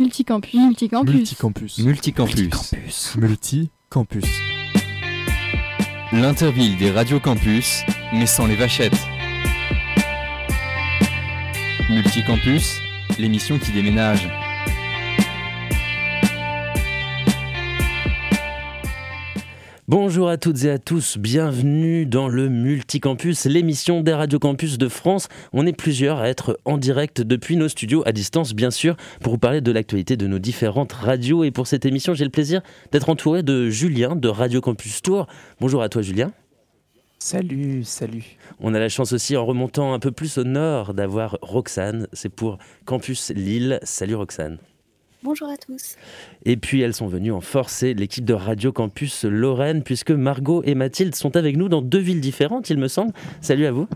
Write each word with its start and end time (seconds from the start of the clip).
Multicampus. 0.00 0.54
Multicampus. 0.54 1.12
Multicampus. 1.12 1.78
Multicampus. 1.78 3.16
Multicampus. 3.18 4.24
L'interville 6.10 6.78
des 6.78 6.90
radios 6.90 7.20
campus, 7.20 7.82
mais 8.14 8.24
sans 8.24 8.46
les 8.46 8.56
vachettes. 8.56 8.96
Multicampus, 11.90 12.80
l'émission 13.18 13.58
qui 13.58 13.72
déménage. 13.72 14.26
Bonjour 19.90 20.28
à 20.28 20.36
toutes 20.36 20.62
et 20.62 20.70
à 20.70 20.78
tous, 20.78 21.18
bienvenue 21.18 22.06
dans 22.06 22.28
le 22.28 22.48
Multicampus, 22.48 23.46
l'émission 23.46 24.02
des 24.02 24.14
radios 24.14 24.38
campus 24.38 24.78
de 24.78 24.86
France. 24.86 25.26
On 25.52 25.66
est 25.66 25.72
plusieurs 25.72 26.20
à 26.20 26.28
être 26.28 26.60
en 26.64 26.78
direct 26.78 27.22
depuis 27.22 27.56
nos 27.56 27.68
studios, 27.68 28.04
à 28.06 28.12
distance 28.12 28.54
bien 28.54 28.70
sûr, 28.70 28.96
pour 29.20 29.32
vous 29.32 29.38
parler 29.40 29.60
de 29.60 29.72
l'actualité 29.72 30.16
de 30.16 30.28
nos 30.28 30.38
différentes 30.38 30.92
radios. 30.92 31.42
Et 31.42 31.50
pour 31.50 31.66
cette 31.66 31.86
émission, 31.86 32.14
j'ai 32.14 32.22
le 32.22 32.30
plaisir 32.30 32.62
d'être 32.92 33.08
entouré 33.08 33.42
de 33.42 33.68
Julien 33.68 34.14
de 34.14 34.28
Radio 34.28 34.60
Campus 34.60 35.02
Tour. 35.02 35.26
Bonjour 35.60 35.82
à 35.82 35.88
toi 35.88 36.02
Julien. 36.02 36.30
Salut, 37.18 37.82
salut. 37.82 38.36
On 38.60 38.74
a 38.74 38.78
la 38.78 38.88
chance 38.88 39.12
aussi 39.12 39.36
en 39.36 39.44
remontant 39.44 39.92
un 39.92 39.98
peu 39.98 40.12
plus 40.12 40.38
au 40.38 40.44
nord 40.44 40.94
d'avoir 40.94 41.36
Roxane, 41.42 42.06
c'est 42.12 42.28
pour 42.28 42.58
Campus 42.84 43.32
Lille. 43.34 43.80
Salut 43.82 44.14
Roxane. 44.14 44.58
Bonjour 45.22 45.48
à 45.50 45.58
tous. 45.58 45.96
Et 46.46 46.56
puis 46.56 46.80
elles 46.80 46.94
sont 46.94 47.06
venues 47.06 47.32
en 47.32 47.42
force, 47.42 47.74
c'est 47.74 47.92
l'équipe 47.92 48.24
de 48.24 48.32
Radio 48.32 48.72
Campus 48.72 49.24
Lorraine, 49.24 49.82
puisque 49.82 50.12
Margot 50.12 50.62
et 50.64 50.74
Mathilde 50.74 51.14
sont 51.14 51.36
avec 51.36 51.58
nous 51.58 51.68
dans 51.68 51.82
deux 51.82 51.98
villes 51.98 52.22
différentes, 52.22 52.70
il 52.70 52.78
me 52.78 52.88
semble. 52.88 53.12
Salut 53.42 53.66
à 53.66 53.72
vous. 53.72 53.86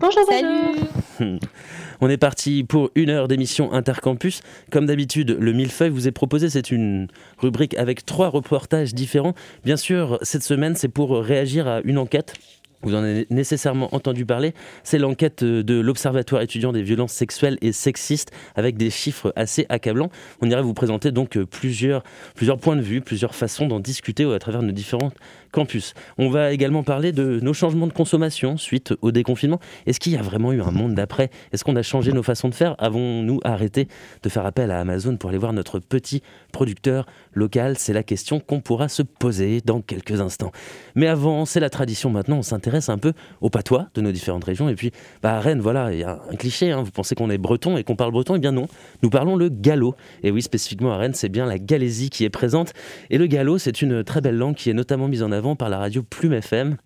Bonjour, 0.00 0.22
Salut. 0.28 1.38
On 2.00 2.08
est 2.08 2.16
parti 2.16 2.64
pour 2.64 2.90
une 2.94 3.10
heure 3.10 3.28
d'émission 3.28 3.72
Intercampus. 3.72 4.40
Comme 4.70 4.86
d'habitude, 4.86 5.36
le 5.38 5.52
millefeuille 5.52 5.90
vous 5.90 6.08
est 6.08 6.12
proposé. 6.12 6.50
C'est 6.50 6.72
une 6.72 7.06
rubrique 7.38 7.74
avec 7.74 8.04
trois 8.04 8.28
reportages 8.28 8.94
différents. 8.94 9.34
Bien 9.64 9.76
sûr, 9.76 10.18
cette 10.22 10.42
semaine, 10.42 10.74
c'est 10.74 10.88
pour 10.88 11.16
réagir 11.16 11.68
à 11.68 11.80
une 11.84 11.98
enquête 11.98 12.34
vous 12.82 12.94
en 12.94 13.02
avez 13.02 13.26
nécessairement 13.30 13.94
entendu 13.94 14.26
parler, 14.26 14.54
c'est 14.82 14.98
l'enquête 14.98 15.44
de 15.44 15.80
l'Observatoire 15.80 16.42
étudiant 16.42 16.72
des 16.72 16.82
violences 16.82 17.12
sexuelles 17.12 17.58
et 17.62 17.72
sexistes 17.72 18.30
avec 18.54 18.76
des 18.76 18.90
chiffres 18.90 19.32
assez 19.36 19.66
accablants. 19.68 20.10
On 20.40 20.50
irait 20.50 20.62
vous 20.62 20.74
présenter 20.74 21.12
donc 21.12 21.38
plusieurs, 21.44 22.02
plusieurs 22.34 22.58
points 22.58 22.76
de 22.76 22.82
vue, 22.82 23.00
plusieurs 23.00 23.34
façons 23.34 23.66
d'en 23.66 23.80
discuter 23.80 24.24
à 24.24 24.38
travers 24.38 24.62
nos 24.62 24.72
différentes 24.72 25.14
campus. 25.52 25.94
On 26.18 26.30
va 26.30 26.52
également 26.52 26.82
parler 26.82 27.12
de 27.12 27.38
nos 27.40 27.52
changements 27.52 27.86
de 27.86 27.92
consommation 27.92 28.56
suite 28.56 28.94
au 29.02 29.12
déconfinement. 29.12 29.60
Est-ce 29.86 30.00
qu'il 30.00 30.12
y 30.12 30.16
a 30.16 30.22
vraiment 30.22 30.52
eu 30.52 30.62
un 30.62 30.70
monde 30.70 30.94
d'après? 30.94 31.30
Est-ce 31.52 31.62
qu'on 31.62 31.76
a 31.76 31.82
changé 31.82 32.12
nos 32.12 32.22
façons 32.22 32.48
de 32.48 32.54
faire? 32.54 32.74
Avons-nous 32.78 33.38
arrêté 33.44 33.86
de 34.22 34.28
faire 34.28 34.46
appel 34.46 34.70
à 34.70 34.80
Amazon 34.80 35.16
pour 35.16 35.30
aller 35.30 35.38
voir 35.38 35.52
notre 35.52 35.78
petit 35.78 36.22
producteur 36.50 37.06
local? 37.32 37.76
C'est 37.78 37.92
la 37.92 38.02
question 38.02 38.40
qu'on 38.40 38.60
pourra 38.60 38.88
se 38.88 39.02
poser 39.02 39.60
dans 39.60 39.80
quelques 39.80 40.20
instants. 40.20 40.52
Mais 40.94 41.06
avant, 41.06 41.44
c'est 41.44 41.60
la 41.60 41.70
tradition 41.70 42.10
maintenant, 42.10 42.38
on 42.38 42.42
s'intéresse 42.42 42.88
un 42.88 42.98
peu 42.98 43.12
au 43.40 43.50
patois 43.50 43.88
de 43.94 44.00
nos 44.00 44.12
différentes 44.12 44.44
régions. 44.44 44.68
Et 44.68 44.74
puis, 44.74 44.90
bah, 45.22 45.36
à 45.36 45.40
Rennes, 45.40 45.60
voilà, 45.60 45.92
il 45.92 46.00
y 46.00 46.04
a 46.04 46.20
un 46.30 46.36
cliché, 46.36 46.70
hein. 46.70 46.82
vous 46.82 46.90
pensez 46.90 47.14
qu'on 47.14 47.30
est 47.30 47.38
breton 47.38 47.76
et 47.76 47.84
qu'on 47.84 47.96
parle 47.96 48.12
breton? 48.12 48.36
Eh 48.36 48.38
bien 48.38 48.52
non, 48.52 48.66
nous 49.02 49.10
parlons 49.10 49.36
le 49.36 49.50
gallo. 49.50 49.94
Et 50.22 50.30
oui, 50.30 50.40
spécifiquement 50.40 50.92
à 50.92 50.96
Rennes, 50.96 51.14
c'est 51.14 51.28
bien 51.28 51.44
la 51.44 51.58
Galésie 51.58 52.08
qui 52.08 52.24
est 52.24 52.30
présente. 52.30 52.72
Et 53.10 53.18
le 53.18 53.26
gallo, 53.26 53.58
c'est 53.58 53.82
une 53.82 54.02
très 54.02 54.22
belle 54.22 54.36
langue 54.36 54.54
qui 54.54 54.70
est 54.70 54.74
notamment 54.74 55.08
mise 55.08 55.22
en 55.22 55.30
avant 55.30 55.41
par 55.56 55.68
la 55.68 55.78
radio 55.78 56.02
Plume 56.02 56.34
FM 56.34 56.76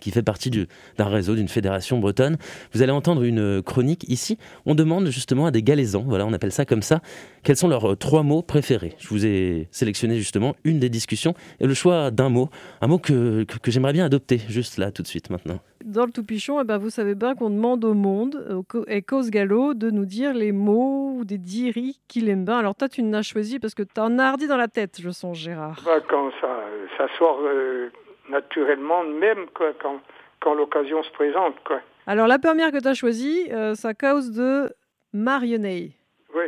qui 0.00 0.10
fait 0.10 0.22
partie 0.22 0.50
d'un 0.50 1.04
réseau, 1.04 1.34
d'une 1.34 1.48
fédération 1.48 1.98
bretonne. 1.98 2.36
Vous 2.72 2.82
allez 2.82 2.92
entendre 2.92 3.22
une 3.22 3.62
chronique 3.62 4.04
ici. 4.08 4.38
On 4.66 4.74
demande 4.74 5.06
justement 5.06 5.46
à 5.46 5.50
des 5.50 5.62
Galaisans, 5.62 6.04
voilà, 6.06 6.26
on 6.26 6.32
appelle 6.32 6.52
ça 6.52 6.64
comme 6.64 6.82
ça, 6.82 7.00
quels 7.42 7.56
sont 7.56 7.68
leurs 7.68 7.92
euh, 7.92 7.96
trois 7.96 8.22
mots 8.22 8.42
préférés. 8.42 8.94
Je 8.98 9.08
vous 9.08 9.24
ai 9.24 9.68
sélectionné 9.70 10.16
justement 10.16 10.54
une 10.64 10.78
des 10.78 10.88
discussions 10.88 11.34
et 11.60 11.66
le 11.66 11.74
choix 11.74 12.10
d'un 12.10 12.28
mot, 12.28 12.48
un 12.80 12.86
mot 12.86 12.98
que, 12.98 13.44
que, 13.44 13.70
j'aimerais 13.70 13.92
bien 13.92 14.04
adopter 14.04 14.38
juste 14.48 14.78
là, 14.78 14.90
tout 14.90 15.02
de 15.02 15.06
suite, 15.06 15.30
maintenant. 15.30 15.60
Dans 15.84 16.06
le 16.06 16.12
Tout-Pichon, 16.12 16.60
eh 16.60 16.64
ben, 16.64 16.78
vous 16.78 16.90
savez 16.90 17.14
bien 17.14 17.34
qu'on 17.34 17.50
demande 17.50 17.84
au 17.84 17.94
monde, 17.94 18.64
et 18.88 19.02
cause 19.02 19.30
gallo, 19.30 19.74
de 19.74 19.90
nous 19.90 20.06
dire 20.06 20.32
les 20.32 20.52
mots 20.52 21.14
ou 21.18 21.24
des 21.24 21.38
diri 21.38 22.00
qu'il 22.08 22.28
aime 22.28 22.44
bien. 22.44 22.56
Alors 22.56 22.74
toi, 22.74 22.88
tu 22.88 23.02
n'as 23.02 23.22
choisi 23.22 23.58
parce 23.58 23.74
que 23.74 23.82
tu 23.82 24.00
as 24.00 24.04
un 24.04 24.18
hardi 24.18 24.46
dans 24.46 24.56
la 24.56 24.68
tête, 24.68 24.98
je 25.00 25.10
sens, 25.10 25.36
Gérard. 25.36 25.82
Bah, 25.84 26.00
quand 26.08 26.30
ça, 26.40 26.48
ça 26.96 27.06
sort... 27.18 27.38
Euh, 27.42 27.90
naturellement, 28.28 29.04
même 29.04 29.46
quand, 29.52 30.00
quand 30.40 30.54
l'occasion 30.54 31.02
se 31.02 31.10
présente. 31.10 31.56
Quoi. 31.64 31.80
Alors 32.06 32.26
la 32.26 32.38
première 32.38 32.70
que 32.70 32.80
tu 32.80 32.88
as 32.88 32.94
choisie, 32.94 33.48
euh, 33.52 33.74
ça 33.74 33.94
cause 33.94 34.30
de 34.32 34.70
marionnette. 35.12 35.92
Oui, 36.34 36.44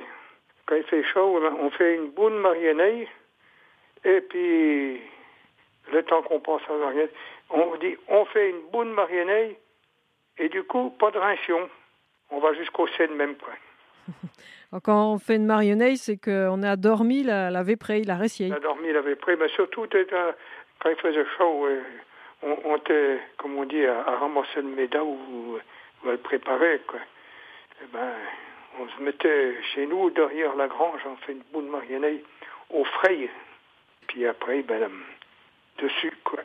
quand 0.67 0.77
il 0.77 0.85
fait 0.85 1.05
chaud, 1.05 1.41
on 1.61 1.71
fait 1.71 1.97
une 1.97 2.11
bonne 2.11 2.37
marionnette, 2.39 3.09
et 4.05 4.21
puis 4.21 5.01
le 5.93 6.03
temps 6.03 6.23
qu'on 6.23 6.41
passe 6.41 6.63
à 6.69 6.73
la 6.73 6.79
marionnette, 6.79 7.15
on 7.51 7.77
dit 7.77 7.97
on 8.09 8.25
fait 8.27 8.51
une 8.51 8.71
bonne 8.71 8.93
marionnette, 8.93 9.59
et 10.39 10.49
du 10.49 10.63
coup, 10.65 10.91
pas 10.91 11.11
de 11.11 11.19
rinction. 11.19 11.69
On 12.31 12.41
va 12.41 12.53
jusqu'au 12.55 12.87
sein 12.89 13.07
même. 13.09 13.37
Quoi. 13.37 13.55
Quand 14.83 15.13
on 15.13 15.19
fait 15.19 15.37
une 15.37 15.47
marionnette, 15.47 15.97
c'est 15.99 16.19
qu'on 16.19 16.63
a 16.63 16.77
dormi 16.77 17.23
la, 17.23 17.51
la 17.51 17.63
véprée, 17.63 18.03
la 18.03 18.17
récier. 18.17 18.49
On 18.51 18.57
a 18.57 18.61
dormi 18.61 18.93
la 18.93 19.01
véprée, 19.01 19.37
mais 19.37 19.49
surtout, 19.49 19.87
il 20.91 20.97
faisait 20.97 21.27
chaud, 21.37 21.69
on, 22.43 22.57
on 22.65 22.77
était, 22.77 23.19
comme 23.39 23.57
on 23.57 23.65
dit, 23.65 23.85
à, 23.85 24.03
ramasser 24.03 24.57
le 24.57 24.69
méda 24.69 25.03
ou, 25.03 25.59
à 26.07 26.11
le 26.13 26.19
préparer. 26.19 26.75
Et 26.75 26.81
eh 27.83 27.87
ben, 27.93 28.13
on 28.81 28.89
se 28.89 29.03
mettait 29.03 29.55
chez 29.75 29.87
nous, 29.87 30.11
derrière 30.11 30.55
la 30.57 30.69
grange, 30.69 31.01
on 31.07 31.17
fait 31.17 31.33
une 31.33 31.43
bonne 31.53 31.69
marionnette 31.69 32.25
au 32.71 32.85
frais. 32.85 33.29
Puis 34.09 34.27
après, 34.27 34.63
ben, 34.63 34.91
dessus, 35.79 36.13
quoi. 36.25 36.41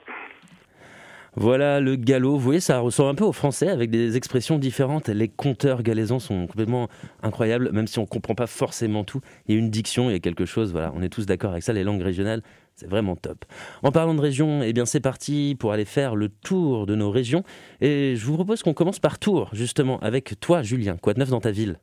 Voilà 1.36 1.80
le 1.80 1.96
galop. 1.96 2.32
Vous 2.32 2.40
voyez, 2.40 2.60
ça 2.60 2.80
ressemble 2.80 3.12
un 3.12 3.16
peu 3.16 3.24
au 3.24 3.32
français 3.32 3.70
avec 3.70 3.90
des 3.90 4.18
expressions 4.18 4.58
différentes. 4.58 5.08
Les 5.08 5.30
conteurs 5.30 5.82
galaisans 5.82 6.20
sont 6.20 6.46
complètement 6.46 6.90
incroyables, 7.24 7.72
même 7.72 7.88
si 7.88 8.00
on 8.00 8.02
ne 8.02 8.08
comprend 8.08 8.36
pas 8.36 8.48
forcément 8.48 9.06
tout. 9.06 9.22
Il 9.48 9.56
y 9.56 9.58
a 9.58 9.62
une 9.62 9.70
diction, 9.70 10.10
il 10.10 10.14
y 10.14 10.16
a 10.16 10.20
quelque 10.20 10.44
chose. 10.44 10.74
Voilà, 10.74 10.92
on 10.94 11.02
est 11.02 11.08
tous 11.08 11.26
d'accord 11.26 11.52
avec 11.52 11.64
ça. 11.64 11.72
Les 11.72 11.86
langues 11.86 12.02
régionales, 12.02 12.42
c'est 12.76 12.90
vraiment 12.90 13.16
top. 13.16 13.46
En 13.84 13.92
parlant 13.92 14.16
de 14.16 14.22
région, 14.22 14.64
eh 14.64 14.74
bien 14.74 14.86
c'est 14.86 15.00
parti 15.00 15.56
pour 15.60 15.72
aller 15.72 15.86
faire 15.86 16.16
le 16.16 16.30
tour 16.30 16.86
de 16.86 16.96
nos 16.96 17.12
régions. 17.12 17.44
Et 17.80 18.16
je 18.16 18.26
vous 18.26 18.34
propose 18.34 18.64
qu'on 18.64 18.74
commence 18.74 19.00
par 19.00 19.20
Tours, 19.20 19.50
justement, 19.54 20.00
avec 20.00 20.40
toi, 20.40 20.64
Julien. 20.64 20.98
Quoi 20.98 21.14
de 21.14 21.20
neuf 21.20 21.30
dans 21.30 21.42
ta 21.42 21.52
ville? 21.52 21.80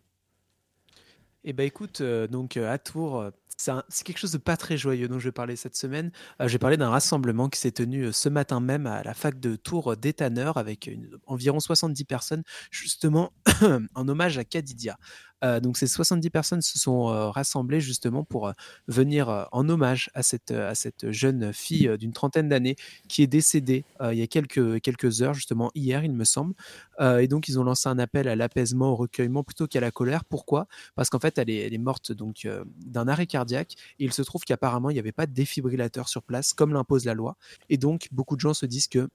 Eh 1.44 1.53
ben 1.53 1.65
écoute, 1.65 2.00
euh, 2.00 2.26
donc 2.26 2.56
euh, 2.56 2.71
à 2.71 2.78
Tours, 2.78 3.21
euh, 3.21 3.31
c'est 3.56 4.04
quelque 4.04 4.19
chose 4.19 4.32
de 4.32 4.38
pas 4.38 4.56
très 4.56 4.76
joyeux 4.76 5.09
dont 5.09 5.19
je 5.19 5.28
vais 5.28 5.32
parler 5.32 5.56
cette 5.56 5.76
semaine. 5.76 6.10
je 6.38 6.47
vais 6.47 6.59
parler 6.59 6.76
d'un 6.76 6.91
rassemblement 6.91 7.49
qui 7.49 7.59
s'est 7.59 7.72
tenu 7.72 8.12
ce 8.12 8.28
matin 8.28 8.60
même 8.60 8.87
à 8.87 9.03
la 9.03 9.15
fac 9.15 9.41
de 9.41 9.56
Tours 9.56 9.97
d'Étanneur 9.97 10.59
avec 10.59 10.91
environ 11.26 11.59
70 11.59 12.05
personnes, 12.05 12.43
justement 12.70 13.32
en 13.94 14.09
hommage 14.09 14.38
à 14.38 14.44
Cadidia. 14.44 14.97
Euh, 15.44 15.60
donc 15.60 15.76
ces 15.76 15.87
70 15.87 16.31
personnes 16.31 16.62
se 16.62 16.78
sont 16.78 17.09
euh, 17.09 17.31
rassemblées 17.31 17.81
justement 17.81 18.25
pour 18.25 18.49
euh, 18.49 18.53
venir 18.88 19.49
en 19.53 19.69
hommage 19.69 20.10
à 20.15 20.22
cette, 20.22 20.50
à 20.50 20.75
cette 20.75 21.10
jeune 21.12 21.53
fille 21.53 21.91
d'une 21.99 22.12
trentaine 22.12 22.49
d'années 22.49 22.76
qui 23.09 23.22
est 23.22 23.26
décédée 23.26 23.84
il 24.00 24.19
y 24.19 24.22
a 24.22 24.26
quelques, 24.26 24.81
quelques 24.81 25.22
heures, 25.22 25.34
justement 25.34 25.71
hier 25.75 26.04
il 26.04 26.12
me 26.12 26.25
semble. 26.25 26.54
et 27.00 27.28
donc 27.28 27.49
ils 27.49 27.59
ont 27.59 27.65
lancé 27.65 27.88
un 27.88 27.99
appel 27.99 28.28
à 28.28 28.37
l'apaisement, 28.37 28.93
au 28.93 28.97
recueillement 28.97 29.43
plutôt 29.44 29.66
qu'à 29.66 29.81
la 29.81 29.91
colère. 29.91 30.25
Pourquoi? 30.25 30.66
Parce 30.94 31.10
qu'en 31.10 31.19
fait 31.19 31.38
elle 31.38 31.50
est, 31.50 31.78
morte 31.78 32.12
donc 32.12 32.49
d'un 32.84 33.09
arrêt 33.09 33.26
cardiaque 33.26 33.75
et 33.99 34.05
il 34.05 34.12
se 34.12 34.22
trouve 34.22 34.43
qu'apparemment 34.43 34.91
il 34.91 34.94
n'y 34.94 35.00
avait 35.00 35.12
pas 35.12 35.26
de 35.26 35.32
défibrillateur 35.32 36.09
sur 36.09 36.22
place 36.22 36.53
comme 36.53 36.72
l'impose 36.72 37.05
la 37.05 37.15
loi. 37.15 37.37
Et 37.69 37.76
donc 37.76 38.09
beaucoup 38.12 38.37
de 38.37 38.41
gens 38.41 38.55
se 38.55 38.66
disent 38.66 38.88
que 38.88 39.09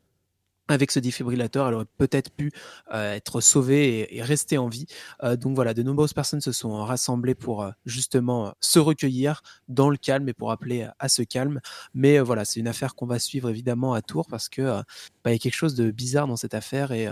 avec 0.68 0.92
ce 0.92 1.00
défibrillateur, 1.00 1.68
elle 1.68 1.74
aurait 1.74 1.86
peut-être 1.98 2.32
pu 2.32 2.52
euh, 2.94 3.14
être 3.14 3.42
sauvée 3.42 4.16
et, 4.16 4.22
rester 4.22 4.58
en 4.58 4.68
vie. 4.68 4.86
Euh, 5.24 5.36
donc 5.36 5.56
voilà, 5.56 5.74
de 5.74 5.84
nombreuses 5.84 6.14
personnes 6.14 6.42
se 6.42 6.52
sont 6.52 6.74
rassemblées 6.84 7.36
pour 7.36 7.64
euh, 7.64 7.72
justement 7.86 8.54
se 8.62 8.80
recueillir 8.80 9.42
dans 9.68 9.90
le 9.90 9.98
calme 9.98 10.30
et 10.30 10.34
pour 10.34 10.52
appeler 10.52 10.88
à 11.00 11.10
ce 11.10 11.22
calme. 11.24 11.60
Mais 11.94 12.20
voilà, 12.20 12.46
c'est 12.46 12.60
une 12.60 12.68
affaire 12.68 12.96
qu'on 12.96 13.06
va 13.06 13.20
suivre 13.20 13.50
évidemment 13.50 13.94
à 13.94 14.02
Tours 14.02 14.28
parce 14.28 14.50
que 14.50 14.62
bah, 15.24 15.32
il 15.32 15.34
y 15.34 15.36
a 15.36 15.40
quelque 15.40 15.56
chose 15.56 15.76
de 15.76 15.92
bizarre 15.92 16.28
dans 16.28 16.38
cette 16.38 16.54
affaire 16.54 16.92
et 16.92 17.10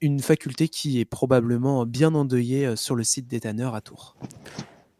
une 0.00 0.20
faculté 0.20 0.68
qui 0.68 1.00
est 1.00 1.04
probablement 1.04 1.86
bien 1.86 2.14
endeuillée 2.14 2.76
sur 2.76 2.94
le 2.94 3.04
site 3.04 3.26
des 3.26 3.40
tanneurs 3.40 3.74
à 3.74 3.80
Tours. 3.80 4.16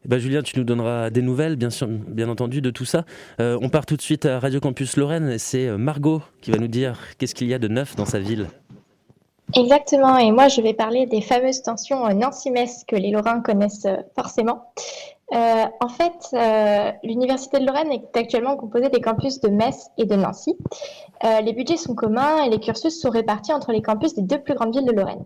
Eh 0.02 0.08
ben, 0.08 0.18
Julien, 0.18 0.40
tu 0.42 0.58
nous 0.58 0.64
donneras 0.64 1.10
des 1.10 1.20
nouvelles, 1.20 1.56
bien, 1.56 2.28
entendu, 2.28 2.62
de 2.62 2.70
tout 2.70 2.86
ça. 2.86 3.04
Euh, 3.38 3.58
on 3.60 3.68
part 3.68 3.84
tout 3.84 3.96
de 3.96 4.02
suite 4.02 4.24
à 4.24 4.40
Radio 4.40 4.58
Campus 4.58 4.96
Lorraine. 4.96 5.38
C'est 5.38 5.66
euh, 5.66 5.76
Margot 5.76 6.22
qui 6.40 6.50
va 6.50 6.58
nous 6.58 6.68
dire 6.68 6.98
qu'est-ce 7.18 7.34
qu'il 7.34 7.48
y 7.48 7.54
a 7.54 7.58
de 7.58 7.68
neuf 7.68 7.96
dans 7.96 8.06
sa 8.06 8.18
ville. 8.18 8.46
Exactement, 9.56 10.16
et 10.16 10.30
moi 10.30 10.46
je 10.46 10.60
vais 10.60 10.74
parler 10.74 11.06
des 11.06 11.20
fameuses 11.20 11.62
tensions 11.62 12.08
Nancy-Metz 12.14 12.84
que 12.86 12.94
les 12.94 13.10
Lorrains 13.10 13.40
connaissent 13.40 13.84
euh, 13.84 13.96
forcément. 14.14 14.72
Euh, 15.32 15.64
en 15.80 15.88
fait, 15.88 16.28
euh, 16.32 16.90
l'Université 17.04 17.60
de 17.60 17.66
Lorraine 17.66 17.92
est 17.92 18.16
actuellement 18.16 18.56
composée 18.56 18.88
des 18.88 19.00
campus 19.00 19.40
de 19.40 19.48
Metz 19.48 19.90
et 19.96 20.04
de 20.04 20.16
Nancy. 20.16 20.56
Euh, 21.24 21.40
les 21.40 21.52
budgets 21.52 21.76
sont 21.76 21.94
communs 21.94 22.42
et 22.42 22.50
les 22.50 22.58
cursus 22.58 23.00
sont 23.00 23.10
répartis 23.10 23.52
entre 23.52 23.70
les 23.70 23.80
campus 23.80 24.14
des 24.14 24.22
deux 24.22 24.40
plus 24.40 24.54
grandes 24.54 24.74
villes 24.74 24.86
de 24.86 24.92
Lorraine. 24.92 25.24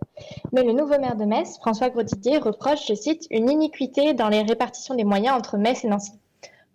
Mais 0.53 0.63
le 0.63 0.73
nouveau 0.73 0.99
maire 0.99 1.17
de 1.17 1.25
Metz, 1.25 1.57
François 1.59 1.89
Grosdidier, 1.89 2.39
reproche, 2.39 2.87
je 2.87 2.95
cite, 2.95 3.27
une 3.31 3.49
iniquité 3.49 4.13
dans 4.13 4.29
les 4.29 4.43
répartitions 4.43 4.95
des 4.95 5.05
moyens 5.05 5.37
entre 5.37 5.57
Metz 5.57 5.85
et 5.85 5.89
Nancy. 5.89 6.13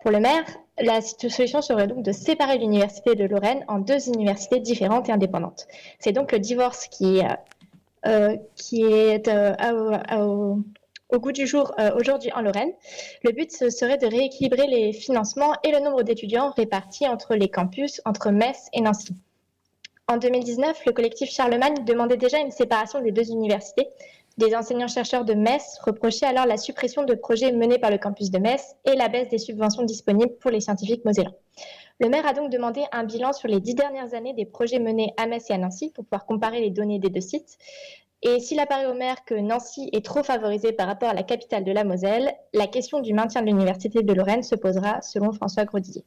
Pour 0.02 0.12
le 0.12 0.20
maire, 0.20 0.46
la 0.82 1.02
solution 1.02 1.62
serait 1.62 1.88
donc 1.88 2.04
de 2.04 2.12
séparer 2.12 2.58
l'Université 2.58 3.14
de 3.14 3.26
Lorraine 3.26 3.64
en 3.68 3.80
deux 3.80 4.08
universités 4.08 4.60
différentes 4.60 5.10
et 5.10 5.12
indépendantes. 5.12 5.68
C'est 6.00 6.14
donc 6.14 6.32
le 6.32 6.40
divorce 6.40 6.88
qui, 6.88 7.22
qui 8.56 8.84
est 8.86 9.30
au, 10.18 10.64
au 11.10 11.20
goût 11.20 11.32
du 11.32 11.46
jour 11.46 11.74
euh, 11.80 11.92
aujourd'hui 11.96 12.32
en 12.34 12.42
Lorraine. 12.42 12.72
Le 13.24 13.32
but 13.32 13.52
serait 13.52 13.98
de 13.98 14.08
rééquilibrer 14.08 14.68
les 14.68 14.94
financements 14.94 15.54
et 15.64 15.72
le 15.72 15.80
nombre 15.80 16.04
d'étudiants 16.04 16.52
répartis 16.52 17.08
entre 17.08 17.36
les 17.36 17.50
campus, 17.50 18.02
entre 18.06 18.32
Metz 18.32 18.68
et 18.74 18.82
Nancy. 18.82 19.16
En 20.08 20.18
2019, 20.18 20.86
le 20.86 20.92
collectif 20.92 21.30
Charlemagne 21.30 21.84
demandait 21.86 22.18
déjà 22.18 22.40
une 22.40 22.52
séparation 22.52 23.02
des 23.02 23.12
deux 23.12 23.30
universités. 23.30 23.88
Des 24.38 24.56
enseignants-chercheurs 24.56 25.26
de 25.26 25.34
Metz 25.34 25.78
reprochaient 25.82 26.26
alors 26.26 26.46
la 26.46 26.58
suppression 26.58 27.04
de 27.04 27.14
projets 27.14 27.52
menés 27.52 27.78
par 27.78 27.92
le 27.92 27.98
campus 27.98 28.32
de 28.32 28.40
Metz 28.40 28.76
et 28.86 28.96
la 28.96 29.10
baisse 29.10 29.28
des 29.30 29.38
subventions 29.38 29.84
disponibles 29.84 30.36
pour 30.40 30.50
les 30.50 30.62
scientifiques 30.62 31.04
mosellans. 31.06 31.36
Le 32.00 32.08
maire 32.08 32.26
a 32.26 32.34
donc 32.34 32.50
demandé 32.50 32.86
un 32.94 33.04
bilan 33.04 33.34
sur 33.34 33.50
les 33.50 33.60
dix 33.60 33.76
dernières 33.76 34.14
années 34.14 34.34
des 34.34 34.46
projets 34.46 34.80
menés 34.80 35.14
à 35.18 35.28
Metz 35.28 35.50
et 35.50 35.54
à 35.54 35.58
Nancy 35.58 35.92
pour 35.94 36.06
pouvoir 36.06 36.26
comparer 36.26 36.62
les 36.62 36.70
données 36.70 37.00
des 37.00 37.10
deux 37.10 37.20
sites. 37.22 37.58
Et 38.22 38.42
s'il 38.42 38.60
apparaît 38.60 38.86
au 38.86 38.94
maire 38.94 39.24
que 39.24 39.34
Nancy 39.34 39.90
est 39.94 40.04
trop 40.04 40.24
favorisée 40.24 40.74
par 40.74 40.88
rapport 40.88 41.10
à 41.10 41.14
la 41.14 41.24
capitale 41.24 41.64
de 41.64 41.72
la 41.72 41.86
Moselle, 41.86 42.34
la 42.54 42.68
question 42.68 43.00
du 43.00 43.14
maintien 43.14 43.42
de 43.42 43.48
l'Université 43.48 44.04
de 44.04 44.14
Lorraine 44.14 44.44
se 44.44 44.56
posera, 44.56 45.02
selon 45.02 45.32
François 45.32 45.64
Grodier. 45.64 46.04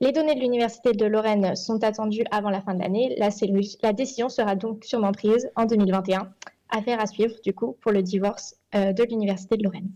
Les 0.00 0.12
données 0.12 0.36
de 0.36 0.40
l'Université 0.40 0.92
de 0.92 1.04
Lorraine 1.04 1.56
sont 1.56 1.82
attendues 1.82 2.24
avant 2.30 2.50
la 2.50 2.60
fin 2.60 2.74
de 2.74 2.80
l'année. 2.80 3.16
La, 3.18 3.92
décision 3.92 4.28
sera 4.28 4.54
donc 4.54 4.84
sûrement 4.84 5.10
prise 5.10 5.50
en 5.56 5.64
2021. 5.64 6.32
Affaire 6.70 7.00
à 7.00 7.06
suivre, 7.06 7.34
du 7.42 7.52
coup, 7.52 7.76
pour 7.80 7.90
le 7.90 8.02
divorce 8.02 8.54
euh, 8.76 8.92
de 8.92 9.02
l'Université 9.02 9.56
de 9.56 9.64
Lorraine. 9.64 9.90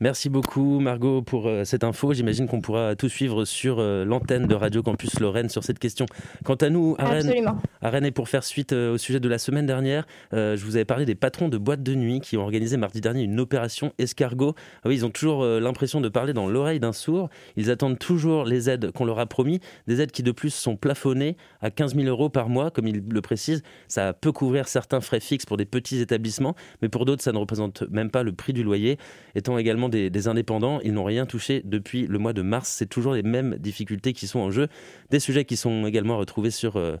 Merci 0.00 0.28
beaucoup 0.28 0.78
Margot 0.78 1.22
pour 1.22 1.48
euh, 1.48 1.64
cette 1.64 1.82
info. 1.82 2.12
J'imagine 2.12 2.46
qu'on 2.46 2.60
pourra 2.60 2.94
tout 2.94 3.08
suivre 3.08 3.44
sur 3.44 3.80
euh, 3.80 4.04
l'antenne 4.04 4.46
de 4.46 4.54
Radio 4.54 4.80
Campus 4.80 5.18
Lorraine 5.18 5.48
sur 5.48 5.64
cette 5.64 5.80
question. 5.80 6.06
Quant 6.44 6.54
à 6.54 6.70
nous, 6.70 6.94
à 6.98 7.06
Rennes, 7.06 8.04
et 8.04 8.12
pour 8.12 8.28
faire 8.28 8.44
suite 8.44 8.72
euh, 8.72 8.94
au 8.94 8.98
sujet 8.98 9.18
de 9.18 9.28
la 9.28 9.38
semaine 9.38 9.66
dernière, 9.66 10.06
je 10.32 10.64
vous 10.64 10.76
avais 10.76 10.84
parlé 10.84 11.04
des 11.04 11.16
patrons 11.16 11.48
de 11.48 11.58
boîtes 11.58 11.82
de 11.82 11.96
nuit 11.96 12.20
qui 12.20 12.36
ont 12.36 12.42
organisé 12.42 12.76
mardi 12.76 13.00
dernier 13.00 13.22
une 13.22 13.40
opération 13.40 13.92
escargot. 13.98 14.54
Ah 14.84 14.88
oui, 14.88 14.94
ils 14.94 15.04
ont 15.04 15.10
toujours 15.10 15.44
l'impression 15.44 16.00
de 16.00 16.08
parler 16.08 16.32
dans 16.32 16.46
l'oreille 16.46 16.78
d'un 16.78 16.92
sourd. 16.92 17.28
Ils 17.56 17.70
attendent 17.70 17.98
toujours 17.98 18.44
les 18.44 18.70
aides 18.70 18.92
qu'on 18.92 19.04
leur 19.04 19.18
a 19.18 19.26
promis, 19.26 19.60
des 19.88 20.00
aides 20.00 20.12
qui 20.12 20.22
de 20.22 20.30
plus 20.30 20.50
sont 20.50 20.76
plafonnées 20.76 21.36
à 21.60 21.70
15 21.70 21.96
000 21.96 22.06
euros 22.06 22.28
par 22.28 22.48
mois, 22.48 22.70
comme 22.70 22.86
ils 22.86 23.02
le 23.08 23.20
précisent. 23.20 23.62
Ça 23.88 24.12
peut 24.12 24.32
couvrir 24.32 24.68
certains 24.68 25.00
frais 25.00 25.20
fixes 25.20 25.46
pour 25.46 25.56
des 25.56 25.64
petits 25.64 26.00
établissements, 26.00 26.54
mais 26.82 26.88
pour 26.88 27.04
d'autres, 27.04 27.22
ça 27.22 27.32
ne 27.32 27.38
représente 27.38 27.82
même 27.90 28.10
pas 28.10 28.22
le 28.22 28.32
prix 28.32 28.52
du 28.52 28.62
loyer, 28.62 28.98
étant 29.34 29.58
également 29.58 29.87
des, 29.88 30.28
indépendants. 30.28 30.80
Ils 30.82 30.92
n'ont 30.92 31.04
rien 31.04 31.26
touché 31.26 31.62
depuis 31.64 32.06
le 32.06 32.18
mois 32.18 32.32
de 32.32 32.42
mars. 32.42 32.68
C'est 32.68 32.88
toujours 32.88 33.14
les 33.14 33.22
mêmes 33.22 33.56
difficultés 33.58 34.12
qui 34.12 34.26
sont 34.26 34.40
en 34.40 34.50
jeu. 34.50 34.68
Des 35.10 35.20
sujets 35.20 35.44
qui 35.44 35.56
sont 35.56 35.86
également 35.86 36.18
retrouvés 36.18 36.50
sur 36.50 36.76
euh, 36.76 36.96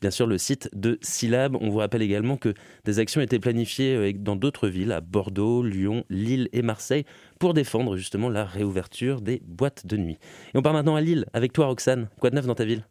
bien 0.00 0.10
sûr 0.10 0.26
le 0.26 0.38
site 0.38 0.68
de 0.74 0.98
Syllab. 1.00 1.56
On 1.60 1.70
vous 1.70 1.78
rappelle 1.78 2.02
également 2.02 2.36
que 2.36 2.54
des 2.84 2.98
actions 2.98 3.20
étaient 3.20 3.38
planifiées 3.38 3.96
euh, 3.96 4.12
dans 4.12 4.36
d'autres 4.36 4.68
villes, 4.68 4.92
à 4.92 5.00
Bordeaux, 5.00 5.62
Lyon, 5.62 6.04
Lille 6.10 6.48
et 6.52 6.62
Marseille, 6.62 7.04
pour 7.38 7.54
défendre 7.54 7.96
justement 7.96 8.28
la 8.28 8.44
réouverture 8.44 9.20
des 9.20 9.40
boîtes 9.46 9.86
de 9.86 9.96
nuit. 9.96 10.18
Et 10.54 10.58
on 10.58 10.62
part 10.62 10.72
maintenant 10.72 10.96
à 10.96 11.00
Lille 11.00 11.26
avec 11.32 11.52
toi, 11.52 11.66
Roxane. 11.66 12.08
Quoi 12.20 12.30
de 12.30 12.36
neuf 12.36 12.46
dans 12.46 12.54
ta 12.54 12.64
ville? 12.64 12.84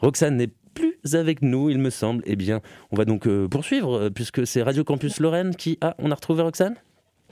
Roxane 0.00 0.36
n'est 0.36 0.50
avec 1.12 1.42
nous, 1.42 1.70
il 1.70 1.78
me 1.78 1.90
semble. 1.90 2.22
Eh 2.26 2.36
bien, 2.36 2.60
on 2.90 2.96
va 2.96 3.04
donc 3.04 3.26
euh, 3.26 3.48
poursuivre, 3.48 3.98
euh, 3.98 4.10
puisque 4.10 4.46
c'est 4.46 4.62
Radio 4.62 4.84
Campus 4.84 5.20
Lorraine 5.20 5.54
qui 5.54 5.78
a. 5.80 5.94
On 5.98 6.10
a 6.10 6.14
retrouvé 6.14 6.42
Roxane? 6.42 6.76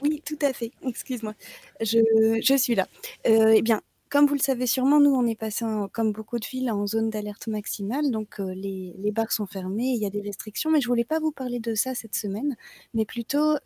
Oui, 0.01 0.21
tout 0.25 0.37
à 0.41 0.53
fait. 0.53 0.71
Excuse-moi. 0.85 1.33
Je, 1.81 2.55
suis 2.57 2.75
là. 2.75 2.87
Euh, 3.27 3.53
eh 3.55 3.61
bien, 3.61 3.81
comme 4.09 4.25
vous 4.27 4.33
le 4.33 4.39
savez 4.39 4.65
sûrement, 4.65 4.99
nous, 4.99 5.13
on 5.13 5.25
est 5.27 5.35
passé, 5.35 5.65
comme 5.91 6.13
beaucoup 6.13 6.39
de 6.39 6.45
villes, 6.45 6.71
en 6.71 6.87
zone 6.87 7.09
d'alerte 7.09 7.47
maximale. 7.47 8.09
Donc, 8.09 8.39
les, 8.39 8.93
bars 9.11 9.31
sont 9.31 9.45
fermés, 9.45 9.91
il 9.95 10.01
y 10.01 10.05
a 10.05 10.09
des 10.09 10.21
restrictions. 10.21 10.71
Mais 10.71 10.79
je 10.79 10.87
voulais 10.87 11.03
pas 11.03 11.19
vous 11.19 11.31
parler 11.31 11.59
de 11.59 11.75
ça 11.75 11.95
cette 11.95 12.15
semaine, 12.15 12.55
mais 12.93 13.03
plutôt 13.03 13.57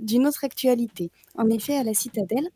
d'une 0.00 0.26
autre 0.26 0.42
actualité. 0.42 1.12
En 1.36 1.48
effet, 1.48 1.76
à 1.76 1.84
la 1.84 1.94
Citadelle, 1.94 2.48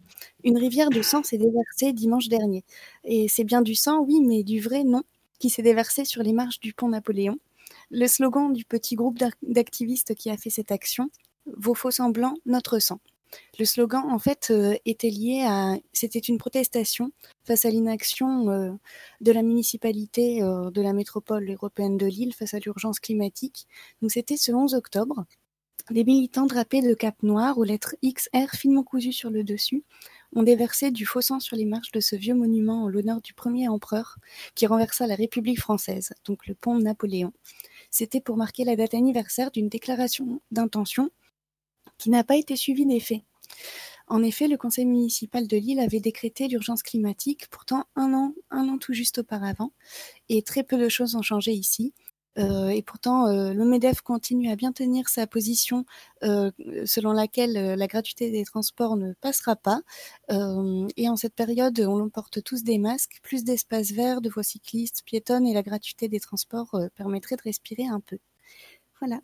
une 0.43 0.59
rivière 0.59 0.91
de 0.91 1.01
sang 1.01 1.23
s'est 1.23 1.39
déversée 1.39 1.93
dimanche 1.93 2.29
dernier. 2.29 2.65
Et 3.05 3.29
c'est 3.29 3.45
bien 3.45 3.63
du 3.63 3.77
sang, 3.77 4.01
oui, 4.01 4.21
mais 4.21 4.43
du 4.43 4.61
vrai, 4.61 4.83
non 4.83 5.05
qui 5.41 5.51
s'est 5.51 5.63
déversé 5.63 6.05
sur 6.05 6.23
les 6.23 6.33
marches 6.33 6.61
du 6.61 6.73
pont 6.73 6.91
Napoléon. 6.91 7.39
Le 7.91 8.07
slogan 8.07 8.53
du 8.53 8.65
petit 8.65 8.95
groupe 8.95 9.19
d'activistes 9.43 10.15
qui 10.15 10.31
a 10.31 10.37
fait 10.37 10.51
cette 10.51 10.71
action, 10.71 11.11
Vos 11.57 11.75
faux 11.75 11.91
semblants, 11.91 12.37
notre 12.47 12.79
sang. 12.79 13.01
Le 13.59 13.65
slogan, 13.65 14.05
en 14.09 14.19
fait, 14.19 14.49
euh, 14.51 14.75
était 14.85 15.11
lié 15.11 15.45
à. 15.47 15.77
C'était 15.93 16.19
une 16.19 16.39
protestation 16.39 17.13
face 17.45 17.65
à 17.65 17.71
l'inaction 17.71 18.51
euh, 18.51 18.73
de 19.21 19.33
la 19.33 19.43
municipalité 19.43 20.43
euh, 20.43 20.71
de 20.71 20.83
la 20.83 20.93
métropole 20.93 21.51
européenne 21.51 21.97
de 21.97 22.07
Lille 22.07 22.35
face 22.35 22.55
à 22.55 22.59
l'urgence 22.59 23.01
climatique. 23.01 23.67
Donc, 24.03 24.11
c'était 24.11 24.37
ce 24.37 24.53
11 24.53 24.75
octobre. 24.75 25.25
Des 25.91 26.05
militants 26.05 26.47
drapés 26.47 26.83
de 26.83 26.95
cap 26.95 27.23
noir 27.23 27.57
aux 27.59 27.65
lettres 27.65 27.97
XR 28.05 28.55
finement 28.55 28.83
cousues 28.83 29.13
sur 29.13 29.31
le 29.31 29.45
dessus 29.45 29.83
ont 30.35 30.43
déversé 30.43 30.91
du 30.91 31.07
faux 31.07 31.21
sang 31.21 31.41
sur 31.41 31.57
les 31.57 31.65
marches 31.65 31.93
de 31.93 32.01
ce 32.01 32.17
vieux 32.17 32.35
monument 32.35 32.85
en 32.85 32.89
l'honneur 32.89 33.21
du 33.21 33.35
premier 33.35 33.69
empereur 33.69 34.17
qui 34.55 34.67
renversa 34.67 35.07
la 35.07 35.15
République 35.15 35.61
française, 35.61 36.13
donc 36.25 36.47
le 36.47 36.55
pont 36.55 36.79
Napoléon. 36.79 37.33
C'était 37.91 38.21
pour 38.21 38.37
marquer 38.37 38.65
la 38.65 38.77
date 38.77 38.95
anniversaire 38.95 39.51
d'une 39.51 39.69
déclaration 39.69 40.41
d'intention 40.51 41.11
qui 41.99 42.11
n'a 42.11 42.25
pas 42.25 42.37
été 42.37 42.57
suivie 42.57 42.87
des 42.87 43.01
faits. 43.01 43.23
En 44.07 44.25
effet, 44.25 44.49
le 44.49 44.57
conseil 44.57 44.87
municipal 44.87 45.47
de 45.47 45.57
Lille 45.57 45.79
avait 45.79 46.01
décrété 46.01 46.49
l'urgence 46.49 46.83
climatique 46.83 47.47
pourtant 47.49 47.85
un 47.95 48.13
an, 48.13 48.35
un 48.51 48.69
an 48.69 48.77
tout 48.77 48.93
juste 48.93 49.19
auparavant, 49.19 49.73
et 50.29 50.43
très 50.43 50.65
peu 50.65 50.77
de 50.77 50.89
choses 50.89 51.15
ont 51.15 51.23
changé 51.23 51.53
ici. 51.53 51.95
Euh, 52.39 52.69
et 52.69 52.83
pourtant, 52.83 53.27
euh, 53.27 53.53
le 53.53 53.65
MEDEF 53.65 54.03
continue 54.03 54.51
à 54.51 54.57
bien 54.57 54.73
tenir 54.73 55.09
sa 55.09 55.27
position 55.27 55.85
euh, 56.23 56.51
selon 56.87 57.13
laquelle 57.13 57.53
la 57.53 57.87
gratuité 57.87 58.31
des 58.31 58.45
transports 58.45 58.97
ne 58.97 59.13
passera 59.15 59.57
pas. 59.57 59.83
et 60.31 61.09
en 61.09 61.17
cette 61.17 61.35
période, 61.35 61.81
on 61.81 62.09
porte 62.09 62.43
tous 62.43 62.63
des 62.63 62.79
masques, 62.79 63.21
plus 63.23 63.45
d'espaces 63.45 63.93
verts, 63.93 64.21
de 64.21 64.29
voies 64.31 64.43
cyclistes, 64.43 65.03
piétonnes, 65.05 65.47
et 65.47 65.55
la 65.55 65.63
gratuité 65.63 66.09
des 66.09 66.21
transports 66.21 66.79
permettrait 66.97 67.37
de 67.37 67.43
respirer 67.43 67.87
un 67.87 68.01
peu. 68.01 68.19
Voilà. 69.01 69.21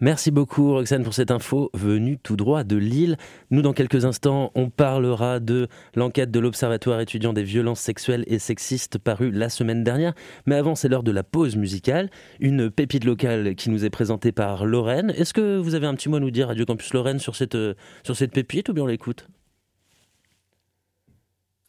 Merci 0.00 0.30
beaucoup 0.30 0.74
Roxane 0.74 1.02
pour 1.02 1.12
cette 1.12 1.32
info 1.32 1.70
venue 1.74 2.18
tout 2.18 2.36
droit 2.36 2.62
de 2.62 2.76
Lille. 2.76 3.16
Nous 3.50 3.62
dans 3.62 3.72
quelques 3.72 4.04
instants 4.04 4.52
on 4.54 4.70
parlera 4.70 5.40
de 5.40 5.66
l'enquête 5.96 6.30
de 6.30 6.38
l'Observatoire 6.38 7.00
étudiant 7.00 7.32
des 7.32 7.42
violences 7.42 7.80
sexuelles 7.80 8.22
et 8.28 8.38
sexistes 8.38 8.98
parue 8.98 9.32
la 9.32 9.48
semaine 9.48 9.82
dernière. 9.82 10.14
Mais 10.46 10.54
avant 10.54 10.76
c'est 10.76 10.88
l'heure 10.88 11.02
de 11.02 11.10
la 11.10 11.24
pause 11.24 11.56
musicale. 11.56 12.10
Une 12.38 12.70
pépite 12.70 13.04
locale 13.04 13.56
qui 13.56 13.70
nous 13.70 13.84
est 13.84 13.90
présentée 13.90 14.30
par 14.30 14.66
Lorraine. 14.66 15.10
Est-ce 15.10 15.34
que 15.34 15.58
vous 15.58 15.74
avez 15.74 15.88
un 15.88 15.96
petit 15.96 16.08
mot 16.08 16.18
à 16.18 16.20
nous 16.20 16.30
dire 16.30 16.46
Radio 16.46 16.64
Campus 16.64 16.94
Lorraine 16.94 17.18
sur 17.18 17.34
cette, 17.34 17.58
cette 18.04 18.32
pépite 18.32 18.68
ou 18.68 18.74
bien 18.74 18.84
on 18.84 18.86
l'écoute? 18.86 19.26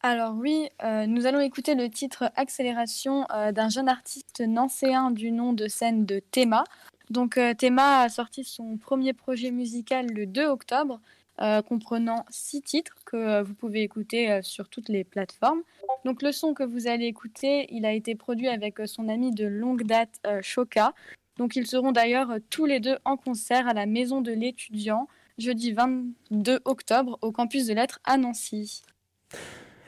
Alors 0.02 0.34
oui, 0.34 0.68
euh, 0.82 1.06
nous 1.06 1.26
allons 1.26 1.40
écouter 1.40 1.74
le 1.74 1.90
titre 1.90 2.30
Accélération 2.34 3.26
euh, 3.34 3.52
d'un 3.52 3.68
jeune 3.68 3.88
artiste 3.88 4.40
nancéen 4.40 5.10
du 5.10 5.30
nom 5.30 5.52
de 5.52 5.68
scène 5.68 6.06
de 6.06 6.20
Théma. 6.20 6.64
Donc 7.10 7.36
euh, 7.36 7.54
Théma 7.54 8.02
a 8.02 8.08
sorti 8.08 8.44
son 8.44 8.76
premier 8.76 9.12
projet 9.12 9.50
musical 9.50 10.06
le 10.06 10.26
2 10.26 10.46
octobre, 10.46 11.00
euh, 11.40 11.60
comprenant 11.60 12.24
six 12.30 12.62
titres 12.62 12.94
que 13.04 13.16
euh, 13.16 13.42
vous 13.42 13.54
pouvez 13.54 13.82
écouter 13.82 14.40
sur 14.42 14.68
toutes 14.68 14.88
les 14.88 15.02
plateformes. 15.02 15.62
Donc 16.04 16.22
le 16.22 16.30
son 16.30 16.54
que 16.54 16.62
vous 16.62 16.86
allez 16.86 17.06
écouter, 17.06 17.66
il 17.70 17.84
a 17.84 17.92
été 17.92 18.14
produit 18.14 18.48
avec 18.48 18.78
son 18.86 19.08
ami 19.08 19.32
de 19.32 19.46
longue 19.46 19.82
date, 19.82 20.20
Shoka. 20.40 20.94
Donc 21.36 21.56
ils 21.56 21.66
seront 21.66 21.92
d'ailleurs 21.92 22.36
tous 22.48 22.66
les 22.66 22.78
deux 22.78 22.98
en 23.04 23.16
concert 23.16 23.66
à 23.66 23.74
la 23.74 23.86
Maison 23.86 24.20
de 24.20 24.32
l'étudiant 24.32 25.08
jeudi 25.38 25.72
22 25.72 26.60
octobre 26.64 27.18
au 27.22 27.32
campus 27.32 27.66
de 27.66 27.74
lettres 27.74 27.98
à 28.04 28.18
Nancy. 28.18 28.82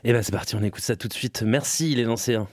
Eh 0.03 0.13
bien 0.13 0.23
c'est 0.23 0.33
parti, 0.33 0.57
on 0.57 0.63
écoute 0.63 0.83
ça 0.83 0.97
tout 0.97 1.09
de 1.09 1.13
suite. 1.13 1.43
Merci 1.43 1.95
les 1.95 2.05
Nancéens. 2.05 2.49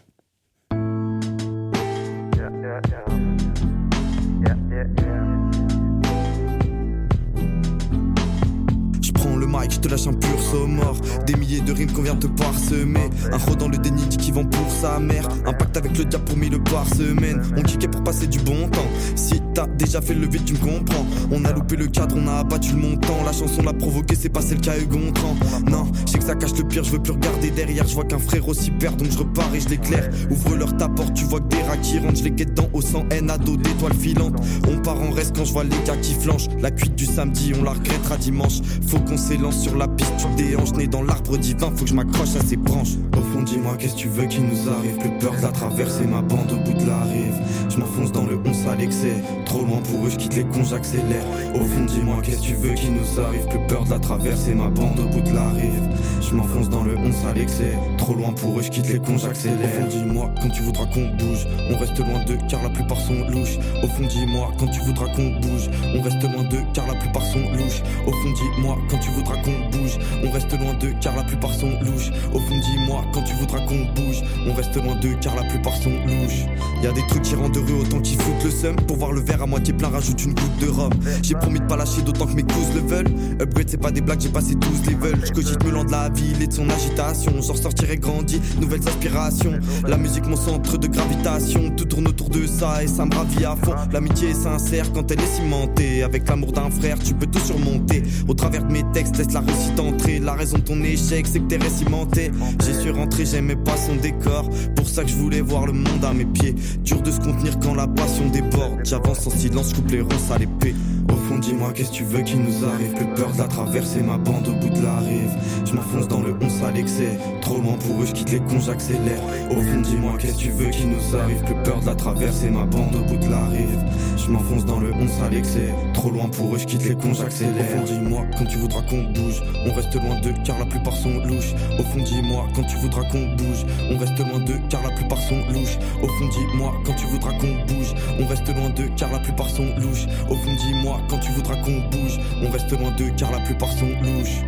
Mic, 9.60 9.72
je 9.72 9.80
te 9.80 9.88
lâche 9.88 10.08
un 10.08 10.14
pur 10.14 10.68
mort. 10.68 10.98
Des 11.26 11.36
milliers 11.36 11.62
de 11.62 11.72
rimes 11.72 11.92
qu'on 11.92 12.02
vient 12.02 12.16
te 12.16 12.28
parsemer. 12.28 13.10
Un 13.32 13.38
ro 13.38 13.56
dans 13.56 13.68
le 13.68 13.78
déni 13.78 14.06
dit 14.06 14.18
qui 14.18 14.32
vend 14.32 14.46
pour 14.46 14.70
sa 14.72 15.00
mère. 15.00 15.28
Un 15.46 15.54
pacte 15.54 15.78
avec 15.78 15.98
le 15.98 16.06
diable 16.06 16.26
pour 16.26 16.38
mille 16.38 16.62
par 16.64 16.88
semaine. 16.88 17.42
On 17.58 17.62
kickait 17.62 17.88
pour 17.88 18.04
passer 18.04 18.28
du 18.28 18.40
bon 18.40 18.68
temps. 18.70 18.88
Si 19.16 19.42
t'as 19.54 19.68
déjà 19.68 20.02
fait 20.02 20.14
le 20.14 20.28
vide, 20.28 20.46
tu 20.46 20.54
me 20.54 20.60
comprends. 20.60 21.06
On 21.32 21.44
a 21.46 21.52
loupé 21.52 21.76
le 21.76 21.88
cadre, 21.88 22.16
on 22.18 22.28
a 22.28 22.40
abattu 22.40 22.72
le 22.72 22.82
montant. 22.82 23.18
La 23.26 23.34
chanson 23.34 23.62
l'a 23.64 23.74
provoqué, 23.74 24.16
c'est 24.16 24.30
pas 24.30 24.42
celle 24.42 24.60
qui 24.62 24.70
a 24.70 24.78
eu 24.80 24.86
Gontran. 24.86 25.36
Non, 25.70 25.88
je 26.06 26.12
sais 26.12 26.20
que 26.20 26.26
ça 26.26 26.36
cache 26.36 26.58
le 26.58 26.64
pire, 26.64 26.84
je 26.84 26.92
veux 26.92 27.00
plus 27.00 27.14
regarder 27.14 27.52
derrière. 27.52 27.88
Je 27.88 27.96
vois 27.96 28.06
qu'un 28.06 28.20
frère 28.20 28.48
aussi 28.48 28.72
perd, 28.72 28.98
donc 28.98 29.12
je 29.12 29.18
repars 29.18 29.54
et 29.54 29.60
je 29.60 29.70
l'éclaire. 29.70 30.10
Ouvre 30.30 30.56
leur 30.56 30.76
ta 30.78 30.88
porte, 30.88 31.14
tu 31.14 31.26
vois 31.26 31.40
que 31.40 31.48
des 31.48 31.62
rats 31.64 31.78
qui 31.78 32.00
rentrent. 32.00 32.18
Je 32.18 32.24
les 32.24 32.32
guette 32.32 32.54
dans 32.54 32.70
au 32.74 32.82
sang, 32.82 33.06
haine, 33.12 33.30
ado, 33.30 33.58
d'étoiles 33.58 33.94
filantes. 33.94 34.36
On 34.68 34.78
part 34.78 35.02
en 35.02 35.12
reste 35.12 35.36
quand 35.36 35.46
je 35.46 35.54
vois 35.54 35.64
les 35.64 35.70
gars 35.86 35.98
qui 35.98 36.14
flanchent. 36.14 36.48
La 36.62 36.72
cuite 36.72 36.96
du 36.96 37.06
samedi, 37.06 37.54
on 37.60 37.64
la 37.64 37.72
regrettera 37.72 38.18
dimanche. 38.18 38.62
Faut 38.88 39.00
qu'on 39.00 39.18
s'élance 39.18 39.49
sur 39.52 39.76
la 39.76 39.88
piste, 39.88 40.14
tu 40.18 40.44
déhanches, 40.44 40.74
né 40.74 40.88
dans 40.88 41.04
l'arbre 41.04 41.38
divin. 41.38 41.72
Faut 41.76 41.84
que 41.84 41.90
je 41.90 41.96
m'accroche 41.96 42.36
à 42.36 42.44
ces 42.44 42.58
branches. 42.58 42.96
Au 43.18 43.22
fond, 43.22 43.44
dis-moi, 43.44 43.76
qu'est-ce 43.78 43.94
que 43.94 44.00
tu 44.00 44.08
veux 44.10 44.26
qui 44.26 44.42
nous 44.42 44.70
arrive? 44.70 44.98
Plus 44.98 45.18
peur 45.20 45.36
de 45.36 45.42
la 45.42 45.52
traverser, 45.52 46.06
ma 46.06 46.22
bande 46.22 46.52
au 46.52 46.58
bout 46.58 46.78
de 46.78 46.88
la 46.88 47.02
rive. 47.04 47.36
Je 47.70 47.78
m'enfonce 47.78 48.12
dans 48.12 48.26
le 48.26 48.38
11 48.46 48.68
à 48.68 48.76
l'excès. 48.76 49.24
Trop 49.46 49.62
loin 49.66 49.82
pour 49.82 50.06
eux, 50.06 50.10
je 50.10 50.18
quitte 50.18 50.36
les 50.36 50.44
cons, 50.44 50.64
j'accélère. 50.64 51.24
Au 51.54 51.60
fond, 51.60 51.86
dis-moi, 51.86 52.18
qu'est-ce 52.24 52.42
que 52.42 52.46
tu 52.48 52.54
veux 52.56 52.74
qui 52.74 52.90
nous 52.90 53.20
arrive? 53.20 53.48
Plus 53.48 53.68
peur 53.68 53.86
de 53.86 53.90
la 53.92 54.00
traverser, 54.00 54.54
ma 54.54 54.70
bande 54.70 55.00
au 55.00 55.08
bout 55.08 55.22
de 55.22 55.34
la 55.34 55.50
rive. 55.50 55.90
Je 56.22 56.36
m'enfonce 56.36 56.70
dans 56.70 56.84
le 56.84 56.96
11 56.98 57.16
à 57.30 57.34
l'excès. 57.34 57.74
Trop 57.98 58.14
loin 58.14 58.32
pour 58.34 58.60
eux, 58.60 58.62
je 58.62 58.70
quitte 58.70 58.88
les 58.90 59.00
cons, 59.00 59.18
j'accélère. 59.18 59.58
Au 59.58 59.82
fond, 59.82 59.88
dis-moi, 59.90 60.30
quand 60.42 60.50
tu 60.50 60.62
voudras 60.62 60.86
qu'on 60.86 61.10
bouge, 61.18 61.48
on 61.72 61.78
reste 61.78 61.98
loin 61.98 62.24
d'eux 62.26 62.38
car 62.50 62.62
la 62.64 62.70
plupart 62.70 63.00
sont 63.00 63.28
louches. 63.30 63.58
Au 63.84 63.88
fond, 63.88 64.06
dis-moi, 64.08 64.52
quand 64.60 64.68
tu 64.68 64.80
voudras 64.82 65.08
qu'on 65.16 65.30
bouge, 65.40 65.70
on 65.96 66.02
reste 66.02 66.22
loin 66.22 66.44
d'eux 66.44 66.64
car 66.74 66.88
la 66.88 66.96
plupart 66.96 67.26
sont 67.26 67.40
louches. 67.54 67.82
Au 68.06 68.12
fond, 68.12 68.32
dis-moi, 68.36 68.78
quand 68.90 69.00
tu 69.00 69.10
voudras 69.12 69.38
qu'on 69.44 69.78
bouge, 69.78 69.98
on 70.24 70.32
reste 70.32 70.52
loin 70.60 70.74
d'eux 70.80 70.94
car 71.02 71.16
la 71.16 71.24
plupart 71.24 71.54
sont 71.54 71.72
louches. 71.82 72.12
Au 72.34 72.40
fond, 72.40 72.56
dis-moi, 72.56 73.04
quand 73.14 73.24
tu 73.24 73.34
voudras 73.36 73.60
qu'on 73.66 73.86
bouge, 73.94 74.24
on 74.48 74.54
reste 74.54 74.76
loin 74.76 74.96
d'eux 74.96 75.16
car 75.22 75.36
la 75.36 75.44
plupart 75.44 75.76
sont 75.78 75.92
louches. 76.06 76.46
Y 76.84 76.88
a 76.88 76.92
des 76.92 77.06
trucs 77.08 77.24
qui 77.24 77.36
rendent 77.36 77.56
heureux 77.56 77.82
autant 77.82 78.00
qu'ils 78.00 78.20
foutent 78.20 78.44
le 78.44 78.52
seum. 78.52 78.76
Pour 78.88 78.98
voir 78.98 79.12
le 79.12 79.22
verre 79.22 79.44
à 79.44 79.46
moitié 79.46 79.74
plein, 79.74 79.90
rajoute 79.90 80.24
une 80.24 80.34
goutte 80.34 80.58
de 80.60 80.68
rhum. 80.68 80.92
J'ai 81.22 81.36
promis 81.36 81.60
de 81.60 81.66
pas 81.66 81.76
lâcher 81.76 82.02
d'autant 82.02 82.26
que 82.26 82.34
mes 82.34 82.44
couses 82.44 82.74
le 82.76 82.82
veulent. 82.82 83.12
Upgrade, 83.42 83.68
c'est 83.70 83.78
pas 83.82 83.92
des 83.92 84.02
blagues, 84.02 84.22
j'ai 84.22 84.30
passé 84.30 84.56
tous 84.56 84.90
les 84.90 84.96
veulent. 84.96 85.20
Je 85.26 85.32
cogite 85.32 85.64
me 85.64 85.72
de 85.86 85.92
la 85.92 86.10
ville 86.10 86.42
et 86.42 86.48
de 86.48 86.54
son 86.54 86.70
agitation. 86.70 87.34
J'en 87.42 87.54
ressortirai 87.54 87.98
grandi, 87.98 88.42
nouvelles 88.60 88.88
aspirations. 88.88 89.60
La 89.88 89.98
musique, 89.98 90.26
mon 90.28 90.36
centre 90.36 90.78
de 90.78 90.88
gravitation. 90.88 91.70
Tout 91.76 91.86
tourne 91.86 92.08
autour 92.08 92.30
de 92.30 92.46
ça 92.46 92.84
et 92.84 92.88
ça 92.88 93.06
me 93.06 93.14
ravit 93.14 93.46
à 93.46 93.56
fond. 93.56 93.76
L'amitié 93.92 94.30
est 94.30 94.34
sincère 94.34 94.92
quand 94.94 95.12
elle 95.12 95.20
est 95.20 95.36
cimentée. 95.36 96.04
Avec 96.04 96.28
l'amour 96.28 96.52
d'un 96.52 96.70
frère, 96.70 96.98
tu 97.00 97.14
peux 97.14 97.28
tout 97.28 97.40
surmonter. 97.40 98.04
Au 98.28 98.34
travers 98.34 98.66
de 98.66 98.72
mes 98.72 98.84
textes, 98.94 99.20
la 99.34 99.42
réussite 99.42 99.80
entrer. 99.80 100.20
La 100.20 100.34
raison 100.34 100.58
de 100.58 100.64
ton 100.64 100.82
échec, 100.84 101.28
c'est 101.28 101.40
que 101.40 101.48
t'es 101.48 101.58
récimenté. 101.58 102.32
J'y 102.64 102.74
suis 102.74 102.92
rentré, 102.92 103.26
j'aimais 103.26 103.56
pas 103.56 103.78
son 103.78 103.96
décor. 103.96 104.50
Pour 104.76 104.88
ça 104.88 105.04
que 105.04 105.10
je 105.10 105.16
voulais 105.16 105.42
voir 105.42 105.66
le 105.66 105.74
monde 105.74 106.04
à 106.04 106.14
mes 106.14 106.26
pieds. 106.26 106.56
Dur 106.84 107.02
de 107.02 107.12
se 107.12 107.20
contenir 107.20 107.60
quand 107.60 107.76
la 107.76 107.88
passion 107.88 108.28
déborde. 108.30 108.80
J'avance 108.84 109.26
en 109.28 109.32
silence, 109.32 109.74
coupe 109.74 109.92
les 109.92 110.02
ronces 110.02 110.32
à 110.34 110.38
l'épée. 110.38 110.76
Au 111.12 111.16
fond, 111.16 111.40
dis-moi, 111.40 111.72
qu'est-ce 111.74 111.92
que 111.92 111.96
tu 111.96 112.04
veux 112.04 112.22
qui 112.22 112.36
nous 112.36 112.66
arrive? 112.66 112.94
Plus 112.94 113.08
peur 113.16 113.32
de 113.34 113.38
la 113.38 113.48
traverser, 113.48 114.02
ma 114.02 114.18
bande 114.18 114.48
au 114.48 114.54
bout 114.54 114.70
de 114.70 114.84
la 114.84 114.98
rive. 115.00 115.32
Je 115.66 115.74
m'enfonce 115.74 116.08
dans 116.08 116.22
le 116.22 116.36
11 116.40 116.64
à 116.68 116.72
l'excès. 116.72 117.18
Trop 117.42 117.58
loin 117.58 117.74
pour 117.74 118.02
eux, 118.02 118.06
je 118.06 118.14
quitte 118.14 118.32
les 118.32 118.40
cons, 118.40 118.60
j'accélère. 118.60 119.22
Au 119.50 119.56
fond, 119.56 119.82
dis-moi, 119.82 120.14
qu'est-ce 120.20 120.34
que 120.34 120.44
tu 120.44 120.52
veux 120.52 120.70
qui 120.70 120.86
nous 120.86 121.16
arrive? 121.18 121.44
Plus 121.44 121.56
peur 121.64 121.80
de 121.82 121.86
la 121.88 121.96
traverser, 121.96 122.50
ma 122.50 122.66
bande 122.66 122.96
au 122.96 123.04
bout 123.04 123.18
de 123.18 123.30
la 123.30 123.46
rive. 123.48 123.84
Je 124.18 124.30
m'enfonce 124.30 124.66
dans 124.66 124.80
le 124.80 124.94
11 124.94 125.10
à 125.26 125.30
l'excès. 125.30 125.74
Trop 126.00 126.12
loin 126.12 126.30
pour 126.30 126.56
eux, 126.56 126.58
je 126.58 126.66
quitte 126.66 126.86
les 126.88 126.96
cons, 126.96 127.14
j'accélère. 127.14 127.60
Au 127.60 127.86
fond, 127.86 127.94
dis-moi, 127.94 128.22
quand 128.38 128.46
tu 128.46 128.58
voudras 128.58 128.82
qu'on 128.84 129.04
bouge, 129.12 129.44
on 129.66 129.74
reste 129.74 129.94
loin 129.96 130.18
d'eux 130.22 130.34
car 130.46 130.58
la 130.58 130.66
plupart 130.66 130.96
sont 130.96 131.20
louches. 131.26 131.54
Au 131.78 131.84
fond, 131.84 132.02
dis-moi, 132.02 132.48
quand 132.56 132.64
tu 132.64 132.78
voudras 132.78 133.04
qu'on 133.12 133.36
bouge, 133.36 133.66
on 133.92 133.98
reste 133.98 134.18
loin 134.18 134.40
d'eux 134.40 134.62
car 134.70 134.82
la 134.82 134.92
plupart 134.92 135.22
sont 135.22 135.42
louches. 135.52 135.78
Au 136.02 136.08
fond, 136.08 136.30
dis-moi, 136.32 136.74
quand 136.86 136.94
tu 136.94 137.06
voudras 137.08 137.34
qu'on 137.34 137.66
bouge, 137.66 137.94
on 138.18 138.26
reste 138.28 138.48
loin 138.48 138.70
d'eux 138.70 138.90
car 138.96 139.12
la 139.12 139.20
plupart 139.20 139.50
sont 139.50 139.68
louches. 139.78 140.08
Au 140.30 140.36
fond, 140.36 140.56
dis-moi, 140.56 141.02
quand 141.10 141.18
tu 141.18 141.34
voudras 141.34 141.58
qu'on 141.58 141.82
bouge, 141.90 142.18
on 142.44 142.50
reste 142.50 142.72
loin 142.72 142.92
d'eux 142.92 143.12
car 143.18 143.34
la 143.34 143.40
plupart 143.40 143.74
sont 143.74 143.92
louches. 144.02 144.40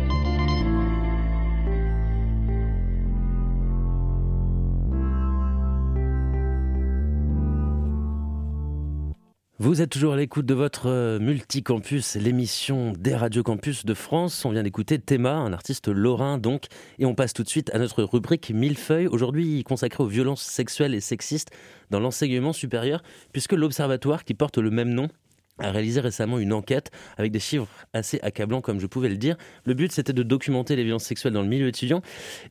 Vous 9.62 9.80
êtes 9.80 9.90
toujours 9.90 10.14
à 10.14 10.16
l'écoute 10.16 10.44
de 10.44 10.54
votre 10.54 10.88
euh, 10.88 11.20
multicampus, 11.20 12.16
l'émission 12.16 12.94
des 12.98 13.14
radios 13.14 13.44
campus 13.44 13.84
de 13.84 13.94
France. 13.94 14.44
On 14.44 14.50
vient 14.50 14.64
d'écouter 14.64 14.98
Théma, 14.98 15.34
un 15.34 15.52
artiste 15.52 15.86
lorrain 15.86 16.36
donc, 16.36 16.66
et 16.98 17.06
on 17.06 17.14
passe 17.14 17.32
tout 17.32 17.44
de 17.44 17.48
suite 17.48 17.72
à 17.72 17.78
notre 17.78 18.02
rubrique 18.02 18.50
Millefeuille, 18.50 19.06
aujourd'hui 19.06 19.62
consacrée 19.62 20.02
aux 20.02 20.08
violences 20.08 20.42
sexuelles 20.42 20.96
et 20.96 21.00
sexistes 21.00 21.52
dans 21.90 22.00
l'enseignement 22.00 22.52
supérieur, 22.52 23.04
puisque 23.30 23.52
l'observatoire 23.52 24.24
qui 24.24 24.34
porte 24.34 24.58
le 24.58 24.72
même 24.72 24.92
nom 24.92 25.06
a 25.58 25.70
réalisé 25.70 26.00
récemment 26.00 26.38
une 26.38 26.52
enquête 26.52 26.90
avec 27.16 27.32
des 27.32 27.38
chiffres 27.38 27.68
assez 27.92 28.18
accablants, 28.22 28.60
comme 28.60 28.80
je 28.80 28.86
pouvais 28.86 29.08
le 29.08 29.16
dire. 29.16 29.36
Le 29.64 29.74
but, 29.74 29.92
c'était 29.92 30.12
de 30.12 30.22
documenter 30.22 30.76
les 30.76 30.84
violences 30.84 31.04
sexuelles 31.04 31.32
dans 31.32 31.42
le 31.42 31.48
milieu 31.48 31.68
étudiant. 31.68 32.02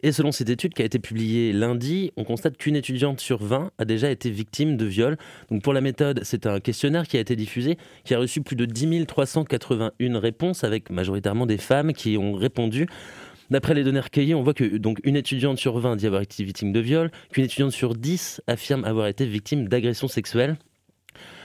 Et 0.04 0.12
selon 0.12 0.32
cette 0.32 0.50
étude 0.50 0.74
qui 0.74 0.82
a 0.82 0.86
été 0.86 1.00
publiée 1.00 1.54
lundi, 1.54 2.12
on 2.16 2.24
constate 2.24 2.58
qu'une 2.58 2.76
étudiante 2.76 3.20
sur 3.20 3.44
20 3.44 3.72
a 3.78 3.86
déjà 3.86 4.10
été 4.10 4.30
victime 4.30 4.78
de 4.78 4.86
viol. 4.86 5.18
Donc 5.50 5.64
pour 5.64 5.74
la 5.74 5.82
méthode, 5.82 6.22
c'est 6.24 6.46
un 6.46 6.60
questionnaire 6.60 7.08
qui 7.08 7.18
a 7.18 7.20
été 7.20 7.36
diffusé, 7.36 7.78
qui 8.04 8.14
a 8.14 8.20
reçu 8.20 8.42
plus 8.42 8.56
de 8.56 8.66
10 8.66 9.06
381 9.06 10.20
réponses, 10.20 10.64
avec 10.64 10.90
majoritairement 10.90 11.46
des 11.46 11.58
femmes 11.58 11.94
qui 11.94 12.18
ont 12.18 12.34
répondu. 12.34 12.88
D'après 13.50 13.74
les 13.74 13.84
données 13.84 14.00
recueillies, 14.00 14.34
on 14.34 14.44
voit 14.44 14.54
que 14.54 14.78
donc 14.78 15.00
une 15.04 15.18
étudiante 15.18 15.58
sur 15.58 15.78
20 15.78 15.98
dit 15.98 16.08
avoir 16.08 16.22
été 16.22 16.44
victime 16.44 16.72
de 16.72 16.80
viol, 16.80 17.12
qu'une 17.34 17.44
étudiante 17.44 17.72
sur 17.72 17.96
10 17.96 18.42
affirme 18.48 18.86
avoir 18.86 19.08
été 19.08 19.26
victime 19.26 19.68
d'agression 19.68 20.08
sexuelle 20.08 20.56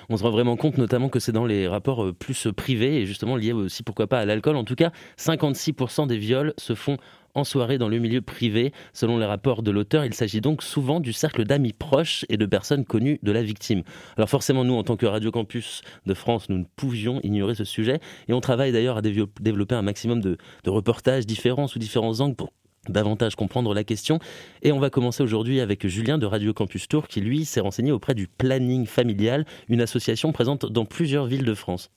on 0.09 0.17
se 0.17 0.23
rend 0.23 0.31
vraiment 0.31 0.57
compte 0.57 0.79
notamment 0.79 1.09
que 1.09 1.21
c'est 1.21 1.33
dans 1.33 1.47
les 1.47 1.69
rapports 1.69 2.05
euh, 2.05 2.13
plus 2.13 2.49
privés 2.57 2.97
et 2.97 3.07
justement 3.07 3.37
liés 3.37 3.53
aussi 3.53 3.83
pourquoi 3.83 4.07
pas 4.07 4.21
à 4.21 4.25
l'alcool. 4.25 4.57
En 4.57 4.65
tout 4.65 4.75
cas, 4.75 4.91
56% 5.19 6.07
des 6.07 6.19
viols 6.19 6.55
se 6.59 6.75
font 6.75 6.97
en 7.35 7.45
soirée 7.45 7.79
dans 7.79 7.89
le 7.89 7.99
milieu 7.99 8.23
privé. 8.23 8.73
Selon 8.93 9.19
les 9.19 9.27
rapports 9.27 9.63
de 9.63 9.71
l'auteur, 9.71 10.05
il 10.05 10.15
s'agit 10.15 10.41
donc 10.41 10.63
souvent 10.63 11.01
du 11.01 11.13
cercle 11.13 11.45
d'amis 11.45 11.75
proches 11.75 12.25
et 12.29 12.37
de 12.37 12.47
personnes 12.47 12.85
connues 12.85 13.19
de 13.23 13.31
la 13.31 13.43
victime. 13.43 13.83
Alors 14.17 14.31
forcément, 14.31 14.65
nous, 14.65 14.75
en 14.75 14.83
tant 14.83 14.97
que 14.97 15.07
Radio 15.07 15.31
Campus 15.31 15.83
de 16.07 16.15
France, 16.15 16.49
nous 16.49 16.59
ne 16.59 16.65
pouvions 16.77 17.21
ignorer 17.23 17.55
ce 17.55 17.65
sujet 17.65 18.01
et 18.29 18.33
on 18.33 18.41
travaille 18.41 18.73
d'ailleurs 18.73 18.97
à 18.97 19.03
développer 19.03 19.75
un 19.75 19.83
maximum 19.83 20.21
de 20.21 20.39
reportages 20.67 21.27
différents 21.27 21.69
sous 21.69 21.79
différents 21.79 22.21
angles 22.21 22.37
pour 22.37 22.53
davantage 22.89 23.37
comprendre 23.37 23.75
la 23.75 23.85
question. 23.85 24.19
Et 24.63 24.73
on 24.73 24.79
va 24.79 24.91
commencer 24.91 25.23
aujourd'hui 25.23 25.61
avec 25.61 25.87
Julien 25.87 26.19
de 26.19 26.27
Radio 26.27 26.53
Campus 26.53 26.89
Tour 26.89 27.09
qui, 27.09 27.21
lui, 27.21 27.45
s'est 27.45 27.61
renseigné 27.61 27.93
auprès 27.93 28.15
du 28.15 28.27
Planning 28.27 28.87
Familial, 28.87 29.47
une 29.69 29.81
association 29.81 30.33
présente 30.33 30.67
dans 30.67 30.85
plusieurs 30.85 31.27
villes 31.27 31.45
de 31.45 31.55
France. 31.55 31.91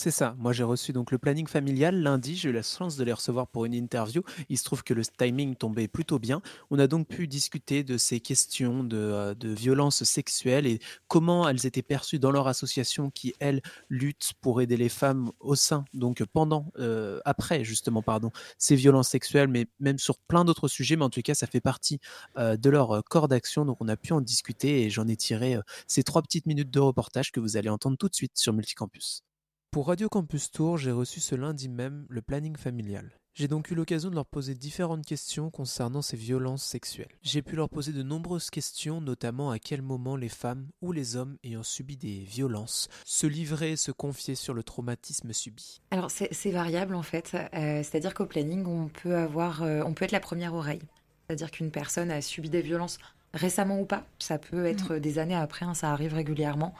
C'est 0.00 0.12
ça. 0.12 0.36
Moi, 0.38 0.52
j'ai 0.52 0.62
reçu 0.62 0.92
donc 0.92 1.10
le 1.10 1.18
planning 1.18 1.48
familial 1.48 2.00
lundi. 2.00 2.36
J'ai 2.36 2.50
eu 2.50 2.52
la 2.52 2.62
chance 2.62 2.96
de 2.96 3.02
les 3.02 3.12
recevoir 3.12 3.48
pour 3.48 3.64
une 3.64 3.74
interview. 3.74 4.22
Il 4.48 4.56
se 4.56 4.62
trouve 4.62 4.84
que 4.84 4.94
le 4.94 5.04
timing 5.04 5.56
tombait 5.56 5.88
plutôt 5.88 6.20
bien. 6.20 6.40
On 6.70 6.78
a 6.78 6.86
donc 6.86 7.08
pu 7.08 7.26
discuter 7.26 7.82
de 7.82 7.98
ces 7.98 8.20
questions 8.20 8.84
de, 8.84 8.96
euh, 8.96 9.34
violences 9.42 10.04
sexuelles 10.04 10.68
et 10.68 10.78
comment 11.08 11.48
elles 11.48 11.66
étaient 11.66 11.82
perçues 11.82 12.20
dans 12.20 12.30
leur 12.30 12.46
association 12.46 13.10
qui, 13.10 13.34
elle, 13.40 13.60
lutte 13.88 14.34
pour 14.40 14.62
aider 14.62 14.76
les 14.76 14.88
femmes 14.88 15.32
au 15.40 15.56
sein, 15.56 15.84
donc 15.94 16.22
pendant, 16.32 16.70
euh, 16.78 17.18
après, 17.24 17.64
justement, 17.64 18.00
pardon, 18.00 18.30
ces 18.56 18.76
violences 18.76 19.08
sexuelles, 19.08 19.48
mais 19.48 19.66
même 19.80 19.98
sur 19.98 20.16
plein 20.16 20.44
d'autres 20.44 20.68
sujets. 20.68 20.94
Mais 20.94 21.06
en 21.06 21.10
tout 21.10 21.22
cas, 21.22 21.34
ça 21.34 21.48
fait 21.48 21.60
partie 21.60 21.98
euh, 22.36 22.56
de 22.56 22.70
leur 22.70 23.02
corps 23.02 23.26
d'action. 23.26 23.64
Donc, 23.64 23.78
on 23.80 23.88
a 23.88 23.96
pu 23.96 24.12
en 24.12 24.20
discuter 24.20 24.84
et 24.84 24.90
j'en 24.90 25.08
ai 25.08 25.16
tiré 25.16 25.58
ces 25.88 26.04
trois 26.04 26.22
petites 26.22 26.46
minutes 26.46 26.70
de 26.70 26.78
reportage 26.78 27.32
que 27.32 27.40
vous 27.40 27.56
allez 27.56 27.68
entendre 27.68 27.96
tout 27.98 28.08
de 28.08 28.14
suite 28.14 28.38
sur 28.38 28.52
Multicampus. 28.52 29.24
Pour 29.70 29.88
Radio 29.88 30.08
Campus 30.08 30.50
Tour, 30.50 30.78
j'ai 30.78 30.90
reçu 30.90 31.20
ce 31.20 31.34
lundi 31.34 31.68
même 31.68 32.06
le 32.08 32.22
planning 32.22 32.56
familial. 32.56 33.10
J'ai 33.34 33.48
donc 33.48 33.70
eu 33.70 33.74
l'occasion 33.74 34.08
de 34.08 34.14
leur 34.14 34.24
poser 34.24 34.54
différentes 34.54 35.04
questions 35.04 35.50
concernant 35.50 36.00
ces 36.00 36.16
violences 36.16 36.64
sexuelles. 36.64 37.12
J'ai 37.20 37.42
pu 37.42 37.54
leur 37.54 37.68
poser 37.68 37.92
de 37.92 38.02
nombreuses 38.02 38.48
questions, 38.48 39.02
notamment 39.02 39.50
à 39.50 39.58
quel 39.58 39.82
moment 39.82 40.16
les 40.16 40.30
femmes 40.30 40.68
ou 40.80 40.90
les 40.90 41.16
hommes 41.16 41.36
ayant 41.44 41.62
subi 41.62 41.98
des 41.98 42.20
violences 42.20 42.88
se 43.04 43.26
livraient, 43.26 43.76
se 43.76 43.92
confiaient 43.92 44.34
sur 44.34 44.54
le 44.54 44.62
traumatisme 44.62 45.34
subi. 45.34 45.82
Alors 45.90 46.10
c'est 46.10 46.50
variable 46.50 46.94
en 46.94 47.02
fait, 47.02 47.34
euh, 47.34 47.82
c'est-à-dire 47.82 48.14
qu'au 48.14 48.26
planning 48.26 48.66
on 48.66 48.88
peut 48.88 49.16
avoir, 49.16 49.62
euh, 49.62 49.82
on 49.84 49.92
peut 49.92 50.06
être 50.06 50.12
la 50.12 50.20
première 50.20 50.54
oreille, 50.54 50.82
c'est-à-dire 51.26 51.50
qu'une 51.50 51.70
personne 51.70 52.10
a 52.10 52.22
subi 52.22 52.48
des 52.48 52.62
violences 52.62 52.98
récemment 53.34 53.80
ou 53.80 53.84
pas. 53.84 54.04
Ça 54.18 54.38
peut 54.38 54.66
être 54.66 54.94
mm. 54.94 55.00
des 55.00 55.18
années 55.18 55.34
après, 55.34 55.66
hein, 55.66 55.74
ça 55.74 55.90
arrive 55.92 56.14
régulièrement. 56.14 56.74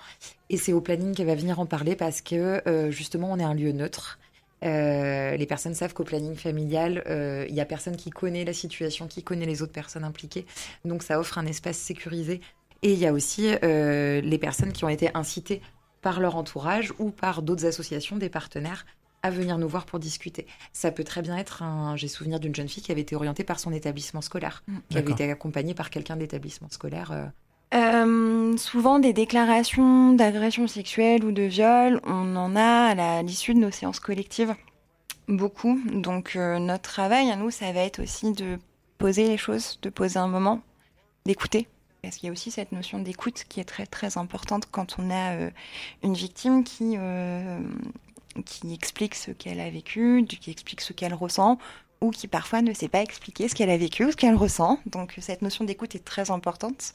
Et 0.50 0.56
c'est 0.56 0.72
au 0.72 0.80
planning 0.80 1.14
qu'elle 1.14 1.26
va 1.26 1.34
venir 1.34 1.60
en 1.60 1.66
parler 1.66 1.96
parce 1.96 2.20
que 2.20 2.62
euh, 2.68 2.90
justement, 2.90 3.30
on 3.32 3.38
est 3.38 3.44
un 3.44 3.54
lieu 3.54 3.72
neutre. 3.72 4.18
Euh, 4.64 5.36
les 5.36 5.46
personnes 5.46 5.74
savent 5.74 5.94
qu'au 5.94 6.04
planning 6.04 6.34
familial, 6.34 7.04
euh, 7.06 7.46
il 7.48 7.54
y 7.54 7.60
a 7.60 7.64
personne 7.64 7.96
qui 7.96 8.10
connaît 8.10 8.44
la 8.44 8.52
situation, 8.52 9.06
qui 9.06 9.22
connaît 9.22 9.46
les 9.46 9.62
autres 9.62 9.72
personnes 9.72 10.04
impliquées. 10.04 10.46
Donc 10.84 11.02
ça 11.02 11.20
offre 11.20 11.38
un 11.38 11.46
espace 11.46 11.76
sécurisé. 11.76 12.40
Et 12.82 12.92
il 12.92 12.98
y 12.98 13.06
a 13.06 13.12
aussi 13.12 13.50
les 13.60 14.38
personnes 14.40 14.72
qui 14.72 14.84
ont 14.84 14.88
été 14.88 15.10
incitées 15.14 15.62
par 16.00 16.20
leur 16.20 16.36
entourage 16.36 16.92
ou 17.00 17.10
par 17.10 17.42
d'autres 17.42 17.66
associations, 17.66 18.16
des 18.16 18.28
partenaires, 18.28 18.86
à 19.22 19.30
venir 19.30 19.58
nous 19.58 19.68
voir 19.68 19.84
pour 19.84 19.98
discuter. 19.98 20.46
Ça 20.72 20.90
peut 20.90 21.04
très 21.04 21.22
bien 21.22 21.36
être 21.36 21.62
un. 21.62 21.96
J'ai 21.96 22.08
souvenir 22.08 22.40
d'une 22.40 22.54
jeune 22.54 22.68
fille 22.68 22.82
qui 22.82 22.92
avait 22.92 23.00
été 23.00 23.16
orientée 23.16 23.44
par 23.44 23.58
son 23.58 23.72
établissement 23.72 24.20
scolaire, 24.20 24.62
mm. 24.68 24.76
qui 24.90 24.98
avait 24.98 25.12
été 25.12 25.30
accompagnée 25.30 25.74
par 25.74 25.90
quelqu'un 25.90 26.16
d'établissement 26.16 26.68
scolaire. 26.70 27.12
Euh. 27.12 27.26
Euh, 27.74 28.56
souvent 28.56 28.98
des 28.98 29.12
déclarations 29.12 30.14
d'agression 30.14 30.66
sexuelle 30.66 31.24
ou 31.24 31.32
de 31.32 31.42
viol, 31.42 32.00
on 32.04 32.34
en 32.36 32.56
a 32.56 32.94
à 32.96 33.22
l'issue 33.22 33.54
de 33.54 33.58
nos 33.58 33.70
séances 33.70 34.00
collectives. 34.00 34.54
Beaucoup. 35.26 35.78
Donc 35.92 36.34
euh, 36.36 36.58
notre 36.58 36.84
travail 36.84 37.30
à 37.30 37.36
nous, 37.36 37.50
ça 37.50 37.70
va 37.72 37.80
être 37.80 38.02
aussi 38.02 38.32
de 38.32 38.58
poser 38.96 39.26
les 39.26 39.36
choses, 39.36 39.78
de 39.82 39.90
poser 39.90 40.18
un 40.18 40.28
moment, 40.28 40.62
d'écouter. 41.26 41.68
Parce 42.00 42.16
qu'il 42.16 42.28
y 42.28 42.30
a 42.30 42.32
aussi 42.32 42.50
cette 42.50 42.72
notion 42.72 43.00
d'écoute 43.00 43.44
qui 43.48 43.60
est 43.60 43.64
très 43.64 43.84
très 43.84 44.16
importante 44.16 44.68
quand 44.70 44.96
on 44.98 45.10
a 45.10 45.50
une 46.04 46.14
victime 46.14 46.62
qui 46.62 46.96
qui 48.44 48.72
explique 48.72 49.14
ce 49.14 49.30
qu'elle 49.30 49.60
a 49.60 49.70
vécu, 49.70 50.24
qui 50.26 50.50
explique 50.50 50.80
ce 50.80 50.92
qu'elle 50.92 51.14
ressent, 51.14 51.58
ou 52.00 52.10
qui 52.10 52.28
parfois 52.28 52.62
ne 52.62 52.72
sait 52.72 52.88
pas 52.88 53.02
expliquer 53.02 53.48
ce 53.48 53.54
qu'elle 53.54 53.70
a 53.70 53.76
vécu 53.76 54.04
ou 54.04 54.10
ce 54.10 54.16
qu'elle 54.16 54.36
ressent. 54.36 54.78
Donc 54.86 55.14
cette 55.20 55.42
notion 55.42 55.64
d'écoute 55.64 55.94
est 55.94 56.04
très 56.04 56.30
importante. 56.30 56.94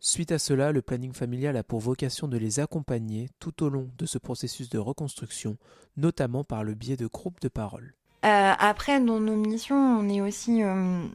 Suite 0.00 0.30
à 0.32 0.38
cela, 0.38 0.72
le 0.72 0.82
planning 0.82 1.12
familial 1.12 1.56
a 1.56 1.64
pour 1.64 1.80
vocation 1.80 2.28
de 2.28 2.36
les 2.36 2.60
accompagner 2.60 3.28
tout 3.40 3.64
au 3.64 3.68
long 3.68 3.90
de 3.98 4.06
ce 4.06 4.18
processus 4.18 4.68
de 4.68 4.78
reconstruction, 4.78 5.56
notamment 5.96 6.44
par 6.44 6.62
le 6.62 6.74
biais 6.74 6.96
de 6.96 7.06
groupes 7.06 7.40
de 7.40 7.48
parole. 7.48 7.94
Euh, 8.26 8.52
après, 8.58 8.98
dans 9.00 9.20
nos 9.20 9.36
missions, 9.36 9.76
on 9.76 10.08
est 10.08 10.20
aussi 10.20 10.62
euh, 10.62 11.06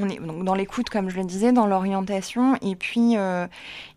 on 0.00 0.08
est 0.08 0.18
donc 0.18 0.42
dans 0.42 0.54
l'écoute, 0.54 0.88
comme 0.88 1.10
je 1.10 1.16
le 1.16 1.24
disais, 1.24 1.52
dans 1.52 1.66
l'orientation, 1.66 2.56
et 2.62 2.76
puis 2.76 3.18
euh, 3.18 3.46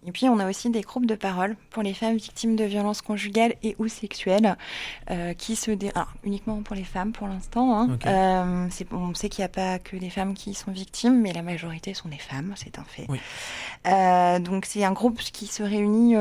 et 0.06 0.12
puis 0.12 0.28
on 0.28 0.40
a 0.40 0.50
aussi 0.50 0.70
des 0.70 0.82
groupes 0.82 1.06
de 1.06 1.16
parole 1.16 1.56
pour 1.70 1.84
les 1.84 1.94
femmes 1.94 2.18
victimes 2.18 2.58
de 2.58 2.66
violences 2.66 3.02
conjugales 3.02 3.54
et 3.64 3.78
ou 3.80 3.88
sexuelles, 3.88 4.58
qui 5.38 5.56
se 5.56 5.72
dé... 5.72 5.92
uniquement 6.24 6.62
pour 6.62 6.76
les 6.76 6.84
femmes 6.84 7.14
pour 7.14 7.28
l'instant. 7.28 7.80
Hein. 7.80 8.68
on 8.92 9.14
sait 9.14 9.30
qu'il 9.30 9.42
n'y 9.42 9.46
a 9.46 9.50
pas 9.50 9.80
que 9.80 9.96
des 9.96 10.10
femmes 10.10 10.34
qui 10.34 10.54
sont 10.54 10.72
victimes, 10.72 11.22
mais 11.22 11.32
la 11.32 11.44
majorité 11.44 11.94
sont 11.94 12.10
des 12.10 12.18
femmes, 12.18 12.54
c'est 12.58 12.78
un 12.78 12.84
fait. 12.84 14.40
donc 14.42 14.66
c'est 14.66 14.84
un 14.84 14.92
groupe 14.92 15.20
qui 15.20 15.48
se 15.48 15.64
réunit 15.64 16.16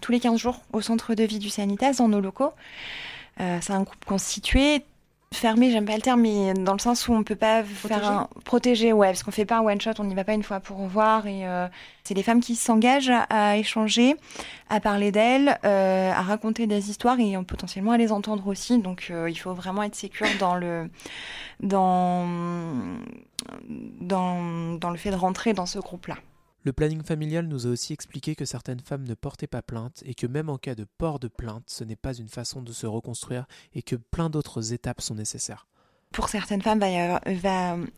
tous 0.00 0.12
les 0.12 0.20
15 0.20 0.38
jours 0.38 0.60
au 0.72 0.80
centre 0.80 1.14
de 1.14 1.24
vie 1.24 1.38
du 1.38 1.50
Sanitas 1.50 1.94
dans 1.98 2.08
nos 2.08 2.20
locaux. 2.20 2.52
c'est 3.38 3.72
un 3.72 3.82
groupe 3.82 4.04
constitué 4.06 4.84
fermé, 5.32 5.70
j'aime 5.70 5.84
pas 5.84 5.96
le 5.96 6.02
terme, 6.02 6.20
mais 6.20 6.54
dans 6.54 6.72
le 6.72 6.78
sens 6.78 7.08
où 7.08 7.12
on 7.12 7.22
peut 7.22 7.36
pas 7.36 7.62
faire 7.64 8.06
un 8.06 8.28
protéger, 8.44 8.92
ouais, 8.92 9.08
parce 9.08 9.22
qu'on 9.22 9.30
fait 9.30 9.44
pas 9.44 9.58
un 9.58 9.62
one 9.62 9.80
shot, 9.80 9.92
on 9.98 10.04
n'y 10.04 10.14
va 10.14 10.24
pas 10.24 10.34
une 10.34 10.42
fois 10.42 10.60
pour 10.60 10.78
voir 10.86 11.26
et 11.26 11.46
euh, 11.46 11.66
c'est 12.04 12.14
les 12.14 12.22
femmes 12.22 12.40
qui 12.40 12.54
s'engagent 12.54 13.12
à, 13.30 13.56
échanger, 13.56 14.16
à 14.68 14.80
parler 14.80 15.12
d'elles, 15.12 15.58
euh, 15.64 16.12
à 16.12 16.22
raconter 16.22 16.66
des 16.66 16.90
histoires 16.90 17.18
et 17.18 17.36
potentiellement 17.46 17.92
à 17.92 17.98
les 17.98 18.12
entendre 18.12 18.46
aussi. 18.46 18.78
Donc 18.78 19.08
euh, 19.10 19.28
il 19.28 19.36
faut 19.36 19.54
vraiment 19.54 19.82
être 19.82 19.94
sécure 19.94 20.28
dans 20.38 20.54
le 20.54 20.90
dans 21.60 22.26
dans 24.00 24.74
dans 24.78 24.90
le 24.90 24.96
fait 24.96 25.10
de 25.10 25.16
rentrer 25.16 25.52
dans 25.52 25.66
ce 25.66 25.78
groupe-là. 25.78 26.16
Le 26.64 26.72
planning 26.72 27.02
familial 27.02 27.48
nous 27.48 27.66
a 27.66 27.70
aussi 27.70 27.92
expliqué 27.92 28.36
que 28.36 28.44
certaines 28.44 28.78
femmes 28.78 29.02
ne 29.02 29.14
portaient 29.14 29.48
pas 29.48 29.62
plainte 29.62 30.02
et 30.06 30.14
que 30.14 30.28
même 30.28 30.48
en 30.48 30.58
cas 30.58 30.76
de 30.76 30.84
port 30.84 31.18
de 31.18 31.26
plainte, 31.26 31.64
ce 31.66 31.82
n'est 31.82 31.96
pas 31.96 32.14
une 32.14 32.28
façon 32.28 32.62
de 32.62 32.72
se 32.72 32.86
reconstruire 32.86 33.46
et 33.74 33.82
que 33.82 33.96
plein 33.96 34.30
d'autres 34.30 34.72
étapes 34.72 35.00
sont 35.00 35.16
nécessaires. 35.16 35.66
Pour 36.12 36.28
certaines 36.28 36.62
femmes, 36.62 36.84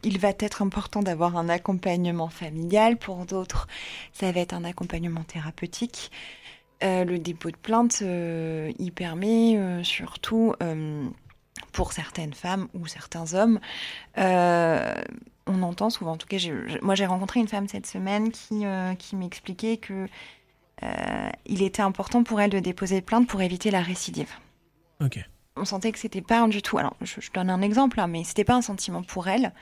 il 0.02 0.18
va 0.18 0.32
être 0.38 0.62
important 0.62 1.02
d'avoir 1.02 1.36
un 1.36 1.48
accompagnement 1.50 2.28
familial. 2.28 2.96
Pour 2.96 3.26
d'autres, 3.26 3.66
ça 4.12 4.32
va 4.32 4.40
être 4.40 4.54
un 4.54 4.64
accompagnement 4.64 5.24
thérapeutique. 5.24 6.10
Euh, 6.82 7.04
le 7.04 7.18
dépôt 7.18 7.50
de 7.50 7.56
plainte, 7.56 7.98
euh, 8.02 8.72
il 8.78 8.92
permet 8.92 9.58
euh, 9.58 9.82
surtout 9.82 10.54
pour 11.72 11.92
certaines 11.92 12.34
femmes 12.34 12.68
ou 12.72 12.86
certains 12.86 13.34
hommes 13.34 13.60
on 15.46 15.62
entend 15.62 15.90
souvent, 15.90 16.12
en 16.12 16.16
tout 16.16 16.26
cas, 16.26 16.38
moi 16.82 16.94
j'ai 16.94 17.06
rencontré 17.06 17.40
une 17.40 17.48
femme 17.48 17.68
cette 17.68 17.86
semaine 17.86 18.30
qui, 18.30 18.64
euh, 18.66 18.94
qui 18.94 19.16
m'expliquait 19.16 19.76
que 19.76 20.06
euh, 20.82 21.28
il 21.46 21.62
était 21.62 21.82
important 21.82 22.24
pour 22.24 22.40
elle 22.40 22.50
de 22.50 22.58
déposer 22.58 23.00
plainte 23.00 23.28
pour 23.28 23.42
éviter 23.42 23.70
la 23.70 23.82
récidive. 23.82 24.30
Ok. 25.02 25.18
On 25.56 25.64
sentait 25.64 25.92
que 25.92 25.98
c'était 25.98 26.20
pas 26.20 26.46
du 26.48 26.62
tout. 26.62 26.78
Alors, 26.78 26.96
je, 27.00 27.20
donne 27.32 27.48
un 27.50 27.62
exemple, 27.62 28.00
hein, 28.00 28.08
mais 28.08 28.24
c'était 28.24 28.42
pas 28.44 28.56
un 28.56 28.62
sentiment 28.62 29.04
pour 29.04 29.28
elle. 29.28 29.52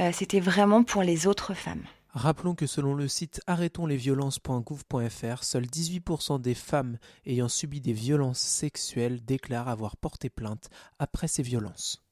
Euh, 0.00 0.10
c'était 0.12 0.40
vraiment 0.40 0.82
pour 0.82 1.02
les 1.02 1.28
autres 1.28 1.54
femmes. 1.54 1.84
Rappelons 2.10 2.54
que 2.54 2.66
selon 2.66 2.94
le 2.94 3.06
site 3.06 3.40
arrêtonslesviolences.gouv.fr, 3.46 5.44
seuls 5.44 5.66
18% 5.66 6.40
des 6.40 6.54
femmes 6.54 6.98
ayant 7.26 7.48
subi 7.48 7.80
des 7.80 7.92
violences 7.92 8.40
sexuelles 8.40 9.24
déclarent 9.24 9.68
avoir 9.68 9.96
porté 9.96 10.30
plainte 10.30 10.70
après 10.98 11.28
ces 11.28 11.42
violences. 11.42 12.02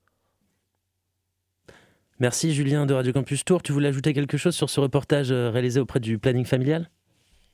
Merci 2.18 2.54
Julien 2.54 2.86
de 2.86 2.94
Radio 2.94 3.12
Campus 3.12 3.44
Tour. 3.44 3.62
Tu 3.62 3.72
voulais 3.72 3.88
ajouter 3.88 4.14
quelque 4.14 4.38
chose 4.38 4.54
sur 4.54 4.70
ce 4.70 4.80
reportage 4.80 5.30
euh, 5.30 5.50
réalisé 5.50 5.80
auprès 5.80 6.00
du 6.00 6.18
planning 6.18 6.46
familial? 6.46 6.88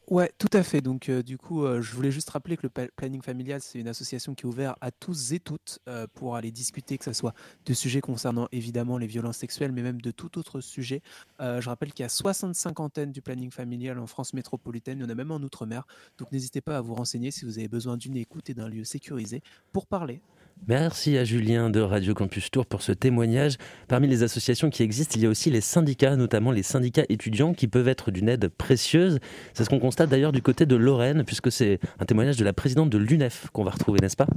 Ouais, 0.09 0.31
tout 0.39 0.51
à 0.53 0.63
fait. 0.63 0.81
Donc, 0.81 1.09
euh, 1.09 1.21
du 1.25 1.37
coup, 1.37 1.65
euh, 1.65 1.83
je 1.83 1.93
voulais 1.93 2.13
juste 2.13 2.31
rappeler 2.31 2.57
que 2.57 2.69
le 2.69 2.89
planning 2.95 3.23
familial, 3.23 3.61
c'est 3.61 3.81
une 3.81 3.89
association 3.89 4.37
qui 4.37 4.45
est 4.45 4.49
ouverte 4.49 4.77
à 4.81 4.93
tous 4.93 5.33
et 5.33 5.41
toutes 5.41 5.81
pour 6.15 6.37
aller 6.37 6.53
discuter, 6.53 6.97
que 6.97 7.05
ce 7.05 7.13
soit 7.13 7.35
de 7.67 7.75
sujets 7.75 8.01
concernant 8.01 8.47
évidemment 8.53 8.99
les 8.99 9.09
violences 9.09 9.39
sexuelles, 9.39 9.73
mais 9.73 9.83
même 9.83 10.01
de 10.01 10.13
tout 10.13 10.39
autre 10.39 10.61
sujet. 10.61 11.03
je 11.41 11.69
rappelle 11.69 11.93
qu'il 11.93 12.05
y 12.05 12.07
a 12.07 12.09
65 12.09 12.79
antennes 12.79 13.11
du 13.11 13.21
planning 13.21 13.51
familial 13.51 13.99
en 13.99 14.07
France 14.07 14.33
métropolitaine, 14.33 14.99
il 14.99 15.03
y 15.03 15.05
en 15.07 15.09
a 15.09 15.15
même 15.15 15.33
en 15.33 15.39
Outre-mer. 15.39 15.87
Donc, 16.19 16.31
n'hésitez 16.31 16.61
pas 16.61 16.77
à 16.77 16.81
vous 16.81 16.95
renseigner 16.95 17.33
si 17.33 17.45
vous 17.45 17.59
avez 17.59 17.69
besoin 17.69 17.97
d'une 17.97 18.17
écoute 18.17 18.49
et 18.49 18.55
d'un 18.55 18.69
lieu 18.69 18.85
sécurisé 18.85 19.43
pour 19.73 19.87
parler 19.87 20.21
Merci 20.69 21.19
à 21.19 21.25
Julien 21.25 21.71
de 21.71 21.81
Radio 21.81 22.15
Campus 22.15 22.49
Tour 22.51 22.67
pour 22.67 22.83
ce 22.83 22.93
témoignage. 22.93 23.57
Parmi 23.89 24.07
les 24.07 24.23
associations 24.23 24.71
qui 24.71 24.85
existent, 24.85 25.15
il 25.17 25.23
y 25.23 25.27
a 25.27 25.29
aussi 25.29 25.51
les 25.51 25.61
syndicats, 25.61 26.15
notamment 26.15 26.53
les 26.53 26.63
syndicats 26.63 27.03
étudiants, 27.09 27.53
qui 27.53 27.67
peuvent 27.67 27.89
être 27.89 28.13
d'une 28.13 28.29
aide 28.29 28.47
précieuse. 28.49 29.19
C'est 29.55 29.65
ce 29.65 29.71
qu'on 29.71 29.81
constate 29.81 30.09
d'ailleurs 30.09 30.31
du 30.31 30.41
côté 30.41 30.65
de 30.65 30.77
Lorraine, 30.77 31.25
puisque 31.25 31.51
c'est 31.51 31.81
un 31.99 32.05
témoignage 32.05 32.37
de 32.37 32.45
la 32.45 32.53
présidente 32.53 32.91
de 32.91 32.99
l'UNEF 32.99 33.49
qu'on 33.53 33.65
va 33.65 33.73
retrouver, 33.73 33.99
n'est-ce 34.01 34.17
pas? 34.17 34.29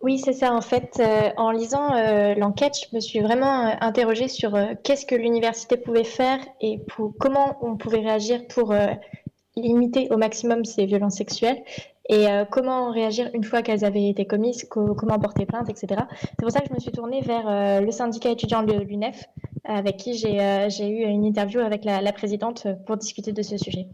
Oui, 0.00 0.18
c'est 0.18 0.32
ça. 0.32 0.54
En 0.54 0.62
fait, 0.62 0.98
euh, 1.00 1.30
en 1.36 1.50
lisant 1.50 1.94
euh, 1.94 2.34
l'enquête, 2.34 2.74
je 2.90 2.96
me 2.96 3.00
suis 3.00 3.20
vraiment 3.20 3.66
euh, 3.66 3.74
interrogée 3.82 4.28
sur 4.28 4.58
qu'est-ce 4.82 5.04
que 5.04 5.14
l'université 5.14 5.76
pouvait 5.76 6.02
faire 6.02 6.38
et 6.62 6.80
comment 7.20 7.58
on 7.60 7.76
pouvait 7.76 8.00
réagir 8.00 8.40
pour 8.48 8.74
limiter 9.54 10.08
au 10.10 10.16
maximum 10.16 10.64
ces 10.64 10.86
violences 10.86 11.16
sexuelles 11.16 11.62
et 12.08 12.28
euh, 12.28 12.44
comment 12.44 12.90
réagir 12.90 13.30
une 13.34 13.44
fois 13.44 13.62
qu'elles 13.62 13.84
avaient 13.84 14.08
été 14.08 14.26
commises, 14.26 14.66
comment 14.68 15.18
porter 15.18 15.46
plainte, 15.46 15.68
etc. 15.68 16.02
C'est 16.20 16.38
pour 16.38 16.50
ça 16.50 16.60
que 16.60 16.68
je 16.68 16.74
me 16.74 16.78
suis 16.78 16.92
tournée 16.92 17.20
vers 17.20 17.48
euh, 17.48 17.80
le 17.80 17.90
syndicat 17.90 18.30
étudiant 18.30 18.62
de 18.62 18.72
l'UNEF, 18.72 19.24
avec 19.64 19.96
qui 19.98 20.14
j'ai 20.14 20.40
euh, 20.40 20.68
eu 20.80 21.04
une 21.04 21.24
interview 21.24 21.60
avec 21.60 21.84
la, 21.84 22.00
la, 22.00 22.12
présidente 22.12 22.66
pour 22.86 22.96
discuter 22.96 23.32
de 23.32 23.42
ce 23.42 23.56
sujet. 23.56 23.86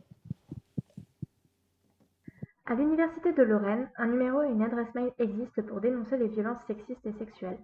À 2.67 2.75
l'Université 2.75 3.33
de 3.33 3.43
Lorraine, 3.43 3.89
un 3.97 4.07
numéro 4.07 4.43
et 4.43 4.49
une 4.49 4.63
adresse 4.63 4.95
mail 4.95 5.11
existent 5.19 5.63
pour 5.63 5.81
dénoncer 5.81 6.19
les 6.19 6.29
violences 6.29 6.61
sexistes 6.67 7.07
et 7.07 7.13
sexuelles. 7.19 7.59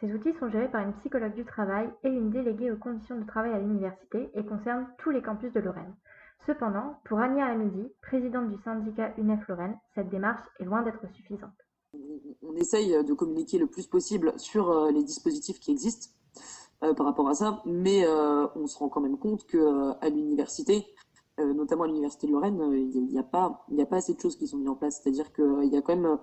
Ces 0.00 0.12
outils 0.12 0.34
sont 0.38 0.48
gérés 0.50 0.68
par 0.68 0.82
une 0.82 0.94
psychologue 0.94 1.34
du 1.34 1.44
travail 1.44 1.88
et 2.04 2.08
une 2.08 2.30
déléguée 2.30 2.70
aux 2.70 2.76
conditions 2.76 3.18
de 3.18 3.26
travail 3.26 3.52
à 3.52 3.58
l'université 3.58 4.30
et 4.34 4.44
concernent 4.44 4.86
tous 4.98 5.10
les 5.10 5.22
campus 5.22 5.52
de 5.52 5.60
Lorraine. 5.60 5.94
Cependant, 6.48 6.94
pour 7.04 7.18
Ania 7.18 7.44
Hamidi, 7.44 7.92
présidente 8.00 8.48
du 8.48 8.56
syndicat 8.62 9.12
UNEF-Lorraine, 9.18 9.76
cette 9.94 10.08
démarche 10.08 10.40
est 10.58 10.64
loin 10.64 10.80
d'être 10.80 11.06
suffisante. 11.14 11.52
On 12.42 12.54
essaye 12.56 13.04
de 13.04 13.12
communiquer 13.12 13.58
le 13.58 13.66
plus 13.66 13.86
possible 13.86 14.32
sur 14.38 14.70
euh, 14.70 14.90
les 14.90 15.04
dispositifs 15.04 15.60
qui 15.60 15.72
existent 15.72 16.08
euh, 16.84 16.94
par 16.94 17.04
rapport 17.04 17.28
à 17.28 17.34
ça, 17.34 17.62
mais 17.66 18.06
euh, 18.06 18.46
on 18.56 18.66
se 18.66 18.78
rend 18.78 18.88
quand 18.88 19.02
même 19.02 19.18
compte 19.18 19.46
qu'à 19.46 20.08
l'université, 20.08 20.86
notamment 21.36 21.84
à 21.84 21.86
l'université 21.86 22.26
de 22.26 22.32
Lorraine, 22.32 22.58
il 22.72 23.08
n'y 23.08 23.18
a, 23.18 23.22
pas, 23.22 23.66
assez 23.90 24.14
de 24.14 24.20
choses 24.20 24.36
qui 24.36 24.48
sont 24.48 24.56
mises 24.56 24.70
en 24.70 24.74
place. 24.74 25.02
C'est-à-dire 25.02 25.30
qu'il 25.34 25.68
y 25.70 25.76
a 25.76 25.82
quand 25.82 26.18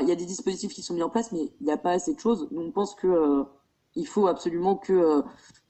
il 0.00 0.08
y 0.08 0.12
a 0.12 0.16
des 0.16 0.24
dispositifs 0.24 0.72
qui 0.72 0.82
sont 0.82 0.94
mis 0.94 1.02
en 1.02 1.10
place, 1.10 1.32
mais 1.32 1.52
il 1.60 1.66
n'y 1.66 1.70
a 1.70 1.76
pas 1.76 1.90
assez 1.90 2.14
de 2.14 2.18
choses. 2.18 2.48
Nous, 2.50 2.62
on 2.62 2.72
pense 2.72 2.94
que 2.94 3.44
il 3.94 4.06
faut 4.06 4.26
absolument 4.26 4.76
que 4.76 5.22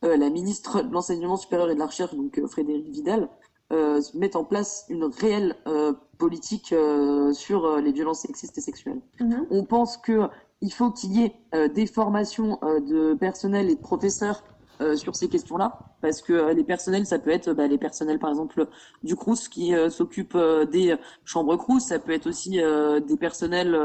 la 0.02 0.30
ministre 0.30 0.82
de 0.82 0.92
l'enseignement 0.92 1.36
supérieur 1.36 1.68
et 1.70 1.74
de 1.74 1.80
la 1.80 1.86
recherche, 1.86 2.14
donc 2.14 2.40
Frédéric 2.46 2.88
Vidal, 2.88 3.28
euh, 3.72 4.00
mettre 4.14 4.36
en 4.36 4.44
place 4.44 4.86
une 4.88 5.04
réelle 5.04 5.56
euh, 5.66 5.92
politique 6.18 6.72
euh, 6.72 7.32
sur 7.32 7.78
les 7.78 7.90
violences 7.90 8.20
sexistes 8.20 8.56
et 8.58 8.60
sexuelles. 8.60 9.00
Mhm. 9.20 9.46
On 9.50 9.64
pense 9.64 9.96
que 9.96 10.28
il 10.60 10.72
faut 10.72 10.92
qu'il 10.92 11.12
y 11.16 11.24
ait 11.24 11.68
des 11.68 11.86
formations 11.86 12.58
de 12.62 13.12
personnel 13.12 13.68
et 13.68 13.74
de 13.74 13.80
professeurs 13.80 14.42
sur 14.96 15.16
ces 15.16 15.28
questions-là, 15.28 15.78
parce 16.00 16.22
que 16.22 16.32
euh, 16.32 16.52
les 16.52 16.64
personnels, 16.64 17.06
ça 17.06 17.18
peut 17.18 17.30
être 17.30 17.52
bah, 17.52 17.66
les 17.66 17.78
personnels 17.78 18.18
par 18.18 18.30
exemple 18.30 18.68
du 19.02 19.16
Crous 19.16 19.48
qui 19.48 19.74
euh, 19.74 19.90
s'occupent 19.90 20.38
des 20.70 20.96
chambres 21.24 21.56
Crous, 21.56 21.80
ça 21.80 21.98
peut 21.98 22.12
être 22.12 22.26
aussi 22.26 22.58
des 22.60 23.16
personnels 23.16 23.78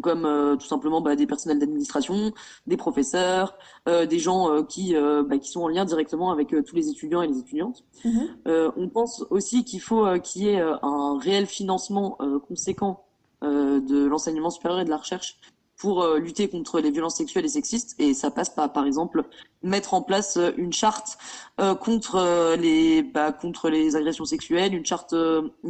comme 0.00 0.56
tout 0.58 0.66
simplement 0.66 1.00
bah, 1.00 1.16
des 1.16 1.26
personnels 1.26 1.58
d'administration, 1.58 2.32
des 2.66 2.76
professeurs, 2.76 3.56
des 3.86 4.18
gens 4.18 4.62
qui 4.64 4.94
bah, 4.94 5.38
qui 5.38 5.50
sont 5.50 5.62
en 5.62 5.68
lien 5.68 5.84
directement 5.84 6.30
avec 6.30 6.54
tous 6.64 6.74
les 6.74 6.88
étudiants 6.88 7.22
et 7.22 7.28
les 7.28 7.38
étudiantes. 7.38 7.84
Mhm. 8.04 8.28
on 8.76 8.88
pense 8.88 9.24
aussi 9.30 9.64
qu'il 9.64 9.80
faut 9.80 10.06
qu'il 10.20 10.42
y 10.42 10.48
ait 10.48 10.60
un 10.60 11.18
réel 11.18 11.46
financement 11.46 12.18
conséquent 12.48 13.04
de 13.42 14.06
l'enseignement 14.06 14.50
supérieur 14.50 14.80
et 14.80 14.84
de 14.84 14.90
la 14.90 14.96
recherche 14.96 15.38
pour 15.82 16.02
euh, 16.02 16.18
lutter 16.18 16.48
contre 16.48 16.80
les 16.80 16.90
violences 16.90 17.16
sexuelles 17.16 17.44
et 17.44 17.48
sexistes. 17.48 17.96
Et 17.98 18.14
ça 18.14 18.30
passe 18.30 18.50
par, 18.50 18.72
par 18.72 18.86
exemple, 18.86 19.24
mettre 19.62 19.94
en 19.94 20.02
place 20.02 20.36
euh, 20.36 20.52
une 20.56 20.72
charte 20.72 21.18
euh, 21.60 21.74
contre 21.74 22.56
les 22.56 23.02
bah, 23.02 23.32
contre 23.32 23.68
les 23.68 23.96
agressions 23.96 24.24
sexuelles, 24.24 24.74
une 24.74 24.86
charte 24.86 25.14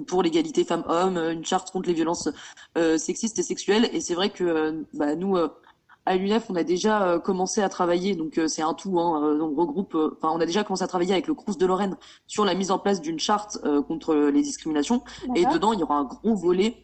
pour 0.06 0.22
l'égalité 0.22 0.64
femmes-hommes, 0.64 1.16
une 1.16 1.44
charte 1.44 1.70
contre 1.70 1.88
les 1.88 1.94
violences 1.94 2.28
sexistes 2.96 3.38
et 3.38 3.42
sexuelles. 3.42 3.88
Et 3.92 4.00
c'est 4.00 4.14
vrai 4.14 4.30
que 4.30 4.84
bah, 4.92 5.14
nous 5.14 5.36
à 6.04 6.16
l'UNEF, 6.16 6.46
on 6.50 6.56
a 6.56 6.64
déjà 6.64 7.20
commencé 7.24 7.62
à 7.62 7.68
travailler, 7.68 8.16
donc 8.16 8.40
c'est 8.48 8.62
un 8.62 8.74
tout, 8.74 8.98
hein, 8.98 9.38
on 9.40 9.54
regroupe, 9.54 9.94
enfin 9.94 10.30
on 10.34 10.40
a 10.40 10.46
déjà 10.46 10.64
commencé 10.64 10.82
à 10.82 10.88
travailler 10.88 11.12
avec 11.12 11.28
le 11.28 11.34
Crous 11.34 11.56
de 11.56 11.64
Lorraine 11.64 11.96
sur 12.26 12.44
la 12.44 12.54
mise 12.54 12.70
en 12.70 12.78
place 12.78 13.00
d'une 13.00 13.20
charte 13.20 13.58
contre 13.86 14.14
les 14.14 14.42
discriminations, 14.42 15.02
et 15.36 15.44
dedans 15.46 15.72
il 15.72 15.80
y 15.80 15.82
aura 15.82 15.96
un 15.96 16.04
gros 16.04 16.34
volet 16.34 16.76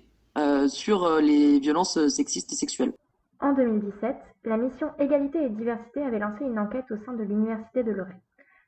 sur 0.69 1.21
les 1.21 1.59
violences 1.59 2.07
sexistes 2.09 2.53
et 2.53 2.57
sexuelles. 2.57 2.93
En 3.41 3.53
2017, 3.53 4.17
la 4.45 4.57
mission 4.57 4.91
Égalité 4.99 5.45
et 5.45 5.49
Diversité 5.49 6.03
avait 6.03 6.19
lancé 6.19 6.45
une 6.45 6.59
enquête 6.59 6.91
au 6.91 6.97
sein 7.05 7.13
de 7.13 7.23
l'Université 7.23 7.85
de 7.85 7.93
Lorraine. 7.93 8.21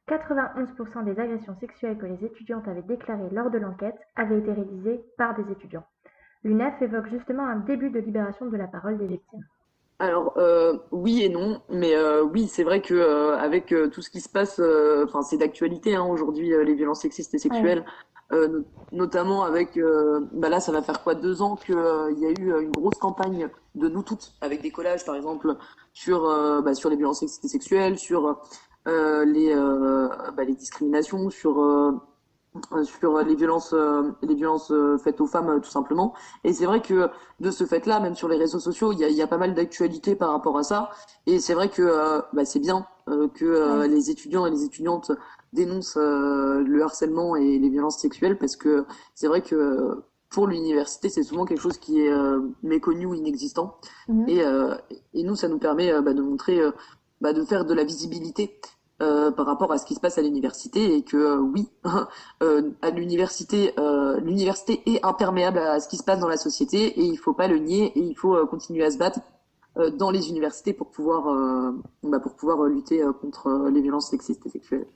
91% 0.08 1.04
des 1.04 1.18
agressions 1.20 1.56
sexuelles 1.60 1.98
que 1.98 2.06
les 2.06 2.24
étudiantes 2.24 2.68
avaient 2.68 2.82
déclarées 2.82 3.30
lors 3.32 3.50
de 3.50 3.58
l'enquête 3.58 3.96
avaient 4.16 4.38
été 4.38 4.52
réalisées 4.52 5.00
par 5.16 5.34
des 5.34 5.50
étudiants. 5.50 5.84
L'UNEF 6.44 6.80
évoque 6.82 7.08
justement 7.10 7.46
un 7.46 7.56
début 7.56 7.90
de 7.90 7.98
libération 7.98 8.46
de 8.46 8.56
la 8.56 8.66
parole 8.66 8.96
des 8.98 9.06
victimes. 9.06 9.44
Alors 9.98 10.32
euh, 10.38 10.78
oui 10.92 11.22
et 11.22 11.28
non, 11.28 11.60
mais 11.68 11.94
euh, 11.94 12.22
oui 12.22 12.48
c'est 12.48 12.64
vrai 12.64 12.80
que 12.80 12.94
euh, 12.94 13.36
avec 13.36 13.74
tout 13.92 14.00
ce 14.00 14.08
qui 14.08 14.22
se 14.22 14.30
passe, 14.30 14.58
enfin 15.04 15.20
c'est 15.20 15.36
d'actualité 15.36 15.94
hein, 15.94 16.04
aujourd'hui 16.04 16.48
les 16.64 16.74
violences 16.74 17.02
sexistes 17.02 17.34
et 17.34 17.38
sexuelles. 17.38 17.84
Euh, 18.32 18.62
notamment 18.92 19.42
avec, 19.42 19.76
euh, 19.76 20.20
bah 20.32 20.48
là, 20.48 20.60
ça 20.60 20.70
va 20.70 20.82
faire 20.82 21.02
quoi 21.02 21.14
deux 21.14 21.42
ans 21.42 21.56
qu'il 21.56 21.76
euh, 21.76 22.12
y 22.12 22.26
a 22.26 22.30
eu 22.30 22.62
une 22.62 22.70
grosse 22.70 22.98
campagne 22.98 23.48
de 23.74 23.88
nous 23.88 24.02
toutes, 24.02 24.34
avec 24.40 24.62
des 24.62 24.70
collages, 24.70 25.04
par 25.04 25.16
exemple, 25.16 25.56
sur 25.92 26.22
bah, 26.62 26.74
sur 26.74 26.90
les 26.90 26.96
violences 26.96 27.24
sexuelles, 27.26 27.98
sur 27.98 28.40
les 28.86 29.54
bah, 30.36 30.44
les 30.44 30.54
discriminations, 30.54 31.30
sur 31.30 32.00
sur 32.82 33.18
les 33.18 33.34
violences 33.36 33.74
les 34.22 34.34
violences 34.34 34.72
faites 35.02 35.20
aux 35.20 35.26
femmes 35.26 35.60
tout 35.60 35.70
simplement. 35.70 36.14
Et 36.44 36.52
c'est 36.52 36.66
vrai 36.66 36.80
que 36.80 37.10
de 37.40 37.50
ce 37.50 37.64
fait 37.64 37.86
là 37.86 38.00
même 38.00 38.14
sur 38.14 38.28
les 38.28 38.36
réseaux 38.36 38.58
sociaux 38.58 38.92
il 38.92 38.98
y 38.98 39.04
a, 39.04 39.08
y 39.08 39.22
a, 39.22 39.26
pas 39.26 39.38
mal 39.38 39.54
d'actualités 39.54 40.14
par 40.14 40.30
rapport 40.30 40.58
à 40.58 40.62
ça. 40.62 40.90
Et 41.26 41.38
c'est 41.40 41.54
vrai 41.54 41.68
que 41.68 42.22
bah, 42.32 42.44
c'est 42.44 42.60
bien 42.60 42.86
que 43.06 43.86
les 43.86 44.10
étudiants 44.10 44.46
et 44.46 44.50
les 44.50 44.64
étudiantes 44.64 45.12
dénonce 45.52 45.96
euh, 45.96 46.60
le 46.60 46.82
harcèlement 46.82 47.36
et 47.36 47.58
les 47.58 47.68
violences 47.68 47.98
sexuelles 47.98 48.38
parce 48.38 48.56
que 48.56 48.84
c'est 49.14 49.26
vrai 49.26 49.42
que 49.42 50.02
pour 50.28 50.46
l'université, 50.46 51.08
c'est 51.08 51.24
souvent 51.24 51.44
quelque 51.44 51.60
chose 51.60 51.78
qui 51.78 52.00
est 52.00 52.12
euh, 52.12 52.40
méconnu 52.62 53.04
ou 53.04 53.14
inexistant. 53.14 53.78
Mhm. 54.08 54.28
Et, 54.28 54.44
euh, 54.44 54.76
et, 55.12 55.24
nous, 55.24 55.34
ça 55.34 55.48
nous 55.48 55.58
permet 55.58 55.92
bah, 56.02 56.14
de 56.14 56.22
montrer, 56.22 56.60
bah, 57.20 57.32
de 57.32 57.44
faire 57.44 57.64
de 57.64 57.74
la 57.74 57.84
visibilité 57.84 58.60
par 58.98 59.46
rapport 59.46 59.72
à 59.72 59.78
ce 59.78 59.86
qui 59.86 59.94
se 59.94 60.00
passe 60.00 60.18
à 60.18 60.22
l'université 60.22 60.94
et 60.94 61.02
que 61.02 61.38
oui, 61.38 61.70
à 62.82 62.90
l'université, 62.90 63.72
l'université 64.22 64.82
est 64.84 65.02
imperméable 65.02 65.56
à 65.56 65.80
ce 65.80 65.88
qui 65.88 65.96
se 65.96 66.04
passe 66.04 66.20
dans 66.20 66.28
la 66.28 66.36
société 66.36 67.00
et 67.00 67.04
il 67.04 67.16
faut 67.16 67.32
pas 67.32 67.48
le 67.48 67.56
nier 67.56 67.92
et 67.96 68.00
il 68.00 68.14
faut 68.14 68.46
continuer 68.46 68.84
à 68.84 68.90
se 68.90 68.98
battre 68.98 69.20
dans 69.96 70.10
les 70.10 70.28
universités 70.28 70.74
pour 70.74 70.90
pouvoir, 70.90 71.34
bah, 72.02 72.20
pour 72.20 72.34
pouvoir 72.34 72.62
lutter 72.64 73.02
contre 73.22 73.70
les 73.72 73.80
violences 73.80 74.10
sexistes 74.10 74.44
et 74.44 74.50
sexuelles. 74.50 74.86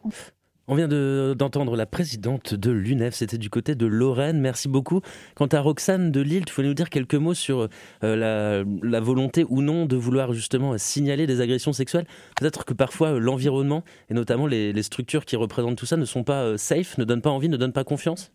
On 0.67 0.77
vient 0.77 0.89
d'entendre 0.89 1.77
la 1.77 1.85
présidente 1.85 2.55
de 2.55 2.71
l'UNEF, 2.71 3.15
c'était 3.15 3.37
du 3.37 3.51
côté 3.51 3.75
de 3.75 3.85
Lorraine. 3.85 4.41
Merci 4.41 4.67
beaucoup. 4.67 5.03
Quant 5.35 5.47
à 5.47 5.61
Roxane 5.61 6.11
de 6.11 6.23
Lille, 6.23 6.47
tu 6.47 6.55
voulais 6.55 6.69
nous 6.69 6.75
dire 6.75 6.89
quelques 6.89 7.17
mots 7.17 7.35
sur 7.35 7.69
euh, 8.03 8.65
la, 8.83 9.01
volonté 9.01 9.45
ou 9.51 9.61
non 9.61 9.85
de 9.85 9.95
vouloir 9.95 10.33
justement 10.33 10.79
signaler 10.79 11.27
des 11.27 11.43
agressions 11.43 11.75
sexuelles. 11.75 12.07
Peut-être 12.41 12.65
que 12.65 12.73
parfois 12.73 13.13
euh, 13.13 13.19
l'environnement 13.19 13.85
et 14.09 14.15
notamment 14.15 14.47
les, 14.47 14.83
structures 14.83 15.27
qui 15.27 15.37
représentent 15.37 15.77
tout 15.77 15.85
ça 15.85 15.99
ne 15.99 16.07
sont 16.07 16.25
pas 16.25 16.45
euh, 16.45 16.57
safe, 16.57 16.97
ne 16.97 17.05
donnent 17.05 17.21
pas 17.21 17.31
envie, 17.31 17.51
ne 17.51 17.59
donnent 17.59 17.73
pas 17.73 17.85
confiance? 17.85 18.33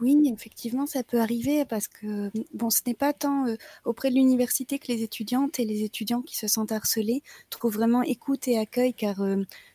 Oui, 0.00 0.16
effectivement, 0.32 0.86
ça 0.86 1.02
peut 1.02 1.20
arriver 1.20 1.64
parce 1.64 1.88
que 1.88 2.30
bon, 2.54 2.70
ce 2.70 2.80
n'est 2.86 2.94
pas 2.94 3.12
tant 3.12 3.46
auprès 3.84 4.10
de 4.10 4.14
l'université 4.14 4.78
que 4.78 4.92
les 4.92 5.02
étudiantes 5.02 5.58
et 5.58 5.64
les 5.64 5.82
étudiants 5.82 6.22
qui 6.22 6.36
se 6.36 6.46
sentent 6.46 6.72
harcelés 6.72 7.22
trouvent 7.50 7.74
vraiment 7.74 8.02
écoute 8.02 8.46
et 8.48 8.58
accueil, 8.58 8.94
car 8.94 9.16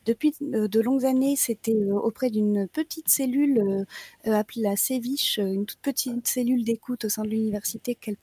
depuis 0.06 0.34
de 0.40 0.80
longues 0.80 1.06
années, 1.06 1.36
c'était 1.36 1.76
auprès 1.92 2.30
d'une 2.30 2.68
petite 2.68 3.10
cellule 3.10 3.86
appelée 4.24 4.62
la 4.62 4.76
Séviche, 4.78 5.40
une 5.40 5.66
toute 5.66 5.80
petite 5.80 6.28
cellule 6.28 6.64
d'écoute 6.64 7.06
au 7.06 7.10
sein 7.10 7.24
de 7.24 7.30
l'université 7.30 7.96
qu'elle 7.96 8.18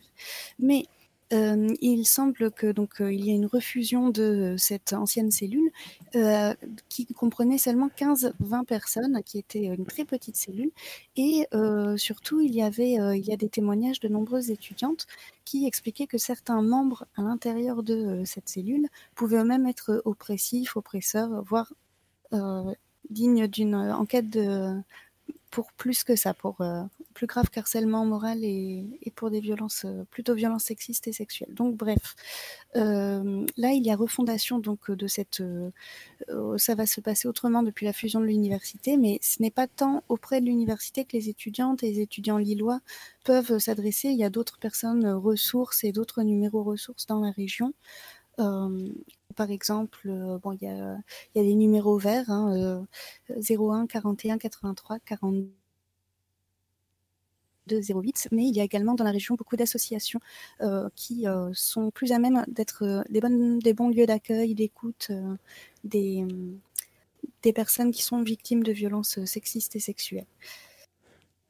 Mais 0.59 0.87
euh, 1.33 1.69
il 1.81 2.07
semble 2.07 2.51
que 2.51 2.73
donc 2.73 3.01
euh, 3.01 3.13
il 3.13 3.25
y 3.25 3.31
a 3.31 3.35
une 3.35 3.47
refusion 3.47 4.11
de 4.11 4.57
cette 4.59 4.93
ancienne 4.93 5.31
cellule 5.31 5.71
euh, 6.17 6.55
qui 6.89 7.07
comprenait 7.07 7.59
seulement 7.59 7.89
15-20 7.89 8.65
personnes, 8.65 9.23
qui 9.25 9.39
était 9.39 9.67
une 9.67 9.87
très 9.87 10.05
petite 10.05 10.37
cellule, 10.37 10.73
et 11.17 11.47
surtout 11.97 12.41
il 12.41 12.55
y 12.55 12.63
avait 12.63 12.93
il 12.93 13.25
y 13.25 13.33
a 13.33 13.37
des 13.37 13.49
témoignages 13.49 14.01
de 14.01 14.09
nombreuses 14.09 14.51
étudiantes 14.51 15.07
qui 15.45 15.67
expliquaient 15.67 16.07
que 16.07 16.19
certains 16.19 16.63
membres 16.63 17.07
à 17.17 17.23
l'intérieur 17.23 17.83
de 17.83 18.23
cette 18.25 18.49
cellule 18.49 18.89
pouvaient 19.15 19.39
eux-mêmes 19.39 19.67
être 19.67 20.03
oppressifs, 20.05 20.77
oppresseurs, 20.77 21.43
voire 21.45 21.73
dignes 23.11 23.47
d'une 23.47 23.75
enquête 23.75 24.39
pour 25.51 25.73
plus 25.73 26.05
que 26.05 26.17
ça, 26.17 26.35
pour 26.35 26.59
plus 27.21 27.27
grave 27.27 27.51
qu'harcèlement 27.51 28.07
moral 28.07 28.43
et, 28.45 29.13
pour 29.15 29.31
des 29.31 29.41
violences, 29.41 29.85
euh, 29.85 30.05
plutôt 30.11 30.35
violences 30.35 30.65
sexistes 30.65 31.07
et 31.07 31.13
sexuelles. 31.13 31.53
Donc 31.53 31.77
bref, 31.77 32.17
euh, 32.77 33.45
là 33.59 33.73
il 33.73 33.85
y 33.85 33.91
a 33.91 33.97
refondation 33.97 34.59
donc 34.59 34.91
de 34.91 35.07
cette, 35.07 35.43
ça 36.57 36.75
va 36.75 36.87
se 36.87 37.03
passer 37.03 37.29
autrement 37.29 37.63
depuis 37.63 37.85
la 37.85 37.93
fusion 37.93 38.21
de 38.21 38.25
l'université, 38.25 38.97
mais 38.97 39.19
ce 39.21 39.43
n'est 39.43 39.51
pas 39.51 39.67
tant 39.67 40.03
auprès 40.09 40.41
de 40.41 40.47
l'université 40.47 41.05
que 41.05 41.15
les 41.15 41.29
étudiantes 41.29 41.83
et 41.83 41.93
les 41.93 42.01
étudiants 42.01 42.39
lillois 42.39 42.81
peuvent 43.23 43.59
s'adresser. 43.59 44.09
Il 44.09 44.19
y 44.19 44.25
a 44.25 44.31
d'autres 44.31 44.59
personnes 44.59 45.07
ressources 45.07 45.85
et 45.85 45.93
d'autres 45.93 46.23
numéros 46.23 46.63
ressources 46.63 47.05
dans 47.05 47.21
la 47.21 47.33
région. 47.33 47.75
Euh, 48.39 48.89
par 49.37 49.51
exemple, 49.51 50.09
euh, 50.09 50.39
bon, 50.39 50.53
il 50.53 50.63
y 50.63 50.69
a, 50.69 50.97
y 51.35 51.41
a, 51.41 51.43
des 51.43 51.55
numéros 51.55 51.99
verts, 51.99 52.31
hein, 52.31 52.87
01 53.29 53.87
41 53.87 54.39
83 54.39 55.01
42 55.01 55.60
08, 57.79 58.29
mais 58.33 58.45
il 58.45 58.57
y 58.57 58.61
a 58.61 58.65
également 58.65 58.95
dans 58.95 59.05
la 59.05 59.11
région 59.11 59.35
beaucoup 59.35 59.57
d'associations 59.57 60.21
euh, 60.61 60.89
qui 60.97 61.27
sont 61.53 61.91
plus 61.91 62.13
à 62.13 62.19
même 62.19 62.45
d'être 62.49 63.05
des, 63.11 63.21
des 63.63 63.75
bons 63.75 63.89
lieux 63.89 64.07
d'accueil, 64.07 64.55
d'écoute 64.55 65.11
des 65.85 67.53
personnes 67.55 67.91
qui 67.91 68.03
sont 68.03 68.23
victimes 68.23 68.63
de 68.63 68.73
violences 68.73 69.25
sexistes 69.25 69.77
et 69.77 69.81
sexuelles. 69.81 70.27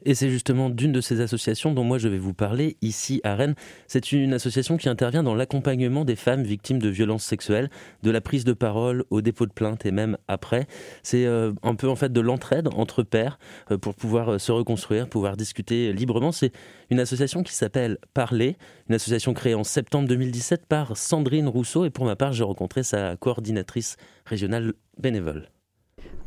Et 0.05 0.15
c'est 0.15 0.31
justement 0.31 0.71
d'une 0.71 0.93
de 0.93 1.01
ces 1.01 1.21
associations 1.21 1.73
dont 1.73 1.85
moi 1.85 1.99
je 1.99 2.09
vais 2.09 2.19
vous 2.19 2.33
parler 2.33 2.77
ici 2.81 3.21
à 3.25 3.35
Rennes. 3.35 3.55
C'est 3.87 4.13
une 4.13 4.33
association 4.33 4.77
qui 4.77 4.89
intervient 4.89 5.23
dans 5.23 5.35
l'accompagnement 5.35 6.05
des 6.05 6.17
femmes 6.17 6.43
victimes 6.43 6.79
de 6.79 6.89
violences 6.89 7.25
sexuelles, 7.25 7.71
de 8.03 8.11
la 8.11 8.21
prise 8.21 8.45
de 8.45 8.53
parole 8.53 9.05
au 9.11 9.21
dépôt 9.21 9.47
de 9.47 9.53
plainte 9.53 9.85
et 9.85 9.91
même 9.91 10.17
après. 10.29 10.67
C'est 11.03 11.27
euh, 11.27 11.53
un 11.63 11.75
peu 11.75 11.89
en 11.89 11.97
fait 11.97 12.13
de 12.13 12.21
l'entraide 12.21 12.69
entre 12.75 13.03
pairs 13.03 13.39
euh, 13.71 13.79
pour 13.79 13.95
pouvoir 13.95 14.31
euh, 14.31 14.39
se 14.39 14.53
reconstruire, 14.53 15.09
pouvoir 15.09 15.37
discuter 15.37 15.93
librement. 15.93 16.33
C'est 16.33 16.53
une 16.91 17.01
association 17.01 17.43
qui 17.43 17.55
s'appelle 17.55 17.99
Parler, 18.15 18.57
une 18.89 18.95
association 18.95 19.35
créée 19.35 19.55
en 19.55 19.65
septembre 19.65 20.09
2017 20.09 20.67
par 20.67 20.97
Sandrine 20.97 21.49
Rousseau 21.49 21.85
et 21.85 21.91
pour 21.91 22.07
ma 22.07 22.17
part 22.17 22.33
j'ai 22.33 22.45
rencontré 22.45 22.83
sa 22.83 23.17
coordinatrice 23.17 23.97
régionale 24.25 24.73
bénévole. 24.99 25.49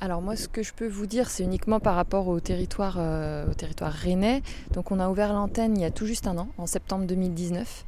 Alors 0.04 0.22
moi, 0.22 0.36
ce 0.36 0.50
que 0.50 0.64
je 0.64 0.74
peux 0.74 0.86
vous 0.86 1.06
dire, 1.06 1.30
c'est 1.30 1.44
uniquement 1.44 1.80
par 1.80 1.96
rapport 1.96 2.28
au 2.28 2.42
territoire, 2.42 2.98
euh, 2.98 3.50
au 3.50 3.54
territoire 3.54 3.94
rennais. 3.94 4.44
Donc 4.74 4.92
on 4.92 5.00
a 5.00 5.08
ouvert 5.08 5.32
l'antenne 5.32 5.78
il 5.78 5.82
y 5.82 5.86
a 5.86 5.92
tout 5.92 6.06
juste 6.06 6.28
un 6.28 6.38
an, 6.38 6.50
en 6.58 6.68
septembre 6.68 7.06
2019. 7.06 7.86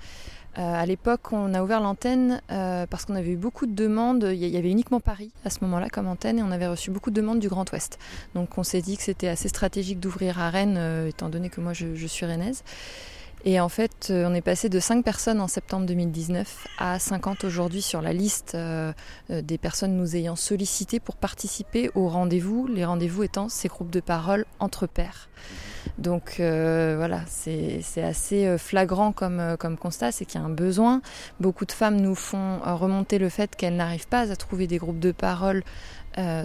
Euh, 0.57 0.61
à 0.61 0.85
l'époque, 0.85 1.33
on 1.33 1.53
a 1.53 1.61
ouvert 1.61 1.81
l'antenne 1.81 2.41
euh, 2.53 2.85
parce 2.89 3.03
qu'on 3.03 3.15
avait 3.15 3.31
eu 3.31 3.35
beaucoup 3.35 3.65
de 3.65 3.75
demandes. 3.75 4.29
Il 4.31 4.47
y 4.47 4.55
avait 4.55 4.71
uniquement 4.71 5.01
Paris 5.01 5.31
à 5.43 5.49
ce 5.49 5.57
moment-là 5.65 5.89
comme 5.89 6.07
antenne 6.07 6.39
et 6.39 6.41
on 6.41 6.51
avait 6.51 6.67
reçu 6.67 6.89
beaucoup 6.89 7.09
de 7.09 7.19
demandes 7.19 7.39
du 7.39 7.49
Grand 7.49 7.69
Ouest. 7.73 7.99
Donc 8.33 8.57
on 8.57 8.63
s'est 8.63 8.81
dit 8.81 8.95
que 8.95 9.03
c'était 9.03 9.27
assez 9.27 9.49
stratégique 9.49 9.99
d'ouvrir 9.99 10.39
à 10.39 10.49
Rennes, 10.49 11.07
étant 11.09 11.27
donné 11.27 11.49
que 11.49 11.59
moi 11.59 11.73
je, 11.73 11.95
je 11.95 12.07
suis 12.07 12.25
rennaise. 12.25 12.63
Et 13.47 13.59
en 13.59 13.69
fait, 13.69 14.07
on 14.09 14.33
est 14.33 14.41
passé 14.41 14.69
de 14.69 14.79
5 14.79 15.05
personnes 15.05 15.39
en 15.39 15.47
septembre 15.47 15.85
2019 15.85 16.67
à 16.79 16.97
50 16.97 17.43
aujourd'hui 17.43 17.83
sur 17.83 18.01
la 18.01 18.11
liste 18.11 18.57
des 19.29 19.57
personnes 19.59 19.95
nous 19.95 20.15
ayant 20.15 20.35
sollicité 20.35 20.99
pour 20.99 21.15
participer 21.15 21.91
aux 21.93 22.07
rendez-vous. 22.07 22.65
Les 22.65 22.85
rendez-vous 22.85 23.21
étant 23.21 23.47
ces 23.47 23.67
groupes 23.67 23.91
de 23.91 23.99
parole 23.99 24.45
entre 24.59 24.87
pairs. 24.87 25.29
Donc 25.97 26.39
euh, 26.39 26.95
voilà, 26.97 27.21
c'est 27.27 28.03
assez 28.03 28.45
euh, 28.47 28.57
flagrant 28.57 29.13
euh, 29.21 29.55
comme 29.55 29.77
constat, 29.77 30.11
c'est 30.11 30.25
qu'il 30.25 30.39
y 30.39 30.43
a 30.43 30.45
un 30.45 30.49
besoin. 30.49 31.01
Beaucoup 31.39 31.65
de 31.65 31.71
femmes 31.71 31.97
nous 31.97 32.15
font 32.15 32.59
remonter 32.63 33.17
le 33.17 33.29
fait 33.29 33.55
qu'elles 33.55 33.75
n'arrivent 33.75 34.07
pas 34.07 34.31
à 34.31 34.35
trouver 34.35 34.67
des 34.67 34.77
groupes 34.77 34.99
de 34.99 35.11
parole 35.11 35.63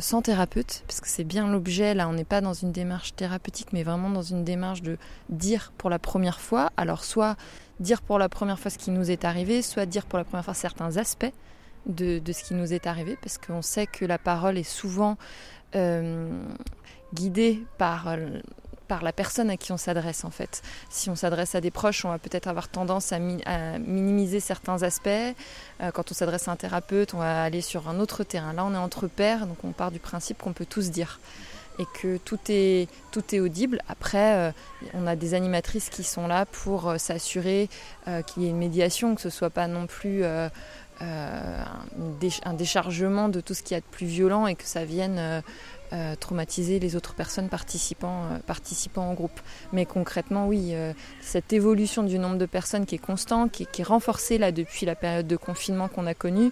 sans 0.00 0.22
thérapeute, 0.22 0.82
parce 0.86 1.00
que 1.00 1.08
c'est 1.08 1.24
bien 1.24 1.48
l'objet, 1.48 1.94
là 1.94 2.08
on 2.08 2.12
n'est 2.12 2.24
pas 2.24 2.40
dans 2.40 2.54
une 2.54 2.72
démarche 2.72 3.14
thérapeutique, 3.14 3.72
mais 3.72 3.84
vraiment 3.84 4.10
dans 4.10 4.22
une 4.22 4.44
démarche 4.44 4.82
de 4.82 4.98
dire 5.28 5.72
pour 5.78 5.90
la 5.90 6.00
première 6.00 6.40
fois, 6.40 6.72
alors 6.76 7.04
soit 7.04 7.36
dire 7.78 8.02
pour 8.02 8.18
la 8.18 8.28
première 8.28 8.58
fois 8.58 8.70
ce 8.70 8.78
qui 8.78 8.90
nous 8.90 9.10
est 9.12 9.24
arrivé, 9.24 9.62
soit 9.62 9.86
dire 9.86 10.06
pour 10.06 10.18
la 10.18 10.24
première 10.24 10.44
fois 10.44 10.54
certains 10.54 10.96
aspects 10.96 11.32
de, 11.86 12.18
de 12.18 12.32
ce 12.32 12.42
qui 12.42 12.54
nous 12.54 12.72
est 12.72 12.86
arrivé, 12.88 13.16
parce 13.22 13.38
qu'on 13.38 13.62
sait 13.62 13.86
que 13.86 14.04
la 14.04 14.18
parole 14.18 14.58
est 14.58 14.62
souvent 14.64 15.16
guidée 17.14 17.64
par 17.78 18.16
par 18.90 19.04
la 19.04 19.12
personne 19.12 19.50
à 19.50 19.56
qui 19.56 19.70
on 19.70 19.76
s'adresse 19.76 20.24
en 20.24 20.30
fait. 20.30 20.62
Si 20.88 21.10
on 21.10 21.14
s'adresse 21.14 21.54
à 21.54 21.60
des 21.60 21.70
proches, 21.70 22.04
on 22.04 22.08
va 22.08 22.18
peut-être 22.18 22.48
avoir 22.48 22.66
tendance 22.66 23.12
à, 23.12 23.20
minimiser 23.20 24.40
certains 24.40 24.82
aspects. 24.82 25.08
Euh, 25.08 25.92
quand 25.94 26.10
on 26.10 26.14
s'adresse 26.14 26.48
à 26.48 26.50
un 26.50 26.56
thérapeute, 26.56 27.14
on 27.14 27.18
va 27.18 27.44
aller 27.44 27.60
sur 27.60 27.88
un 27.88 28.00
autre 28.00 28.24
terrain. 28.24 28.52
Là, 28.52 28.64
on 28.64 28.74
est 28.74 28.78
entre 28.78 29.06
pairs, 29.06 29.46
donc 29.46 29.58
on 29.62 29.70
part 29.70 29.92
du 29.92 30.00
principe 30.00 30.38
qu'on 30.38 30.52
peut 30.52 30.66
tous 30.66 30.90
dire 30.90 31.20
et 31.78 31.84
que 32.02 32.16
tout 32.16 32.40
est, 32.48 32.88
audible. 33.38 33.80
Après, 33.88 34.34
euh, 34.34 34.50
on 34.92 35.06
a 35.06 35.14
des 35.14 35.34
animatrices 35.34 35.88
qui 35.88 36.02
sont 36.02 36.26
là 36.26 36.46
pour 36.46 36.88
euh, 36.88 36.98
s'assurer 36.98 37.68
qu'il 38.26 38.42
y 38.42 38.46
ait 38.46 38.50
une 38.50 38.58
médiation, 38.58 39.14
que 39.14 39.20
ce 39.20 39.30
soit 39.30 39.50
pas 39.50 39.68
non 39.68 39.86
plus 39.86 40.24
un 40.24 40.50
déchargement 42.54 43.28
de 43.28 43.40
tout 43.40 43.54
ce 43.54 43.62
qu'il 43.62 43.76
y 43.76 43.78
a 43.78 43.80
de 43.80 43.86
plus 43.92 44.06
violent 44.06 44.48
et 44.48 44.56
que 44.56 44.64
ça 44.64 44.84
vienne 44.84 45.42
euh, 45.92 46.14
traumatiser 46.14 46.78
les 46.78 46.94
autres 46.94 47.14
personnes 47.14 47.48
participant, 47.48 48.26
euh, 48.26 48.38
participant 48.46 49.10
au 49.10 49.14
groupe. 49.14 49.40
Mais 49.72 49.86
concrètement, 49.86 50.46
oui, 50.46 50.70
euh, 50.72 50.92
cette 51.20 51.52
évolution 51.52 52.04
du 52.04 52.18
nombre 52.18 52.38
de 52.38 52.46
personnes 52.46 52.86
qui 52.86 52.94
est 52.94 52.98
constant, 52.98 53.48
qui, 53.48 53.66
est 53.76 53.82
renforcée 53.82 54.38
depuis 54.52 54.86
la 54.86 54.94
période 54.94 55.26
de 55.26 55.36
confinement 55.36 55.88
qu'on 55.88 56.06
a 56.06 56.14
connue, 56.14 56.50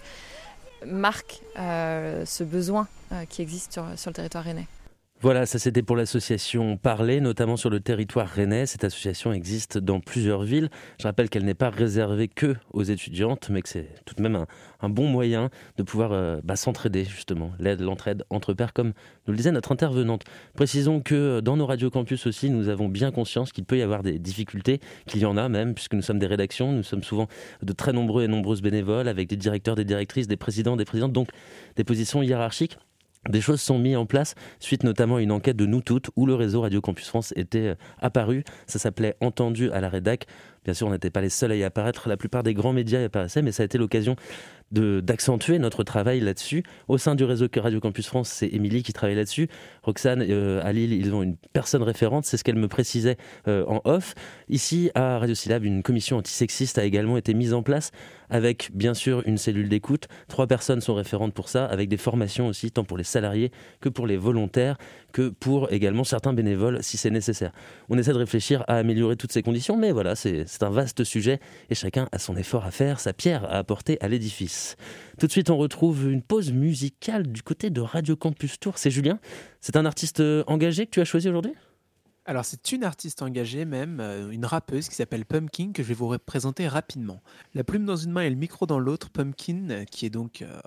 marque 0.85 1.41
ce 1.55 2.43
besoin 2.43 2.87
qui 3.29 3.41
existe 3.41 3.73
sur, 3.73 3.85
sur 3.95 4.09
le 4.09 4.15
territoire 4.15 4.43
rennais. 4.43 4.67
Voilà, 5.21 5.45
ça 5.45 5.59
c'était 5.59 5.83
pour 5.83 5.97
l'association 5.97 6.77
Parler, 6.77 7.19
notamment 7.19 7.57
sur 7.57 7.69
le 7.69 7.81
territoire 7.81 8.25
rennais. 8.25 8.65
Cette 8.65 8.85
association 8.85 9.33
existe 9.33 9.77
dans 9.77 9.99
plusieurs 9.99 10.43
villes. 10.43 10.69
Je 10.97 11.03
rappelle 11.05 11.29
qu'elle 11.29 11.43
n'est 11.43 11.53
pas 11.53 11.69
réservée 11.69 12.29
que 12.29 12.55
aux 12.71 12.83
étudiantes, 12.83 13.49
mais 13.49 13.61
que 13.61 13.67
c'est 13.67 13.89
tout 14.05 14.15
de 14.15 14.21
même 14.21 14.45
un, 14.79 14.87
bon 14.87 15.09
moyen 15.09 15.49
de 15.75 15.83
pouvoir 15.83 16.13
euh, 16.13 16.39
bah, 16.45 16.55
s'entraider 16.55 17.03
justement, 17.03 17.51
l'aide, 17.59 17.81
l'entraide 17.81 18.23
entre 18.29 18.53
pairs, 18.53 18.71
comme 18.71 18.93
nous 19.27 19.33
le 19.33 19.35
disait 19.35 19.51
notre 19.51 19.73
intervenante. 19.73 20.23
Précisons 20.53 21.01
que 21.01 21.41
dans 21.41 21.57
nos 21.57 21.65
radios 21.65 21.89
campus 21.89 22.25
aussi, 22.25 22.49
nous 22.49 22.69
avons 22.69 22.87
bien 22.87 23.11
conscience 23.11 23.51
qu'il 23.51 23.65
peut 23.65 23.77
y 23.77 23.81
avoir 23.81 24.03
des 24.03 24.19
difficultés, 24.19 24.79
qu'il 25.05 25.19
y 25.19 25.25
en 25.25 25.35
a 25.35 25.49
même, 25.49 25.73
puisque 25.73 25.95
nous 25.95 26.01
sommes 26.01 26.19
des 26.19 26.27
rédactions, 26.27 26.71
nous 26.71 26.83
sommes 26.83 27.03
souvent 27.03 27.27
de 27.61 27.73
très 27.73 27.91
nombreux 27.91 28.23
et 28.23 28.29
nombreuses 28.29 28.61
bénévoles, 28.61 29.09
avec 29.09 29.27
des 29.27 29.35
directeurs, 29.35 29.75
des 29.75 29.83
directrices, 29.83 30.29
des 30.29 30.37
présidents, 30.37 30.77
des 30.77 30.85
présidentes, 30.85 31.11
donc 31.11 31.27
des 31.75 31.83
positions 31.83 32.23
hiérarchiques. 32.23 32.77
Des 33.27 33.41
choses 33.41 33.59
sont 33.59 33.77
mises 33.77 33.97
en 33.97 34.05
place 34.05 34.35
suite 34.59 34.83
notamment 34.83 35.17
à 35.17 35.21
une 35.21 35.31
enquête 35.31 35.57
de 35.57 35.65
nous 35.65 35.81
toutes 35.81 36.09
où 36.15 36.25
le 36.25 36.35
réseau 36.35 36.61
Radio 36.61 36.79
Campus 36.79 37.09
France 37.09 37.33
était 37.35 37.69
euh, 37.69 37.75
apparu. 37.99 38.45
Ça 38.65 38.79
s'appelait 38.79 39.17
Entendu 39.19 39.69
à 39.71 39.81
la 39.81 39.89
rédac. 39.89 40.25
Bien 40.69 40.75
sûr, 40.75 40.85
on 40.85 40.91
n'était 40.91 41.09
pas 41.09 41.21
les 41.21 41.29
seuls 41.29 41.51
à 41.51 41.55
y 41.55 41.63
apparaître. 41.63 42.07
La 42.07 42.15
plupart 42.15 42.43
des 42.43 42.53
grands 42.53 42.73
médias 42.73 43.01
y 43.01 43.03
apparaissaient, 43.03 43.41
mais 43.41 43.51
ça 43.51 43.63
a 43.63 43.65
été 43.65 43.79
l'occasion 43.79 44.15
d'accentuer 44.71 45.57
notre 45.57 45.83
travail 45.83 46.19
là-dessus. 46.19 46.61
Au 46.87 46.99
sein 46.99 47.15
du 47.15 47.23
réseau 47.23 47.47
Radio 47.57 47.79
Campus 47.79 48.05
France, 48.05 48.29
c'est 48.29 48.49
Émilie 48.49 48.83
qui 48.83 48.93
travaille 48.93 49.15
là-dessus. 49.15 49.47
Roxane, 49.81 50.23
euh, 50.29 50.61
à 50.63 50.71
Lille, 50.71 50.93
ils 50.93 51.11
ont 51.15 51.23
une 51.23 51.37
personne 51.53 51.81
référente, 51.81 52.25
c'est 52.25 52.37
ce 52.37 52.43
qu'elle 52.43 52.55
me 52.55 52.67
précisait 52.67 53.17
euh, 53.47 53.65
en 53.65 53.81
off. 53.83 54.13
Ici, 54.47 54.91
à 54.93 55.17
Radio 55.17 55.33
Syllab, 55.33 55.65
une 55.65 55.81
commission 55.81 56.17
antisexiste 56.17 56.77
a 56.77 56.83
également 56.83 57.17
été 57.17 57.33
mise 57.33 57.55
en 57.55 57.63
place 57.63 57.89
avec 58.29 58.69
bien 58.75 58.93
sûr 58.93 59.23
une 59.25 59.37
cellule 59.37 59.69
d'écoute. 59.69 60.07
Trois 60.27 60.45
personnes 60.45 60.81
sont 60.81 60.93
référentes 60.93 61.33
pour 61.33 61.49
ça, 61.49 61.65
avec 61.65 61.89
des 61.89 61.97
formations 61.97 62.47
aussi, 62.47 62.69
tant 62.69 62.83
pour 62.83 62.97
les 62.97 63.03
salariés 63.03 63.51
que 63.81 63.89
pour 63.89 64.05
les 64.05 64.17
volontaires, 64.17 64.77
que 65.11 65.29
pour 65.29 65.71
également 65.71 66.03
certains 66.03 66.33
bénévoles 66.33 66.83
si 66.83 66.97
c'est 66.97 67.09
nécessaire. 67.09 67.51
On 67.89 67.97
essaie 67.97 68.13
de 68.13 68.17
réfléchir 68.17 68.63
à 68.67 68.75
améliorer 68.75 69.15
toutes 69.15 69.31
ces 69.31 69.41
conditions, 69.43 69.77
mais 69.77 69.91
voilà, 69.91 70.15
c'est 70.15 70.45
un 70.61 70.69
vaste 70.69 71.03
sujet 71.03 71.39
et 71.69 71.75
chacun 71.75 72.07
a 72.11 72.19
son 72.19 72.35
effort 72.35 72.65
à 72.65 72.71
faire, 72.71 72.99
sa 72.99 73.13
pierre 73.13 73.45
à 73.45 73.57
apporter 73.57 73.97
à 74.01 74.07
l'édifice. 74.07 74.75
Tout 75.19 75.27
de 75.27 75.31
suite, 75.31 75.49
on 75.49 75.57
retrouve 75.57 76.11
une 76.11 76.21
pause 76.21 76.51
musicale 76.51 77.27
du 77.27 77.43
côté 77.43 77.69
de 77.69 77.81
Radio 77.81 78.15
Campus 78.15 78.59
Tour. 78.59 78.77
C'est 78.77 78.91
Julien, 78.91 79.19
c'est 79.61 79.75
un 79.75 79.85
artiste 79.85 80.23
engagé 80.47 80.85
que 80.85 80.91
tu 80.91 81.01
as 81.01 81.05
choisi 81.05 81.29
aujourd'hui? 81.29 81.53
Alors 82.29 82.45
c'est 82.45 82.71
une 82.73 82.83
artiste 82.83 83.23
engagée 83.23 83.65
même, 83.65 83.99
euh, 83.99 84.29
une 84.29 84.45
rappeuse 84.45 84.87
qui 84.87 84.93
s'appelle 84.93 85.25
Pumpkin 85.25 85.71
que 85.73 85.81
je 85.81 85.87
vais 85.87 85.95
vous 85.95 86.15
présenter 86.19 86.67
rapidement. 86.67 87.23
La 87.55 87.63
plume 87.63 87.87
dans 87.87 87.95
une 87.95 88.11
main 88.11 88.21
et 88.21 88.29
le 88.29 88.35
micro 88.35 88.67
dans 88.67 88.77
l'autre, 88.77 89.09
Pumpkin, 89.09 89.67
euh, 89.71 89.83
qui 89.85 90.05
est 90.05 90.11
donc 90.11 90.43
euh, 90.43 90.59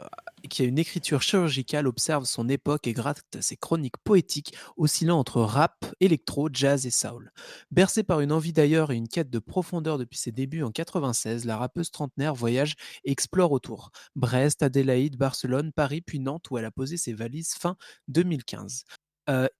qui 0.50 0.62
a 0.62 0.64
une 0.64 0.80
écriture 0.80 1.22
chirurgicale, 1.22 1.86
observe 1.86 2.24
son 2.24 2.48
époque 2.48 2.88
et 2.88 2.92
gratte 2.92 3.38
ses 3.40 3.56
chroniques 3.56 3.96
poétiques 3.98 4.56
oscillant 4.76 5.20
entre 5.20 5.40
rap, 5.40 5.86
électro, 6.00 6.48
jazz 6.52 6.84
et 6.84 6.90
soul. 6.90 7.30
Bercée 7.70 8.02
par 8.02 8.18
une 8.18 8.32
envie 8.32 8.52
d'ailleurs 8.52 8.90
et 8.90 8.96
une 8.96 9.06
quête 9.06 9.30
de 9.30 9.38
profondeur 9.38 9.98
depuis 9.98 10.18
ses 10.18 10.32
débuts 10.32 10.64
en 10.64 10.72
96, 10.72 11.44
la 11.44 11.56
rappeuse 11.56 11.92
trentenaire 11.92 12.34
voyage 12.34 12.74
et 13.04 13.12
explore 13.12 13.52
autour. 13.52 13.92
Brest, 14.16 14.64
Adélaïde, 14.64 15.16
Barcelone, 15.16 15.70
Paris 15.70 16.00
puis 16.00 16.18
Nantes 16.18 16.50
où 16.50 16.58
elle 16.58 16.64
a 16.64 16.72
posé 16.72 16.96
ses 16.96 17.12
valises 17.12 17.54
fin 17.54 17.76
2015 18.08 18.84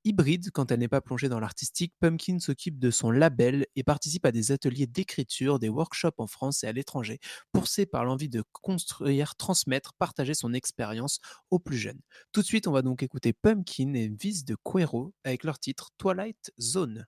hybride, 0.04 0.50
quand 0.50 0.70
elle 0.70 0.80
n'est 0.80 0.88
pas 0.88 1.00
plongée 1.00 1.28
dans 1.28 1.40
l'artistique, 1.40 1.92
Pumpkin 2.00 2.38
s'occupe 2.38 2.78
de 2.78 2.90
son 2.90 3.10
label 3.10 3.66
et 3.76 3.82
participe 3.82 4.26
à 4.26 4.32
des 4.32 4.52
ateliers 4.52 4.86
d'écriture, 4.86 5.58
des 5.58 5.68
workshops 5.68 6.18
en 6.18 6.26
France 6.26 6.64
et 6.64 6.66
à 6.66 6.72
l'étranger, 6.72 7.18
poussée 7.52 7.86
par 7.86 8.04
l'envie 8.04 8.28
de 8.28 8.42
construire, 8.52 9.36
transmettre, 9.36 9.94
partager 9.94 10.34
son 10.34 10.52
expérience 10.52 11.20
aux 11.50 11.58
plus 11.58 11.78
jeunes. 11.78 12.00
Tout 12.32 12.40
de 12.40 12.46
suite, 12.46 12.66
on 12.66 12.72
va 12.72 12.82
donc 12.82 13.02
écouter 13.02 13.32
Pumpkin 13.32 13.94
et 13.94 14.08
Vice 14.08 14.44
de 14.44 14.56
Quero 14.64 15.14
avec 15.24 15.44
leur 15.44 15.58
titre 15.58 15.90
Twilight 15.98 16.52
Zone. 16.60 17.06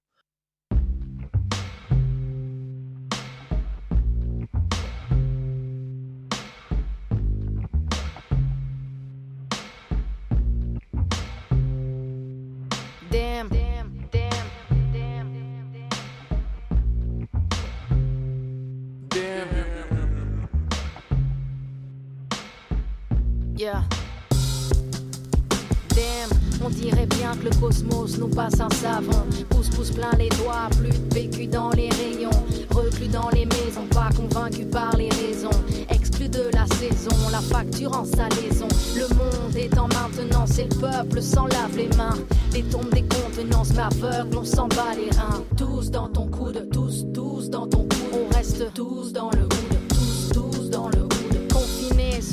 Que 27.33 27.45
le 27.45 27.61
cosmos 27.61 28.19
nous 28.19 28.29
passe 28.29 28.61
un 28.61 28.69
savon. 28.71 29.25
Pousse, 29.49 29.71
pousse 29.71 29.91
plein 29.91 30.11
les 30.19 30.29
doigts, 30.31 30.69
plus 30.79 30.91
de 30.91 31.15
PQ 31.15 31.47
dans 31.47 31.71
les 31.71 31.89
rayons. 31.89 32.31
Reclus 32.71 33.09
dans 33.09 33.31
les 33.31 33.47
maisons, 33.47 33.87
pas 33.91 34.11
convaincu 34.15 34.65
par 34.67 34.97
les 34.97 35.09
raisons. 35.09 35.51
Exclu 35.89 36.29
de 36.29 36.45
la 36.53 36.67
saison, 36.77 37.17
la 37.33 37.41
facture 37.41 37.97
en 37.97 38.05
salaison. 38.05 38.69
Le 38.95 39.09
monde 39.15 39.57
étant 39.57 39.89
maintenant, 39.89 40.45
c'est 40.47 40.73
le 40.75 40.81
peuple 40.81 41.23
sans 41.23 41.47
lave 41.47 41.77
les 41.77 41.89
mains. 41.97 42.17
Les 42.53 42.63
tombes 42.63 42.93
des 42.93 43.03
contenances 43.05 43.73
m'aveuglent, 43.73 44.39
on 44.39 44.45
s'en 44.45 44.69
bat 44.69 44.95
les 44.97 45.11
reins. 45.17 45.43
Tous 45.57 45.91
dans 45.91 46.09
ton 46.09 46.27
coude, 46.27 46.69
tous, 46.71 47.07
tous 47.15 47.49
dans 47.49 47.67
ton 47.67 47.83
coude. 47.83 47.91
On 48.13 48.35
reste 48.35 48.73
tous 48.75 49.13
dans 49.13 49.31
le 49.31 49.43
coude, 49.43 49.79
tous, 49.89 50.31
tous 50.33 50.71
dans 50.71 50.89
le 50.89 51.04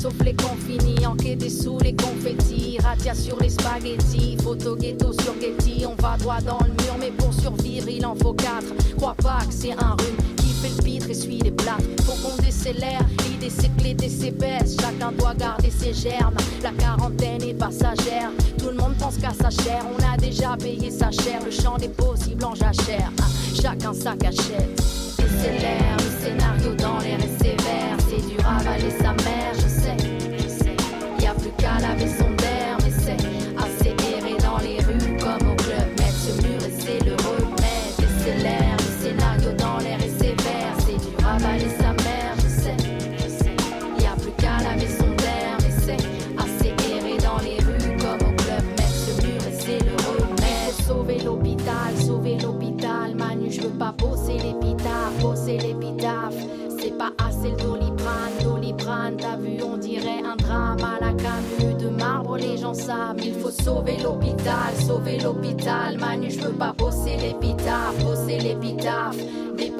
sauf 0.02 0.14
les 0.24 0.34
confinis, 0.34 1.06
enquêtés 1.06 1.48
sous 1.48 1.78
les 1.78 1.94
confettis, 1.94 2.76
ratia 2.82 3.14
sur 3.14 3.38
les 3.40 3.50
spaghettis, 3.50 4.36
photo 4.42 4.74
ghetto 4.74 5.12
sur 5.12 5.34
Getty, 5.40 5.86
on 5.86 5.94
va 6.02 6.16
droit 6.16 6.40
dans 6.40 6.58
le 6.58 6.72
mur, 6.82 6.96
mais 6.98 7.12
pour 7.12 7.32
survivre 7.32 7.88
il 7.88 8.04
en 8.04 8.16
faut 8.16 8.32
quatre. 8.32 8.74
Crois 8.96 9.14
pas 9.14 9.44
que 9.46 9.54
c'est 9.54 9.72
un 9.72 9.94
rhume 10.00 10.34
qui 10.38 10.48
fait 10.54 10.76
le 10.76 10.82
pitre 10.82 11.10
et 11.10 11.14
suit 11.14 11.38
les 11.38 11.52
plaques. 11.52 11.84
Faut 12.04 12.16
qu'on 12.20 12.36
décélère, 12.42 13.06
l'idée 13.28 13.50
c'est 13.50 13.68
que 13.68 14.08
s'épaisse, 14.08 14.76
chacun 14.80 15.12
doit 15.12 15.34
garder 15.34 15.70
ses 15.70 15.92
germes. 15.92 16.34
La 16.62 16.70
quarantaine 16.70 17.42
est 17.42 17.54
passagère, 17.54 18.30
tout 18.58 18.70
le 18.70 18.76
monde 18.76 18.96
pense 18.98 19.16
qu'à 19.18 19.32
sa 19.32 19.50
chair, 19.50 19.84
on 19.86 20.12
a 20.12 20.16
déjà 20.16 20.56
payé 20.56 20.90
sa 20.90 21.12
chair, 21.12 21.40
le 21.44 21.52
champ 21.52 21.76
des 21.76 21.88
possibles 21.88 22.44
en 22.44 22.56
jachère. 22.56 23.12
Chacun 23.54 23.92
sa 23.92 24.16
cachette. 24.16 24.82
Décélère, 25.16 25.96
le 25.98 26.24
scénario 26.24 26.74
dans 26.74 26.98
les 26.98 27.12
et 27.12 27.38
sévères, 27.38 27.98
c'est 28.08 28.26
dur 28.28 28.44
à 28.44 28.58
avaler 28.58 28.90
sa 28.90 29.12
mère, 29.24 29.54
je 29.54 29.71
sais 31.62 31.68
qu'à 31.68 31.78
laver 31.80 32.08
son 32.08 32.41
sauver 63.52 63.98
l'hôpital, 64.02 64.74
sauver 64.86 65.18
l'hôpital. 65.18 65.98
Manu, 65.98 66.30
je 66.30 66.40
veux 66.40 66.52
pas 66.52 66.72
bosser 66.72 67.16
l'épitaphe, 67.16 68.02
bosser 68.02 68.38
l'épitaphe. 68.38 69.16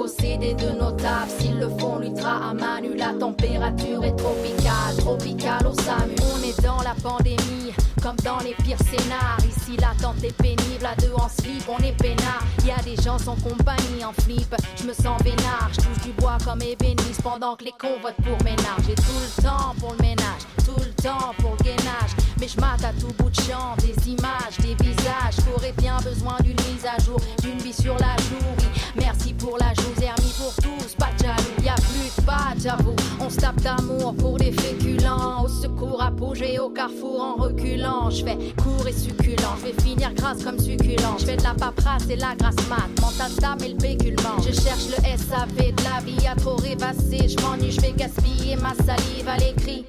Dépossédé 0.03 0.55
de 0.55 0.71
notables, 0.71 1.31
s'ils 1.39 1.61
le 1.61 1.69
font, 1.79 2.01
l'ultra 2.01 2.51
à 2.51 2.55
Manu. 2.55 2.97
La 2.97 3.13
température 3.13 4.03
est 4.03 4.17
tropicale, 4.17 4.97
tropicale 4.99 5.65
au 5.65 5.75
SAMU. 5.75 6.17
On 6.35 6.43
est 6.43 6.61
dans 6.61 6.83
la 6.83 6.95
pandémie, 7.01 7.73
comme 8.03 8.17
dans 8.25 8.39
les 8.41 8.55
pires 8.65 8.79
scénars. 8.79 9.39
Ici, 9.47 9.77
l'attente 9.81 10.25
est 10.25 10.37
pénible, 10.37 10.85
à 10.85 10.97
deux 10.97 11.13
en 11.15 11.29
slip, 11.29 11.63
on 11.69 11.79
est 11.85 11.97
peinard. 11.97 12.43
Y 12.65 12.73
a 12.73 12.83
des 12.83 13.01
gens 13.01 13.17
sans 13.19 13.37
compagnie 13.37 14.05
en 14.05 14.13
flip, 14.13 14.53
je 14.75 14.89
me 14.89 14.93
sens 14.93 15.23
vénard. 15.23 15.71
Je 15.71 15.77
touche 15.77 16.03
du 16.05 16.11
bois 16.21 16.39
comme 16.45 16.63
ébéniste 16.63 17.23
pendant 17.23 17.55
que 17.55 17.65
les 17.65 17.75
cons 17.79 18.01
votent 18.03 18.17
pour 18.25 18.43
ménage. 18.43 18.83
J'ai 18.89 18.97
tout 18.97 19.21
le 19.23 19.43
temps 19.43 19.73
pour 19.79 19.93
le 19.93 20.03
ménage, 20.03 20.43
tout 20.67 20.81
le 20.81 20.93
temps 21.01 21.33
pour 21.39 21.55
le 21.61 21.65
gainage. 21.65 22.11
Mais 22.41 22.49
je 22.49 22.59
mate 22.59 22.83
à 22.85 22.93
tout 23.01 23.15
bout 23.19 23.31
de 23.31 23.37
champ, 23.37 23.77
des 23.79 24.11
images, 24.11 24.59
des 24.59 24.75
visages. 24.83 25.37
J'aurais 25.47 25.75
bien 25.79 25.97
besoin 26.03 26.39
d'une 26.43 26.61
mise 26.73 26.85
à 26.85 27.01
jour, 27.05 27.21
d'une 27.41 27.59
vie 27.59 27.73
sur 27.73 27.97
la. 27.99 28.17
Oui, 28.59 28.67
merci 28.97 29.33
pour 29.35 29.59
la 29.59 29.73
Zermi 29.99 30.33
pour 30.39 30.55
tous, 30.57 30.95
pas 30.95 31.11
de 31.19 31.25
jaloux. 31.25 31.65
Y 31.65 31.69
a 31.69 31.75
plus 31.75 32.17
de 32.17 32.27
pas, 32.27 32.55
j'avoue. 32.63 32.97
On 33.21 33.31
se 33.31 33.37
tape 33.37 33.61
d'amour 33.61 34.15
pour 34.15 34.39
des 34.39 34.53
féculents. 34.53 35.45
Au 35.45 35.49
secours, 35.49 36.03
apogée 36.03 36.59
au 36.59 36.71
carrefour 36.71 37.21
en 37.21 37.43
reculant. 37.43 38.11
Je 38.11 38.25
fais 38.25 38.39
court 38.63 38.87
et 38.87 38.93
succulent. 38.93 39.57
Je 39.61 39.67
vais 39.67 39.83
finir 39.83 40.13
grasse 40.15 40.43
comme 40.45 40.59
succulent. 40.59 41.19
Je 41.19 41.25
fais 41.25 41.37
de 41.37 41.43
la 41.43 41.55
paperasse 41.55 42.09
et 42.09 42.17
la 42.17 42.35
grasse 42.35 42.57
mat. 42.69 42.89
Mental 43.01 43.31
et 43.65 43.69
le 43.69 43.77
péculement. 43.77 44.39
Je 44.41 44.53
cherche 44.53 44.87
le 44.89 45.03
SAV 45.17 45.75
de 45.75 45.85
la 45.85 46.01
vie 46.05 46.27
à 46.27 46.35
trop 46.35 46.57
rêvasser. 46.57 47.29
Je 47.29 47.41
m'ennuie, 47.43 47.73
je 47.73 47.81
vais 47.81 47.93
gaspiller 47.93 48.57
ma 48.57 48.75
salive 48.75 49.29
à 49.29 49.37
l'écrit. 49.37 49.85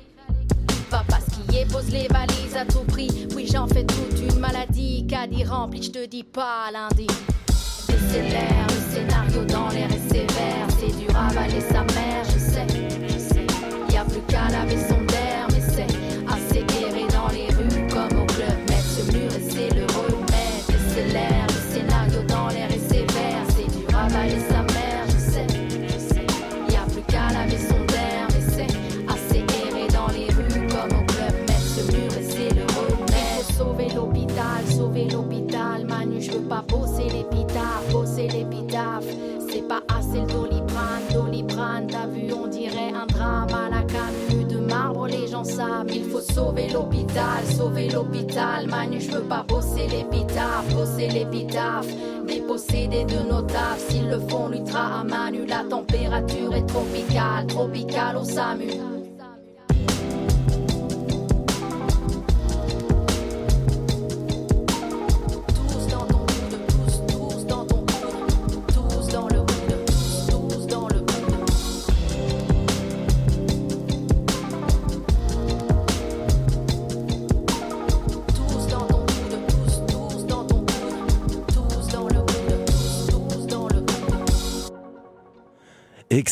Papa 0.89 1.19
skier, 1.19 1.65
pose 1.65 1.89
les 1.89 2.07
valises 2.07 2.55
à 2.55 2.65
tout 2.65 2.83
prix. 2.87 3.27
Oui, 3.35 3.49
j'en 3.51 3.67
fais 3.67 3.83
toute 3.85 4.19
une 4.19 4.39
maladie. 4.39 5.07
Caddie 5.07 5.43
rempli, 5.43 5.81
je 5.81 5.91
te 5.91 6.05
dis 6.05 6.23
pas 6.23 6.69
lundi. 6.71 7.07
Décélère 7.87 8.67
scénario 8.93 9.43
dans 9.45 9.69
l'air 9.69 9.89
et 9.91 10.13
sévère. 10.13 10.67
C'est 10.79 10.95
dur 10.99 11.15
à 11.15 11.27
avaler 11.27 11.61
sa 11.61 11.81
mère, 11.95 12.23
je 12.25 12.39
sais, 12.39 12.67
je 13.07 13.17
sais. 13.17 13.47
Y 13.91 13.97
a 13.97 14.05
plus 14.05 14.21
qu'à 14.27 14.49
laver 14.49 14.77
son 14.77 15.01
derme, 15.05 15.49
mais 15.53 15.61
c'est 15.61 16.02
veux 36.37 36.47
pas 36.47 36.63
bosser 36.67 37.09
l'épitaphe, 37.09 37.91
bosser 37.91 38.27
l'épitaphe. 38.27 39.05
C'est 39.49 39.67
pas 39.67 39.81
assez 39.87 40.21
le 40.21 40.27
doliprane, 40.27 41.03
doliprane. 41.13 41.87
T'as 41.87 42.07
vu, 42.07 42.33
on 42.33 42.47
dirait 42.47 42.91
un 42.93 43.05
drame 43.05 43.49
à 43.49 43.69
la 43.69 43.81
Camus. 43.83 44.45
De 44.45 44.57
marbre, 44.57 45.07
les 45.07 45.27
gens 45.27 45.43
savent. 45.43 45.91
Il 45.93 46.05
faut 46.05 46.21
sauver 46.21 46.69
l'hôpital, 46.69 47.45
sauver 47.55 47.89
l'hôpital. 47.89 48.67
Manu, 48.67 48.99
je 48.99 49.11
veux 49.11 49.23
pas 49.23 49.45
bosser 49.47 49.87
l'épitaphe, 49.87 50.73
bosser 50.73 51.07
l'épitaphe. 51.09 51.87
Dépossédé 52.27 53.05
de 53.05 53.29
notables, 53.29 53.79
s'ils 53.89 54.09
le 54.09 54.19
font, 54.19 54.47
l'ultra 54.49 55.01
à 55.01 55.03
Manu. 55.03 55.45
La 55.45 55.63
température 55.69 56.53
est 56.55 56.65
tropicale, 56.65 57.47
tropicale 57.47 58.17
au 58.17 58.23
SAMU. 58.23 58.92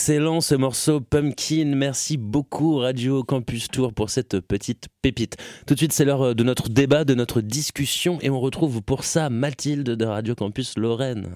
Excellent 0.02 0.42
ce 0.42 0.56
morceau 0.56 1.00
Pumpkin. 1.00 1.76
Merci 1.76 2.18
beaucoup 2.18 2.78
Radio 2.78 3.24
Campus 3.24 3.68
Tour 3.68 3.94
pour 3.94 4.10
cette 4.10 4.40
petite 4.40 4.88
pépite. 5.04 5.38
Tout 5.68 5.76
de 5.76 5.78
suite, 5.78 5.94
c'est 5.94 6.06
l'heure 6.06 6.34
de 6.34 6.44
notre 6.44 6.70
débat, 6.70 7.06
de 7.06 7.14
notre 7.14 7.40
discussion 7.40 8.18
et 8.24 8.32
on 8.32 8.40
retrouve 8.40 8.82
pour 8.82 9.04
ça 9.04 9.30
Mathilde 9.30 9.92
de 9.92 10.06
Radio 10.06 10.34
Campus 10.34 10.76
Lorraine. 10.76 11.36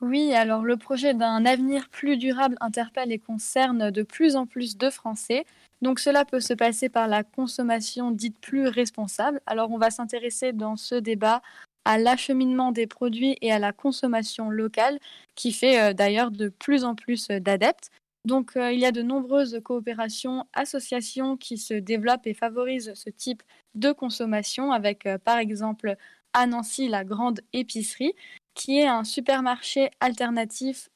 Oui, 0.00 0.32
alors 0.32 0.62
le 0.62 0.78
projet 0.78 1.12
d'un 1.12 1.44
avenir 1.44 1.90
plus 1.90 2.16
durable 2.16 2.56
interpelle 2.62 3.12
et 3.12 3.18
concerne 3.18 3.90
de 3.90 4.02
plus 4.02 4.34
en 4.34 4.46
plus 4.46 4.78
de 4.78 4.88
Français. 4.88 5.44
Donc 5.82 6.00
cela 6.00 6.24
peut 6.24 6.40
se 6.40 6.54
passer 6.54 6.88
par 6.88 7.06
la 7.06 7.22
consommation 7.22 8.12
dite 8.12 8.40
plus 8.40 8.66
responsable. 8.66 9.42
Alors 9.44 9.70
on 9.72 9.78
va 9.78 9.90
s'intéresser 9.90 10.54
dans 10.54 10.76
ce 10.76 10.94
débat 10.94 11.42
à 11.84 11.98
l'acheminement 11.98 12.72
des 12.72 12.86
produits 12.86 13.36
et 13.40 13.52
à 13.52 13.58
la 13.58 13.72
consommation 13.72 14.50
locale 14.50 14.98
qui 15.34 15.52
fait 15.52 15.80
euh, 15.80 15.92
d'ailleurs 15.92 16.30
de 16.30 16.48
plus 16.48 16.84
en 16.84 16.94
plus 16.94 17.30
euh, 17.30 17.40
d'adeptes. 17.40 17.90
Donc 18.24 18.56
euh, 18.56 18.72
il 18.72 18.80
y 18.80 18.86
a 18.86 18.92
de 18.92 19.02
nombreuses 19.02 19.60
coopérations, 19.64 20.44
associations 20.52 21.36
qui 21.36 21.56
se 21.56 21.74
développent 21.74 22.26
et 22.26 22.34
favorisent 22.34 22.92
ce 22.94 23.10
type 23.10 23.42
de 23.74 23.92
consommation 23.92 24.72
avec 24.72 25.08
par 25.24 25.38
exemple 25.38 25.96
à 26.34 26.46
Nancy 26.46 26.88
la 26.88 27.04
grande 27.04 27.40
épicerie 27.52 28.14
qui 28.54 28.78
est 28.78 28.88
un 28.88 29.04
supermarché 29.04 29.88
alternatif 30.00 30.90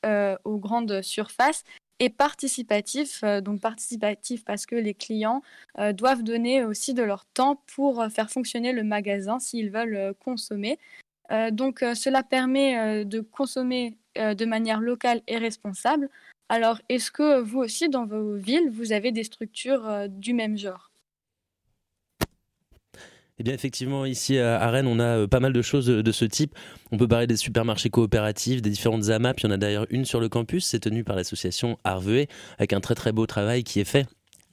aux 0.45 0.59
grandes 0.59 1.01
surfaces 1.03 1.63
participatif. 2.11 3.23
euh, 3.25 3.41
donc 3.41 3.61
participatif 3.61 4.45
parce 4.45 4.67
que 4.67 4.75
les 4.77 4.95
clients 4.95 5.43
euh, 5.79 5.93
doivent 5.93 6.23
donner 6.23 6.65
aussi 6.65 6.95
de 6.95 7.03
leur 7.03 7.25
temps 7.27 7.63
pour 7.75 8.01
euh, 8.01 8.09
faire 8.09 8.31
fonctionner 8.31 8.73
le 8.73 8.83
magasin 8.85 9.39
s'ils 9.39 9.71
veulent 9.71 10.15
consommer. 10.21 10.79
Donc 11.53 11.79
cela 11.81 12.23
permet 12.23 13.07
de 13.07 13.21
consommer 13.21 13.97
de 14.17 14.45
manière 14.45 14.81
locale 14.81 15.23
et 15.29 15.39
responsable. 15.39 16.11
Alors 16.51 16.83
est-ce 16.91 17.11
que 17.11 17.41
vous 17.41 17.61
aussi 17.61 17.89
dans 17.89 18.05
vos 18.05 18.35
villes, 18.35 18.69
vous 18.71 18.93
avez 18.93 19.13
des 19.13 19.25
structures 19.25 20.09
du 20.11 20.35
même 20.35 20.59
genre? 20.59 20.92
Eh 23.39 23.45
bien, 23.45 23.55
effectivement, 23.55 24.05
ici 24.05 24.39
à 24.39 24.71
Rennes, 24.71 24.87
on 24.87 24.99
a 24.99 25.21
euh, 25.21 25.27
pas 25.27 25.41
mal 25.41 25.53
de 25.53 25.63
choses 25.63 25.87
de 25.87 26.13
ce 26.13 26.25
type. 26.25 26.55
On 26.91 26.99
peut 26.99 27.09
parler 27.09 27.27
des 27.27 27.37
supermarchés 27.37 27.91
coopératifs, 27.91 28.63
des 28.63 28.71
différentes 28.71 29.09
AMAP. 29.09 29.41
Il 29.41 29.45
y 29.45 29.47
en 29.49 29.53
a 29.53 29.57
d'ailleurs 29.57 29.87
une 29.91 30.05
sur 30.05 30.21
le 30.21 30.29
campus. 30.29 30.67
C'est 30.67 30.81
tenu 30.81 31.03
par 31.03 31.17
l'association 31.17 31.79
Arveux, 31.83 32.27
avec 32.59 32.73
un 32.73 32.81
très 32.81 32.95
très 32.95 33.13
beau 33.13 33.27
travail 33.27 33.65
qui 33.65 33.81
est 33.81 33.85
fait. 33.85 34.07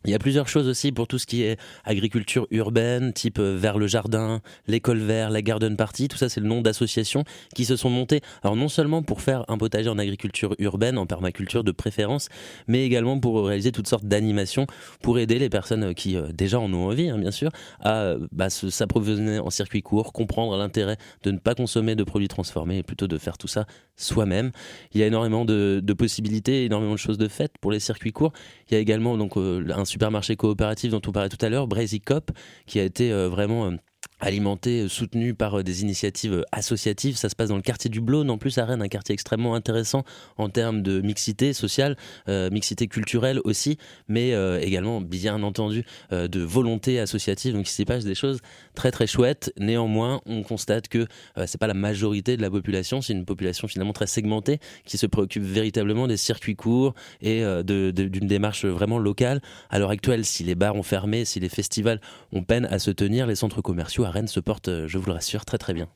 Il 0.05 0.11
y 0.11 0.13
a 0.13 0.19
plusieurs 0.19 0.47
choses 0.47 0.67
aussi 0.69 0.93
pour 0.93 1.07
tout 1.07 1.17
ce 1.17 1.25
qui 1.25 1.43
est 1.43 1.59
agriculture 1.83 2.47
urbaine, 2.51 3.11
type 3.11 3.37
euh, 3.39 3.57
vers 3.57 3.77
le 3.77 3.85
jardin, 3.85 4.41
l'école 4.67 4.99
vert, 4.99 5.29
la 5.29 5.41
garden 5.41 5.75
party. 5.75 6.07
Tout 6.07 6.17
ça, 6.17 6.29
c'est 6.29 6.39
le 6.39 6.47
nom 6.47 6.61
d'associations 6.61 7.25
qui 7.53 7.65
se 7.65 7.75
sont 7.75 7.89
montées. 7.89 8.21
Alors 8.41 8.55
non 8.55 8.69
seulement 8.69 9.03
pour 9.03 9.21
faire 9.21 9.43
un 9.49 9.57
potager 9.57 9.89
en 9.89 9.99
agriculture 9.99 10.55
urbaine, 10.57 10.97
en 10.97 11.05
permaculture 11.05 11.65
de 11.65 11.71
préférence, 11.71 12.29
mais 12.67 12.85
également 12.85 13.19
pour 13.19 13.45
réaliser 13.45 13.73
toutes 13.73 13.87
sortes 13.87 14.05
d'animations 14.05 14.67
pour 15.01 15.19
aider 15.19 15.37
les 15.37 15.49
personnes 15.49 15.93
qui 15.93 16.15
euh, 16.15 16.31
déjà 16.33 16.59
en 16.59 16.73
ont 16.73 16.87
envie, 16.87 17.09
hein, 17.09 17.17
bien 17.17 17.31
sûr, 17.31 17.51
à 17.81 17.95
euh, 17.95 18.27
bah, 18.31 18.49
s'approvisionner 18.49 19.39
en 19.39 19.49
circuit 19.49 19.81
court, 19.81 20.13
comprendre 20.13 20.55
l'intérêt 20.57 20.97
de 21.23 21.31
ne 21.31 21.37
pas 21.37 21.55
consommer 21.55 21.95
de 21.95 22.03
produits 22.05 22.29
transformés 22.29 22.77
et 22.77 22.83
plutôt 22.83 23.07
de 23.07 23.17
faire 23.17 23.37
tout 23.37 23.47
ça 23.47 23.65
soi-même. 23.99 24.51
Il 24.93 25.01
y 25.01 25.03
a 25.03 25.07
énormément 25.07 25.45
de, 25.45 25.93
possibilités, 25.97 26.65
énormément 26.65 26.93
de 26.93 26.97
choses 26.97 27.17
de 27.17 27.27
faites 27.27 27.57
pour 27.59 27.71
les 27.71 27.79
circuits 27.79 28.11
courts. 28.11 28.33
Il 28.69 28.73
y 28.73 28.77
a 28.77 28.79
également 28.79 29.17
donc 29.17 29.37
euh, 29.37 29.65
un 29.75 29.85
supermarché 29.85 30.35
coopératif 30.35 30.91
dont 30.91 31.01
on 31.05 31.11
parlait 31.11 31.29
tout 31.29 31.43
à 31.45 31.49
l'heure, 31.49 31.67
Brazy 31.67 31.99
Cop, 31.99 32.31
qui 32.65 32.79
a 32.79 32.83
été 32.83 33.11
euh, 33.11 33.29
vraiment 33.29 33.67
euh, 33.67 33.71
alimenté, 34.19 34.81
euh, 34.81 34.87
soutenu 34.87 35.33
par 35.33 35.59
euh, 35.59 35.63
des 35.63 35.81
initiatives 35.81 36.33
euh, 36.33 36.43
associatives. 36.51 37.17
Ça 37.17 37.29
se 37.29 37.35
passe 37.35 37.49
dans 37.49 37.55
le 37.55 37.61
quartier 37.61 37.89
du 37.89 38.01
Blône, 38.01 38.29
en 38.29 38.37
plus 38.37 38.57
à 38.57 38.65
Rennes, 38.65 38.81
un 38.81 38.87
quartier 38.87 39.13
extrêmement 39.13 39.55
intéressant 39.55 40.03
en 40.37 40.49
termes 40.49 40.81
de 40.81 41.01
mixité 41.01 41.53
sociale, 41.53 41.95
mixité 42.27 42.87
culturelle 42.87 43.39
aussi, 43.43 43.77
mais 44.07 44.31
également 44.61 45.01
bien 45.01 45.41
entendu 45.43 45.85
de 46.11 46.39
volonté 46.39 46.99
associative. 46.99 47.53
Donc 47.53 47.67
il 47.67 47.71
s'y 47.71 47.85
passe 47.85 48.05
des 48.05 48.15
choses 48.15 48.39
très 48.75 48.91
très 48.91 49.07
chouettes. 49.07 49.51
Néanmoins, 49.57 50.21
on 50.25 50.43
constate 50.43 50.87
que 50.87 51.07
c'est 51.45 51.59
pas 51.59 51.67
la 51.67 51.73
majorité 51.73 52.37
de 52.37 52.41
la 52.41 52.49
population, 52.49 53.01
c'est 53.01 53.13
une 53.13 53.25
population 53.25 53.67
finalement 53.67 53.93
très 53.93 54.07
segmentée 54.07 54.59
qui 54.85 54.97
se 54.97 55.05
préoccupe 55.05 55.43
véritablement 55.43 56.07
des 56.07 56.17
circuits 56.17 56.55
courts 56.55 56.93
et 57.21 57.43
euh, 57.43 57.63
de- 57.63 57.91
de- 57.91 58.07
d'une 58.07 58.27
démarche 58.27 58.65
vraiment 58.65 58.99
locale. 58.99 59.41
À 59.69 59.79
l'heure 59.79 59.91
actuelle, 59.91 60.25
si 60.25 60.43
les 60.43 60.55
bars 60.55 60.75
ont 60.75 60.83
fermé, 60.83 61.25
si 61.25 61.39
les 61.39 61.49
festivals 61.49 61.99
ont 62.31 62.43
peine 62.43 62.65
à 62.65 62.79
se 62.79 62.91
tenir, 62.91 63.27
les 63.27 63.35
centres 63.35 63.61
commerciaux 63.61 64.03
à 64.09 64.11
Rennes 64.11 64.27
se 64.27 64.39
portent, 64.39 64.67
euh, 64.67 64.87
je 64.87 64.97
vous 64.97 65.05
le 65.05 65.13
rassure, 65.13 65.45
très 65.45 65.57
très 65.57 65.73
bien. 65.73 65.87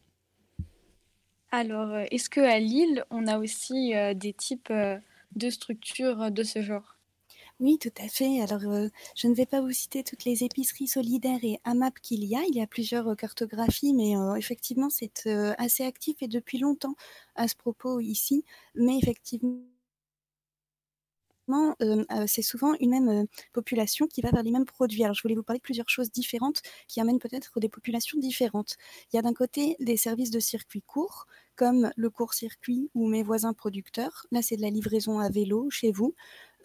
Alors 1.52 1.90
euh, 1.90 2.06
est-ce 2.12 2.30
que 2.30 2.40
à 2.40 2.60
Lille, 2.60 3.04
on 3.10 3.28
a 3.28 3.38
aussi 3.38 3.96
euh, 3.96 4.14
des 4.14 4.34
types 4.34 4.70
euh, 4.72 4.98
de 5.36 5.50
structures 5.50 6.32
de 6.32 6.44
ce 6.44 6.62
genre? 6.62 6.98
Oui, 7.60 7.78
tout 7.80 7.94
à 8.04 8.08
fait. 8.08 8.42
Alors, 8.42 8.64
euh, 8.64 8.90
je 9.16 9.28
ne 9.28 9.36
vais 9.36 9.46
pas 9.46 9.62
vous 9.62 9.72
citer 9.72 10.04
toutes 10.04 10.26
les 10.26 10.44
épiceries 10.44 10.88
solidaires 10.88 11.40
et 11.44 11.60
AMAP 11.64 12.00
qu'il 12.02 12.24
y 12.26 12.36
a. 12.36 12.42
Il 12.50 12.56
y 12.56 12.62
a 12.62 12.68
plusieurs 12.68 13.08
euh, 13.08 13.16
cartographies, 13.16 13.94
mais 13.94 14.18
euh, 14.18 14.36
effectivement, 14.36 14.90
c'est 14.90 15.28
assez 15.58 15.84
actif 15.86 16.22
et 16.22 16.28
depuis 16.28 16.58
longtemps 16.58 16.96
à 17.36 17.48
ce 17.48 17.56
propos 17.56 18.00
ici. 18.00 18.44
Mais 18.76 18.98
effectivement, 18.98 19.60
c'est 22.28 22.42
souvent 22.42 22.74
une 22.80 22.92
même 22.92 23.26
population 23.54 24.08
qui 24.08 24.22
va 24.22 24.32
vers 24.32 24.44
les 24.44 24.52
mêmes 24.52 24.66
produits. 24.66 25.04
Alors, 25.04 25.14
je 25.16 25.22
voulais 25.22 25.36
vous 25.36 25.44
parler 25.44 25.60
de 25.60 25.64
plusieurs 25.64 25.90
choses 25.90 26.12
différentes 26.12 26.62
qui 26.88 27.02
amènent 27.02 27.20
peut-être 27.20 27.60
des 27.60 27.70
populations 27.70 28.20
différentes. 28.20 28.76
Il 29.12 29.16
y 29.16 29.20
a 29.20 29.22
d'un 29.22 29.34
côté 29.34 29.76
des 29.80 29.98
services 29.98 30.32
de 30.32 30.40
circuit 30.40 30.82
court, 30.82 31.26
comme 31.56 31.92
le 31.96 32.10
court-circuit 32.10 32.90
ou 32.96 33.08
mes 33.08 33.22
voisins 33.24 33.54
producteurs. 33.54 34.26
Là, 34.32 34.42
c'est 34.42 34.56
de 34.58 34.62
la 34.62 34.70
livraison 34.72 35.20
à 35.20 35.30
vélo 35.30 35.70
chez 35.70 35.92
vous. 35.92 36.16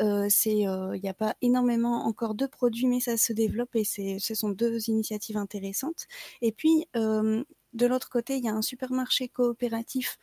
il 0.01 1.01
n'y 1.03 1.09
a 1.09 1.14
pas 1.14 1.35
énormément 1.43 2.07
encore 2.07 2.35
de 2.35 2.47
produits, 2.47 2.87
mais 2.87 3.01
ça 3.01 3.16
se 3.16 3.33
développe 3.33 3.74
et 3.76 3.85
ce 3.85 4.35
sont 4.35 4.51
deux 4.51 4.89
initiatives 4.89 5.37
intéressantes. 5.37 6.07
Et 6.41 6.53
puis, 6.53 6.87
de 6.95 7.87
l'autre 7.87 8.09
côté, 8.09 8.37
il 8.37 8.45
y 8.45 8.49
a 8.49 8.55
un 8.55 8.62
supermarché 8.62 9.29
coopératif 9.29 10.16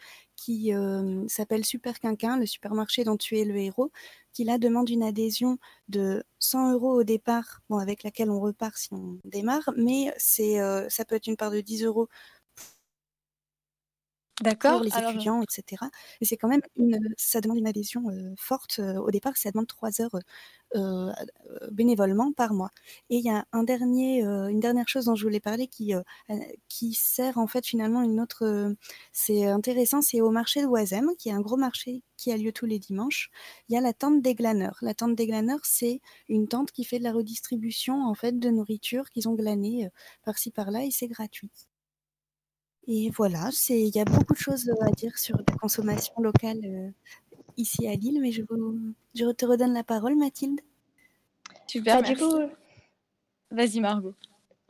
qui 0.46 0.72
s'appelle 1.28 1.66
Super 1.66 2.00
Quinquin, 2.00 2.38
le 2.38 2.46
supermarché 2.46 3.04
dont 3.04 3.18
tu 3.18 3.40
es 3.40 3.46
le 3.46 3.58
héros, 3.58 3.92
qui 4.32 4.44
là 4.44 4.60
demande 4.60 4.90
une 4.90 5.02
adhésion 5.02 5.58
de 5.88 6.24
100 6.38 6.74
euros 6.74 7.00
au 7.00 7.04
départ, 7.04 7.62
bon, 7.70 7.78
avec 7.80 8.04
laquelle 8.04 8.30
on 8.30 8.40
repart 8.40 8.78
si 8.78 8.90
on 8.94 9.18
démarre, 9.24 9.72
mais 9.76 10.14
ça 10.18 11.06
peut 11.06 11.16
être 11.16 11.26
une 11.28 11.38
part 11.38 11.50
de 11.50 11.62
10 11.62 11.84
euros 11.84 12.10
D'accord. 14.42 14.74
pour 14.74 14.84
les 14.84 14.98
étudiants, 14.98 15.42
etc. 15.42 15.90
Et 16.22 16.26
c'est 16.26 16.38
quand 16.38 16.50
même 16.50 16.62
une, 16.76 17.00
ça 17.18 17.42
demande 17.42 17.58
une 17.58 17.68
adhésion 17.68 18.04
forte 18.38 18.80
au 18.80 19.10
départ, 19.12 19.38
ça 19.38 19.52
demande 19.52 19.68
3 19.68 20.02
heures 20.02 20.20
bénévolement 21.72 22.32
par 22.34 22.54
mois. 22.54 22.70
Et 23.10 23.18
il 23.18 23.26
y 23.26 23.30
a 23.30 23.46
un 23.54 23.64
dernier, 23.64 24.22
une 24.24 24.60
dernière 24.60 24.88
chose 24.90 25.06
dont 25.06 25.16
je 25.16 25.24
voulais 25.24 25.40
parler 25.40 25.68
qui, 25.68 25.94
qui 26.68 26.94
sert 26.94 27.38
en 27.38 27.48
fait 27.48 27.66
finalement 27.66 28.02
une 28.02 28.20
autre. 28.20 28.76
c'est 29.14 29.46
intéressant, 29.48 30.02
c'est 30.02 30.22
au 30.22 30.32
marché 30.32 30.62
de 30.62 30.68
Oisem, 30.68 31.12
qui 31.18 31.30
est 31.30 31.34
un 31.34 31.42
gros 31.42 31.58
marché 31.58 32.04
qui 32.18 32.32
a 32.32 32.38
lieu 32.38 32.52
tous 32.52 32.66
les 32.66 32.80
dimanches. 32.80 33.30
Il 33.70 33.76
y 33.76 33.78
a 33.78 33.82
la 33.82 33.94
tente 33.94 34.22
des 34.22 34.36
glaneurs. 34.36 34.78
La 34.82 34.94
tente 34.94 35.16
des 35.16 35.28
glaneurs, 35.28 35.62
c'est 35.64 36.02
une 36.30 36.48
tente 36.48 36.72
qui 36.72 36.84
fait 36.84 37.00
de 37.00 37.04
la 37.04 37.14
redistribution 37.14 38.04
en 38.06 38.14
fait 38.16 38.38
de 38.40 38.50
nourriture 38.50 39.10
qu'ils 39.10 39.28
ont 39.30 39.36
glanée 39.36 39.90
par-ci 40.24 40.52
par-là 40.52 40.84
et 40.86 40.92
c'est 40.92 41.08
gratuit. 41.08 41.52
Et 42.88 43.10
voilà, 43.16 43.50
il 43.70 43.96
y 43.96 44.00
a 44.00 44.06
beaucoup 44.06 44.34
de 44.34 44.40
choses 44.40 44.72
à 44.82 44.92
dire 44.92 45.18
sur 45.18 45.38
la 45.38 45.58
consommation 45.58 46.14
locale 46.20 46.94
ici 47.58 47.88
à 47.88 47.96
Lille, 47.96 48.20
mais 48.22 48.32
je, 48.32 48.44
vous, 48.48 48.78
je 49.16 49.32
te 49.32 49.46
redonne 49.46 49.74
la 49.74 49.84
parole, 49.84 50.16
Mathilde. 50.16 50.62
Super, 51.68 52.02
Bah, 52.02 52.08
du 52.08 52.16
coup, 52.16 52.40
Vas-y, 53.52 53.80
Margot. 53.80 54.14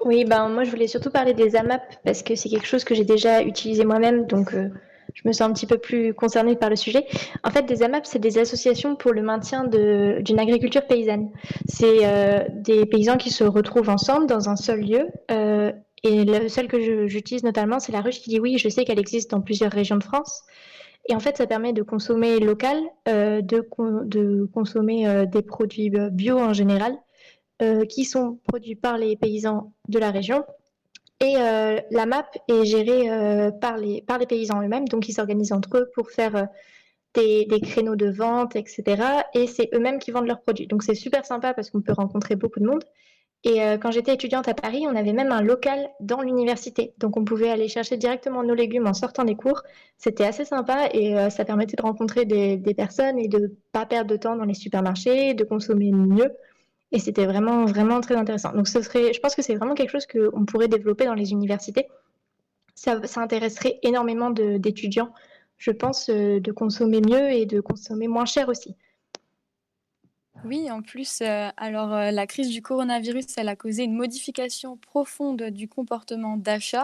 Oui, 0.04 0.26
ben 0.26 0.50
moi 0.50 0.64
je 0.64 0.70
voulais 0.70 0.88
surtout 0.88 1.10
parler 1.10 1.34
des 1.34 1.56
AMAP 1.56 1.82
parce 2.04 2.22
que 2.22 2.36
c'est 2.36 2.50
quelque 2.50 2.68
chose 2.68 2.84
que 2.84 2.94
j'ai 2.94 3.06
déjà 3.06 3.42
utilisé 3.42 3.86
moi-même, 3.86 4.28
donc 4.28 4.54
euh, 4.54 4.70
je 5.14 5.22
me 5.26 5.32
sens 5.32 5.50
un 5.50 5.54
petit 5.54 5.66
peu 5.66 5.78
plus 5.78 6.14
concernée 6.14 6.56
par 6.58 6.70
le 6.70 6.76
sujet. 6.76 7.06
En 7.44 7.50
fait, 7.50 7.64
des 7.64 7.82
AMAP, 7.82 8.06
c'est 8.06 8.20
des 8.20 8.38
associations 8.38 8.96
pour 8.98 9.14
le 9.14 9.22
maintien 9.22 9.64
d'une 9.66 10.40
agriculture 10.40 10.86
paysanne. 10.86 11.32
C'est 11.68 12.00
euh, 12.04 12.44
des 12.52 12.86
paysans 12.86 13.16
qui 13.16 13.32
se 13.32 13.46
retrouvent 13.46 13.90
ensemble 13.90 14.28
dans 14.28 14.50
un 14.50 14.58
seul 14.58 14.82
lieu. 14.82 15.08
Et 16.06 16.24
le 16.24 16.50
seul 16.50 16.68
que 16.68 17.08
j'utilise 17.08 17.44
notamment, 17.44 17.80
c'est 17.80 17.92
la 17.92 18.02
ruche 18.02 18.22
qui 18.22 18.30
dit 18.30 18.40
oui. 18.40 18.60
Je 18.60 18.70
sais 18.70 18.86
qu'elle 18.86 19.00
existe 19.00 19.32
dans 19.32 19.42
plusieurs 19.42 19.72
régions 19.72 19.98
de 19.98 20.04
France. 20.04 20.44
Et 21.10 21.16
en 21.16 21.20
fait, 21.20 21.38
ça 21.38 21.48
permet 21.48 21.74
de 21.74 21.82
consommer 21.82 22.40
local, 22.40 22.78
euh, 23.08 23.42
de, 23.42 23.62
con- 23.62 24.04
de 24.06 24.48
consommer 24.54 25.08
euh, 25.08 25.26
des 25.26 25.42
produits 25.42 25.92
bio 26.12 26.38
en 26.38 26.54
général, 26.54 26.96
euh, 27.64 27.86
qui 27.86 28.06
sont 28.06 28.40
produits 28.48 28.76
par 28.76 29.00
les 29.00 29.16
paysans 29.18 29.74
de 29.88 29.98
la 29.98 30.12
région. 30.12 30.44
Et 31.22 31.36
la 31.36 32.06
map 32.06 32.30
est 32.50 32.66
gérée 32.66 33.10
par, 33.62 33.78
les, 33.78 34.04
paysans 34.28 34.62
eux-mêmes, 34.62 34.86
donc 34.90 35.08
ils 35.08 35.14
s'organisent 35.14 35.54
entre 35.54 35.78
eux 35.78 35.90
pour 35.96 36.12
faire 36.12 36.50
des 37.16 37.62
créneaux 37.64 37.96
de 37.96 38.10
vente, 38.10 38.58
etc. 38.58 39.24
Et 39.34 39.48
c'est 39.48 39.70
eux-mêmes 39.74 39.98
qui 39.98 40.12
vendent 40.12 40.28
leurs 40.28 40.42
produits. 40.42 40.68
Donc 40.68 40.84
c'est 40.84 40.94
super 40.94 41.26
sympa 41.26 41.54
parce 41.54 41.70
qu'on 41.70 41.82
peut 41.82 41.94
rencontrer 41.94 42.36
beaucoup 42.36 42.60
de 42.60 42.66
monde. 42.66 42.84
Et 43.46 43.62
euh, 43.62 43.78
quand 43.78 43.92
j'étais 43.92 44.16
étudiante 44.16 44.48
à 44.48 44.56
Paris, 44.56 44.86
on 44.90 44.96
avait 44.96 45.14
même 45.14 45.32
un 45.32 45.44
local 45.44 45.88
dans 46.00 46.22
l'université. 46.22 46.96
Donc 46.98 47.16
on 47.16 47.24
pouvait 47.24 47.52
aller 47.52 47.68
chercher 47.68 47.96
directement 47.96 48.44
nos 48.44 48.56
légumes 48.56 48.88
en 48.88 48.96
sortant 48.96 49.24
des 49.24 49.36
cours. 49.36 49.62
C'était 50.00 50.26
assez 50.26 50.46
sympa 50.46 50.90
et 50.92 51.16
euh, 51.16 51.30
ça 51.30 51.46
permettait 51.46 51.76
de 51.76 51.84
rencontrer 51.84 52.26
des, 52.26 52.58
personnes 52.74 53.20
et 53.20 53.28
de 53.28 53.38
ne 53.38 53.48
pas 53.72 53.86
perdre 53.86 54.10
de 54.10 54.18
temps 54.18 54.36
dans 54.36 54.46
les 54.46 54.56
supermarchés, 54.56 55.36
de 55.36 55.44
consommer 55.44 55.92
mieux. 55.92 56.32
Et 56.92 56.98
c'était 56.98 57.28
vraiment, 57.28 57.66
vraiment 57.66 58.02
très 58.02 58.16
intéressant. 58.16 58.52
Donc 58.52 58.68
ce 58.68 58.82
serait, 58.82 59.14
je 59.14 59.20
pense 59.20 59.36
que 59.36 59.44
c'est 59.44 59.56
vraiment 59.56 59.76
quelque 59.76 59.92
chose 59.92 60.08
qu'on 60.08 60.46
pourrait 60.46 60.68
développer 60.68 61.06
dans 61.06 61.14
les 61.14 61.32
universités. 61.32 61.88
Ça, 62.74 63.00
intéresserait 63.18 63.80
énormément 63.84 64.32
d'étudiants, 64.32 65.14
je 65.58 65.70
pense, 65.70 66.10
euh, 66.10 66.40
de 66.40 66.52
consommer 66.52 67.00
mieux 67.00 67.30
et 67.30 67.46
de 67.46 67.62
consommer 67.62 68.08
moins 68.08 68.26
cher 68.26 68.50
aussi. 68.50 68.76
Oui, 70.46 70.70
en 70.70 70.84
plus, 70.84 71.22
euh, 71.22 71.50
alors 71.58 71.92
euh, 71.92 72.12
la 72.12 72.28
crise 72.28 72.50
du 72.50 72.62
coronavirus, 72.62 73.26
a 73.38 73.56
causé 73.56 73.84
une 73.84 73.96
modification 73.96 74.78
profonde 74.78 75.42
du 75.50 75.68
comportement 75.68 76.38
d'achat 76.38 76.84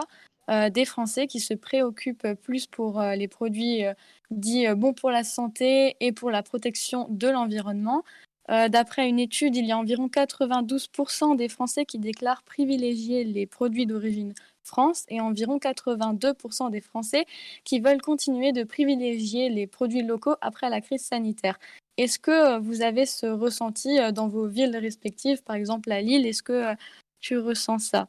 euh, 0.50 0.68
des 0.68 0.84
Français 0.84 1.28
qui 1.28 1.38
se 1.38 1.54
préoccupent 1.54 2.34
plus 2.42 2.66
pour 2.66 3.00
les 3.00 3.28
produits 3.28 3.84
dits 4.32 4.66
bons 4.74 4.94
pour 4.94 5.12
la 5.12 5.22
santé 5.22 5.96
et 6.00 6.10
pour 6.10 6.32
la 6.32 6.42
protection 6.42 7.06
de 7.08 7.28
l'environnement. 7.28 8.02
D'après 8.48 9.08
une 9.08 9.20
étude, 9.20 9.54
il 9.54 9.64
y 9.64 9.72
a 9.72 9.78
environ 9.78 10.08
92% 10.08 11.36
des 11.36 11.48
Français 11.48 11.86
qui 11.86 11.98
déclarent 11.98 12.42
privilégier 12.42 13.22
les 13.22 13.46
produits 13.46 13.86
d'origine 13.86 14.34
France 14.64 15.04
et 15.08 15.20
environ 15.20 15.58
82% 15.58 16.70
des 16.70 16.80
Français 16.80 17.24
qui 17.64 17.80
veulent 17.80 18.02
continuer 18.02 18.52
de 18.52 18.64
privilégier 18.64 19.48
les 19.48 19.66
produits 19.66 20.02
locaux 20.02 20.34
après 20.40 20.68
la 20.68 20.80
crise 20.80 21.02
sanitaire. 21.02 21.58
Est-ce 21.96 22.18
que 22.18 22.30
euh, 22.30 22.58
vous 22.58 22.82
avez 22.82 23.06
ce 23.06 23.26
ressenti 23.26 23.98
euh, 23.98 24.12
dans 24.12 24.28
vos 24.28 24.46
villes 24.46 24.76
respectives, 24.76 25.42
par 25.42 25.56
exemple 25.56 25.90
à 25.92 26.00
Lille 26.02 26.26
Est-ce 26.26 26.42
que 26.42 26.52
euh, 26.52 26.74
tu 27.20 27.38
ressens 27.38 27.78
ça? 27.78 28.08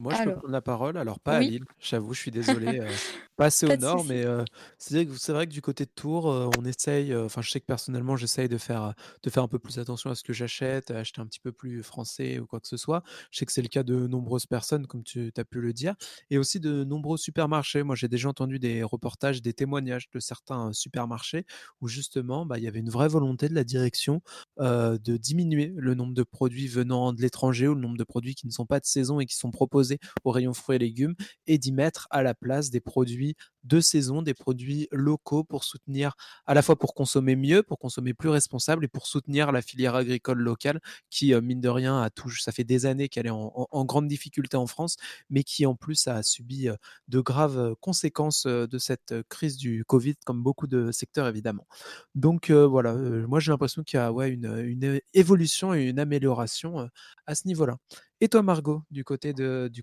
Moi, 0.00 0.14
je 0.14 0.22
peux 0.22 0.30
prendre 0.32 0.52
la 0.52 0.62
parole. 0.62 0.96
Alors, 0.96 1.18
pas 1.18 1.36
à 1.38 1.42
Oui. 1.42 1.44
Lille, 1.44 1.64
j'avoue, 1.80 2.14
je 2.14 2.20
suis 2.20 2.30
désolé. 2.30 2.78
euh, 2.78 2.98
pas 3.36 3.46
assez 3.46 3.66
au 3.66 3.74
Pas 3.74 3.76
de 3.76 3.82
nord, 3.82 4.04
souci. 4.04 4.04
mais 4.04 4.24
euh, 4.24 4.44
c'est 4.78 4.94
vrai 4.94 5.06
que, 5.06 5.16
c'est 5.18 5.32
vrai 5.32 5.46
que 5.48 5.52
du 5.52 5.60
côté 5.60 5.86
de 5.86 5.90
Tours, 5.90 6.30
euh, 6.30 6.46
on 6.46 6.64
essaye. 6.64 7.12
euh, 7.12 7.24
Enfin, 7.26 7.42
je 7.42 7.50
sais 7.50 7.60
que 7.60 7.66
personnellement, 7.66 8.16
j'essaye 8.16 8.48
de 8.48 8.58
faire, 8.58 8.82
euh, 8.84 8.92
de 9.24 9.30
faire 9.30 9.42
un 9.42 9.48
peu 9.48 9.58
plus 9.58 9.78
attention 9.80 10.10
à 10.10 10.14
ce 10.14 10.22
que 10.22 10.32
j'achète, 10.32 10.92
à 10.92 10.98
acheter 10.98 11.20
un 11.20 11.26
petit 11.26 11.40
peu 11.40 11.50
plus 11.50 11.82
français 11.82 12.38
ou 12.38 12.46
quoi 12.46 12.60
que 12.60 12.68
ce 12.68 12.76
soit. 12.76 13.02
Je 13.32 13.38
sais 13.40 13.46
que 13.46 13.50
c'est 13.52 13.62
le 13.62 13.66
cas 13.68 13.82
de 13.82 14.06
nombreuses 14.06 14.46
personnes, 14.46 14.86
comme 14.86 15.02
tu 15.02 15.32
as 15.36 15.44
pu 15.44 15.60
le 15.60 15.72
dire, 15.72 15.94
et 16.30 16.38
aussi 16.38 16.60
de 16.60 16.84
nombreux 16.84 17.16
supermarchés. 17.18 17.82
Moi, 17.82 17.96
j'ai 17.96 18.08
déjà 18.08 18.28
entendu 18.28 18.60
des 18.60 18.84
reportages, 18.84 19.42
des 19.42 19.52
témoignages 19.52 20.10
de 20.12 20.20
certains 20.20 20.68
euh, 20.68 20.72
supermarchés 20.72 21.44
où 21.80 21.88
justement, 21.88 22.46
bah, 22.46 22.58
il 22.58 22.64
y 22.64 22.68
avait 22.68 22.80
une 22.80 22.90
vraie 22.90 23.08
volonté 23.08 23.48
de 23.48 23.54
la 23.54 23.64
direction 23.64 24.20
euh, 24.60 24.98
de 24.98 25.16
diminuer 25.16 25.72
le 25.76 25.94
nombre 25.94 26.14
de 26.14 26.22
produits 26.22 26.66
venant 26.68 27.12
de 27.12 27.20
l'étranger 27.22 27.68
ou 27.68 27.74
le 27.74 27.80
nombre 27.80 27.96
de 27.96 28.04
produits 28.04 28.34
qui 28.34 28.46
ne 28.46 28.52
sont 28.52 28.66
pas 28.66 28.80
de 28.80 28.86
saison 28.86 29.20
et 29.20 29.26
qui 29.26 29.36
sont 29.36 29.50
proposés 29.50 29.87
au 30.24 30.30
rayon 30.30 30.54
fruits 30.54 30.76
et 30.76 30.78
légumes 30.78 31.14
et 31.46 31.58
d'y 31.58 31.72
mettre 31.72 32.06
à 32.10 32.22
la 32.22 32.34
place 32.34 32.70
des 32.70 32.80
produits 32.80 33.36
de 33.68 33.80
saison, 33.80 34.22
des 34.22 34.34
produits 34.34 34.88
locaux 34.90 35.44
pour 35.44 35.62
soutenir, 35.64 36.14
à 36.46 36.54
la 36.54 36.62
fois 36.62 36.76
pour 36.76 36.94
consommer 36.94 37.36
mieux, 37.36 37.62
pour 37.62 37.78
consommer 37.78 38.14
plus 38.14 38.30
responsable 38.30 38.84
et 38.84 38.88
pour 38.88 39.06
soutenir 39.06 39.52
la 39.52 39.62
filière 39.62 39.94
agricole 39.94 40.38
locale 40.38 40.80
qui, 41.10 41.34
euh, 41.34 41.40
mine 41.40 41.60
de 41.60 41.68
rien, 41.68 42.00
a 42.02 42.10
tout, 42.10 42.30
ça 42.30 42.50
fait 42.52 42.64
des 42.64 42.86
années 42.86 43.08
qu'elle 43.08 43.26
est 43.26 43.30
en, 43.30 43.84
grande 43.84 44.08
difficulté 44.08 44.56
en 44.56 44.66
France, 44.66 44.96
mais 45.30 45.42
qui 45.44 45.66
en 45.66 45.74
plus 45.74 46.08
a 46.08 46.22
subi 46.22 46.68
euh, 46.68 46.76
de 47.08 47.20
graves 47.20 47.58
euh, 47.58 47.74
conséquences 47.80 48.46
de 48.46 48.78
cette 48.78 49.14
crise 49.28 49.56
du 49.56 49.84
Covid, 49.84 50.14
comme 50.24 50.42
beaucoup 50.42 50.66
de 50.66 50.90
secteurs 50.90 51.26
évidemment. 51.26 51.66
Donc 52.14 52.50
voilà, 52.50 52.94
moi 52.94 53.40
j'ai 53.40 53.50
l'impression 53.50 53.82
qu'il 53.82 53.98
y 53.98 54.00
a 54.00 54.12
ouais, 54.12 54.30
une, 54.30 54.58
une 54.64 55.00
évolution 55.14 55.74
et 55.74 55.84
une 55.84 55.98
amélioration 55.98 56.88
à 57.26 57.34
ce 57.34 57.46
niveau-là. 57.46 57.76
Et 58.20 58.28
toi, 58.28 58.42
Margot, 58.42 58.82
du 58.90 59.04
côté 59.04 59.32
de, 59.32 59.78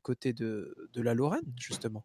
la 0.95 1.13
Lorraine, 1.13 1.53
justement? 1.59 2.03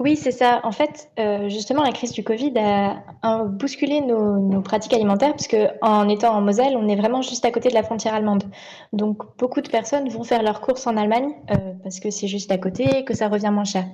Oui, 0.00 0.16
c'est 0.16 0.32
ça. 0.32 0.60
En 0.64 0.72
fait, 0.72 1.08
euh, 1.20 1.48
justement, 1.48 1.82
la 1.82 1.92
crise 1.92 2.10
du 2.10 2.24
Covid 2.24 2.52
a, 2.58 3.44
bousculé 3.44 4.00
nos, 4.00 4.60
pratiques 4.60 4.92
alimentaires 4.92 5.30
parce 5.30 5.46
que 5.46 5.68
en 5.82 6.08
étant 6.08 6.34
en 6.34 6.40
Moselle, 6.40 6.76
on 6.76 6.88
est 6.88 6.96
vraiment 6.96 7.22
juste 7.22 7.44
à 7.44 7.52
côté 7.52 7.68
de 7.68 7.74
la 7.74 7.84
frontière 7.84 8.12
allemande. 8.12 8.44
Donc, 8.92 9.22
beaucoup 9.38 9.60
de 9.60 9.68
personnes 9.68 10.08
vont 10.08 10.24
faire 10.24 10.42
leurs 10.42 10.60
courses 10.60 10.86
en 10.86 10.96
Allemagne 10.96 11.32
euh, 11.50 11.74
parce 11.82 12.00
que 12.00 12.10
c'est 12.10 12.26
juste 12.26 12.50
à 12.50 12.58
côté 12.58 13.04
que 13.04 13.14
ça 13.14 13.28
revient 13.28 13.50
moins 13.52 13.64
cher. 13.64 13.86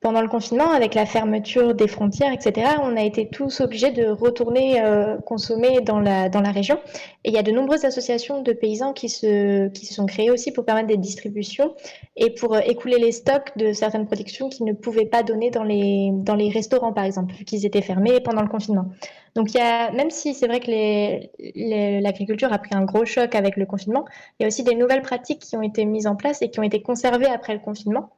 Pendant 0.00 0.22
le 0.22 0.28
confinement, 0.28 0.70
avec 0.70 0.94
la 0.94 1.04
fermeture 1.04 1.74
des 1.74 1.86
frontières, 1.86 2.32
etc., 2.32 2.68
on 2.82 2.96
a 2.96 3.02
été 3.02 3.28
tous 3.28 3.60
obligés 3.60 3.90
de 3.90 4.06
retourner 4.06 4.80
euh, 4.80 5.18
consommer 5.18 5.82
dans 5.82 6.00
la, 6.00 6.30
dans 6.30 6.40
la 6.40 6.52
région. 6.52 6.78
Et 7.24 7.28
il 7.28 7.34
y 7.34 7.38
a 7.38 7.42
de 7.42 7.50
nombreuses 7.50 7.84
associations 7.84 8.40
de 8.42 8.52
paysans 8.52 8.94
qui 8.94 9.10
se, 9.10 9.68
qui 9.68 9.84
se 9.84 9.92
sont 9.92 10.06
créées 10.06 10.30
aussi 10.30 10.52
pour 10.52 10.64
permettre 10.64 10.88
des 10.88 10.96
distributions 10.96 11.74
et 12.16 12.30
pour 12.30 12.54
euh, 12.54 12.60
écouler 12.60 12.96
les 12.98 13.12
stocks 13.12 13.52
de 13.56 13.74
certaines 13.74 14.06
productions 14.06 14.48
qu'ils 14.48 14.64
ne 14.64 14.72
pouvaient 14.72 15.04
pas 15.04 15.22
donner 15.22 15.50
dans 15.50 15.64
les, 15.64 16.10
dans 16.14 16.34
les 16.34 16.48
restaurants, 16.48 16.94
par 16.94 17.04
exemple, 17.04 17.34
vu 17.34 17.44
qu'ils 17.44 17.66
étaient 17.66 17.82
fermés 17.82 18.20
pendant 18.20 18.42
le 18.42 18.48
confinement. 18.48 18.86
Donc, 19.34 19.52
il 19.52 19.58
y 19.58 19.60
a, 19.60 19.92
même 19.92 20.10
si 20.10 20.32
c'est 20.32 20.46
vrai 20.46 20.60
que 20.60 22.00
l'agriculture 22.02 22.52
a 22.54 22.58
pris 22.58 22.74
un 22.74 22.84
gros 22.84 23.04
choc 23.04 23.34
avec 23.34 23.58
le 23.58 23.66
confinement, 23.66 24.06
il 24.38 24.42
y 24.42 24.46
a 24.46 24.48
aussi 24.48 24.64
des 24.64 24.74
nouvelles 24.74 25.02
pratiques 25.02 25.40
qui 25.40 25.56
ont 25.56 25.62
été 25.62 25.84
mises 25.84 26.06
en 26.06 26.16
place 26.16 26.40
et 26.40 26.50
qui 26.50 26.58
ont 26.58 26.64
été 26.64 26.80
conservées 26.80 27.26
après 27.26 27.52
le 27.52 27.60
confinement 27.60 28.10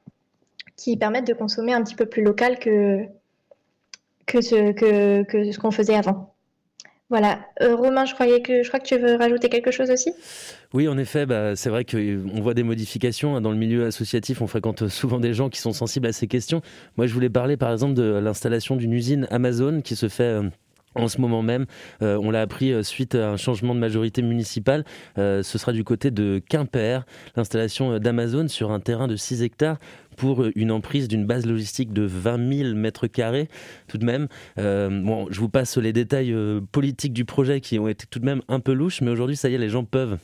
qui 0.76 0.96
permettent 0.96 1.26
de 1.26 1.34
consommer 1.34 1.72
un 1.72 1.82
petit 1.82 1.94
peu 1.94 2.06
plus 2.06 2.22
local 2.22 2.58
que, 2.58 3.04
que 4.26 4.40
ce 4.40 4.72
que, 4.72 5.22
que 5.24 5.52
ce 5.52 5.58
qu'on 5.58 5.70
faisait 5.70 5.94
avant. 5.94 6.32
Voilà. 7.12 7.40
Euh, 7.60 7.76
Romain, 7.76 8.06
je, 8.06 8.14
croyais 8.14 8.40
que, 8.40 8.62
je 8.62 8.68
crois 8.68 8.80
que 8.80 8.86
tu 8.86 8.96
veux 8.96 9.16
rajouter 9.16 9.50
quelque 9.50 9.70
chose 9.70 9.90
aussi? 9.90 10.14
Oui, 10.72 10.88
en 10.88 10.96
effet, 10.96 11.26
bah, 11.26 11.54
c'est 11.56 11.68
vrai 11.68 11.84
qu'on 11.84 12.40
voit 12.40 12.54
des 12.54 12.62
modifications. 12.62 13.36
Hein. 13.36 13.42
Dans 13.42 13.50
le 13.50 13.58
milieu 13.58 13.84
associatif, 13.84 14.40
on 14.40 14.46
fréquente 14.46 14.88
souvent 14.88 15.20
des 15.20 15.34
gens 15.34 15.50
qui 15.50 15.60
sont 15.60 15.74
sensibles 15.74 16.06
à 16.06 16.12
ces 16.12 16.26
questions. 16.26 16.62
Moi, 16.96 17.06
je 17.06 17.12
voulais 17.12 17.28
parler 17.28 17.58
par 17.58 17.70
exemple 17.70 17.92
de 17.92 18.02
l'installation 18.02 18.76
d'une 18.76 18.94
usine 18.94 19.28
Amazon 19.30 19.82
qui 19.82 19.94
se 19.94 20.08
fait... 20.08 20.22
Euh, 20.22 20.48
en 20.94 21.08
ce 21.08 21.20
moment 21.20 21.42
même. 21.42 21.66
Euh, 22.02 22.18
on 22.22 22.30
l'a 22.30 22.40
appris 22.40 22.72
suite 22.84 23.14
à 23.14 23.30
un 23.30 23.36
changement 23.36 23.74
de 23.74 23.80
majorité 23.80 24.22
municipale. 24.22 24.84
ce 25.16 25.42
sera 25.42 25.72
du 25.72 25.84
côté 25.84 26.10
de 26.10 26.40
Quimper, 26.48 27.04
l'installation 27.36 27.98
d'Amazon 27.98 28.48
sur 28.48 28.70
un 28.70 28.80
terrain 28.80 29.08
de 29.08 29.16
6 29.16 29.42
hectares 29.42 29.78
pour 30.16 30.44
une 30.54 30.70
emprise 30.70 31.08
d'une 31.08 31.26
base 31.26 31.46
logistique 31.46 31.92
de 31.92 32.02
20 32.02 32.54
000 32.64 32.74
mètres 32.74 33.06
carrés, 33.06 33.48
tout 33.88 33.98
de 33.98 34.04
même. 34.04 34.28
Euh, 34.58 35.26
je 35.30 35.40
vous 35.40 35.48
passe 35.48 35.76
les 35.76 35.92
détails 35.92 36.32
euh, 36.32 36.60
politiques 36.72 37.12
du 37.12 37.24
projet 37.24 37.60
qui 37.60 37.78
ont 37.78 37.88
été 37.88 38.06
tout 38.08 38.18
de 38.18 38.24
même 38.24 38.42
un 38.48 38.60
peu 38.60 38.72
louches, 38.72 39.00
mais 39.00 39.10
aujourd'hui, 39.10 39.36
ça 39.36 39.48
y 39.48 39.54
est, 39.54 39.58
les 39.58 39.68
gens 39.68 39.84
peuvent 39.84 40.18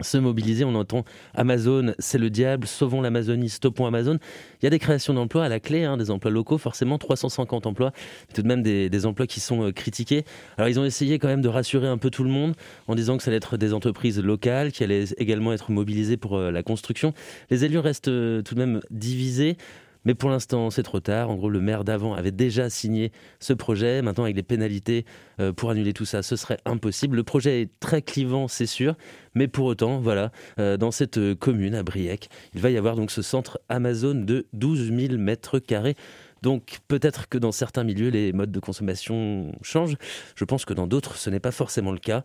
se 0.00 0.18
mobiliser. 0.18 0.64
On 0.64 0.74
entend 0.74 1.04
Amazon, 1.34 1.94
c'est 1.98 2.18
le 2.18 2.30
diable, 2.30 2.66
sauvons 2.66 3.00
l'Amazonie, 3.00 3.48
stoppons 3.48 3.86
Amazon. 3.86 4.18
Il 4.60 4.64
y 4.64 4.66
a 4.66 4.70
des 4.70 4.78
créations 4.78 5.14
d'emplois 5.14 5.44
à 5.44 5.48
la 5.48 5.60
clé, 5.60 5.84
hein, 5.84 5.96
des 5.96 6.10
emplois 6.10 6.30
locaux, 6.30 6.58
forcément 6.58 6.98
350 6.98 7.66
emplois, 7.66 7.92
tout 8.34 8.42
de 8.42 8.48
même 8.48 8.62
des, 8.62 9.06
emplois 9.06 9.26
qui 9.26 9.40
sont 9.40 9.68
euh, 9.68 9.72
critiqués. 9.72 10.24
Alors 10.56 10.68
ils 10.68 10.80
ont 10.80 10.84
essayé 10.84 11.18
quand 11.18 11.28
même 11.28 11.42
de 11.42 11.48
rassurer 11.48 11.86
un 11.86 11.98
peu 11.98 12.10
tout 12.10 12.24
le 12.24 12.30
monde 12.30 12.54
en 12.88 12.94
disant 12.94 13.16
que 13.16 13.22
ça 13.22 13.30
allait 13.30 13.36
être 13.36 13.56
des 13.56 13.72
entreprises 13.72 14.18
locales, 14.20 14.72
qui 14.72 14.82
allaient 14.82 15.04
également 15.18 15.52
être 15.52 15.70
mobilisées 15.70 16.16
pour 16.16 16.36
euh, 16.36 16.50
la 16.50 16.62
construction. 16.62 17.12
Les 17.50 17.64
élus 17.64 17.78
restent 17.78 18.08
euh, 18.08 18.42
tout 18.42 18.54
de 18.54 18.60
même 18.60 18.80
divisés. 18.90 19.56
Mais 20.04 20.14
pour 20.14 20.30
l'instant, 20.30 20.70
c'est 20.70 20.82
trop 20.82 21.00
tard. 21.00 21.30
En 21.30 21.36
gros, 21.36 21.50
le 21.50 21.60
maire 21.60 21.84
d'avant 21.84 22.14
avait 22.14 22.30
déjà 22.30 22.68
signé 22.70 23.12
ce 23.40 23.52
projet. 23.52 24.02
Maintenant, 24.02 24.24
avec 24.24 24.36
les 24.36 24.42
pénalités 24.42 25.04
euh, 25.40 25.52
pour 25.52 25.70
annuler 25.70 25.92
tout 25.92 26.04
ça, 26.04 26.22
ce 26.22 26.36
serait 26.36 26.58
impossible. 26.64 27.16
Le 27.16 27.24
projet 27.24 27.62
est 27.62 27.70
très 27.80 28.02
clivant, 28.02 28.48
c'est 28.48 28.66
sûr. 28.66 28.96
Mais 29.34 29.48
pour 29.48 29.66
autant, 29.66 29.98
voilà, 30.00 30.30
euh, 30.58 30.76
dans 30.76 30.90
cette 30.90 31.18
euh, 31.18 31.34
commune, 31.34 31.74
à 31.74 31.82
Briec, 31.82 32.28
il 32.54 32.60
va 32.60 32.70
y 32.70 32.76
avoir 32.76 32.96
donc 32.96 33.10
ce 33.10 33.22
centre 33.22 33.60
Amazon 33.68 34.14
de 34.14 34.46
12 34.52 34.92
000 34.92 35.16
mètres 35.18 35.58
carrés. 35.58 35.96
Donc 36.42 36.78
peut-être 36.88 37.28
que 37.28 37.38
dans 37.38 37.52
certains 37.52 37.84
milieux, 37.84 38.10
les 38.10 38.34
modes 38.34 38.52
de 38.52 38.60
consommation 38.60 39.52
changent. 39.62 39.96
Je 40.36 40.44
pense 40.44 40.66
que 40.66 40.74
dans 40.74 40.86
d'autres, 40.86 41.16
ce 41.16 41.30
n'est 41.30 41.40
pas 41.40 41.52
forcément 41.52 41.92
le 41.92 41.98
cas. 41.98 42.22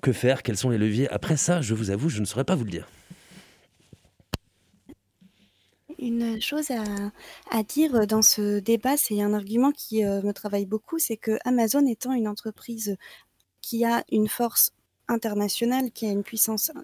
Que 0.00 0.12
faire? 0.12 0.42
Quels 0.42 0.56
sont 0.56 0.70
les 0.70 0.78
leviers? 0.78 1.08
Après 1.10 1.36
ça, 1.36 1.60
je 1.60 1.74
vous 1.74 1.90
avoue, 1.90 2.08
je 2.08 2.20
ne 2.20 2.24
saurais 2.24 2.44
pas 2.44 2.54
vous 2.54 2.64
le 2.64 2.70
dire. 2.70 2.86
Une 6.00 6.40
chose 6.40 6.70
à, 7.50 7.62
dire 7.62 8.06
dans 8.06 8.22
ce 8.22 8.58
débat, 8.58 8.96
c'est 8.96 9.20
un 9.20 9.34
argument 9.34 9.70
qui 9.70 10.02
euh, 10.02 10.22
me 10.22 10.32
travaille 10.32 10.64
beaucoup, 10.64 10.98
c'est 10.98 11.18
que 11.18 11.38
Amazon 11.44 11.86
étant 11.86 12.14
une 12.14 12.26
entreprise 12.26 12.96
qui 13.60 13.84
a 13.84 14.02
une 14.10 14.26
force 14.26 14.72
internationale, 15.08 15.90
qui 15.90 16.06
a 16.06 16.10
une 16.10 16.22
puissance 16.22 16.70
euh, 16.74 16.80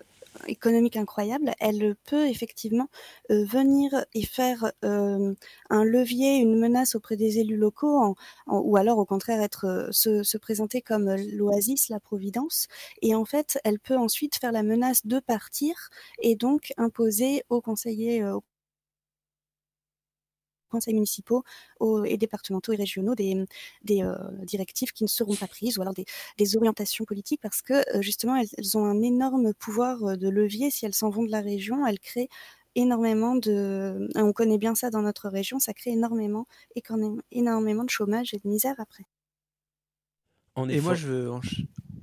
économique 0.48 0.98
incroyable, 0.98 1.54
elle 1.60 1.96
peut 2.04 2.28
effectivement 2.28 2.90
euh, 3.30 3.46
venir 3.46 4.04
et 4.12 4.26
faire 4.26 4.70
un 4.82 5.84
levier, 5.84 6.36
une 6.36 6.60
menace 6.60 6.94
auprès 6.94 7.16
des 7.16 7.38
élus 7.38 7.56
locaux, 7.56 8.14
ou 8.48 8.76
alors 8.76 8.98
au 8.98 9.06
contraire 9.06 9.40
être 9.40 9.88
se, 9.92 10.24
se, 10.24 10.36
présenter 10.36 10.82
comme 10.82 11.16
l'oasis, 11.32 11.88
la 11.88 12.00
providence. 12.00 12.68
Et 13.00 13.14
en 13.14 13.24
fait, 13.24 13.58
elle 13.64 13.78
peut 13.78 13.96
ensuite 13.96 14.36
faire 14.36 14.52
la 14.52 14.62
menace 14.62 15.06
de 15.06 15.20
partir 15.20 15.88
et 16.20 16.36
donc 16.36 16.74
imposer 16.76 17.44
aux 17.48 17.62
conseillers, 17.62 18.22
conseils 20.76 20.94
municipaux 20.94 21.42
et 22.04 22.16
départementaux 22.16 22.72
et 22.72 22.76
régionaux 22.76 23.14
des, 23.14 23.44
des 23.82 24.02
euh, 24.02 24.14
directives 24.42 24.92
qui 24.92 25.04
ne 25.04 25.08
seront 25.08 25.34
pas 25.34 25.46
prises 25.46 25.78
ou 25.78 25.82
alors 25.82 25.94
des, 25.94 26.04
des 26.38 26.56
orientations 26.56 27.04
politiques 27.04 27.40
parce 27.42 27.62
que 27.62 27.74
euh, 27.96 28.02
justement 28.02 28.36
elles, 28.36 28.76
ont 28.76 28.84
un 28.84 29.00
énorme 29.02 29.54
pouvoir 29.54 30.02
euh, 30.04 30.16
de 30.16 30.28
levier 30.28 30.70
si 30.70 30.84
elles 30.84 30.94
s'en 30.94 31.10
vont 31.10 31.24
de 31.24 31.30
la 31.30 31.40
région, 31.40 31.86
elles 31.86 31.98
créent 31.98 32.28
énormément 32.74 33.36
de 33.36 34.08
on 34.16 34.32
connaît 34.34 34.58
bien 34.58 34.74
ça 34.74 34.90
dans 34.90 35.00
notre 35.00 35.30
région, 35.30 35.58
ça 35.58 35.72
crée 35.72 35.92
énormément 35.92 36.46
énormément 37.32 37.84
de 37.84 37.90
chômage 37.90 38.34
et 38.34 38.38
de 38.38 38.48
misère 38.48 38.76
après. 38.78 39.04
et 40.68 40.80
moi 40.80 40.94
je 40.94 41.06
veux 41.06 41.30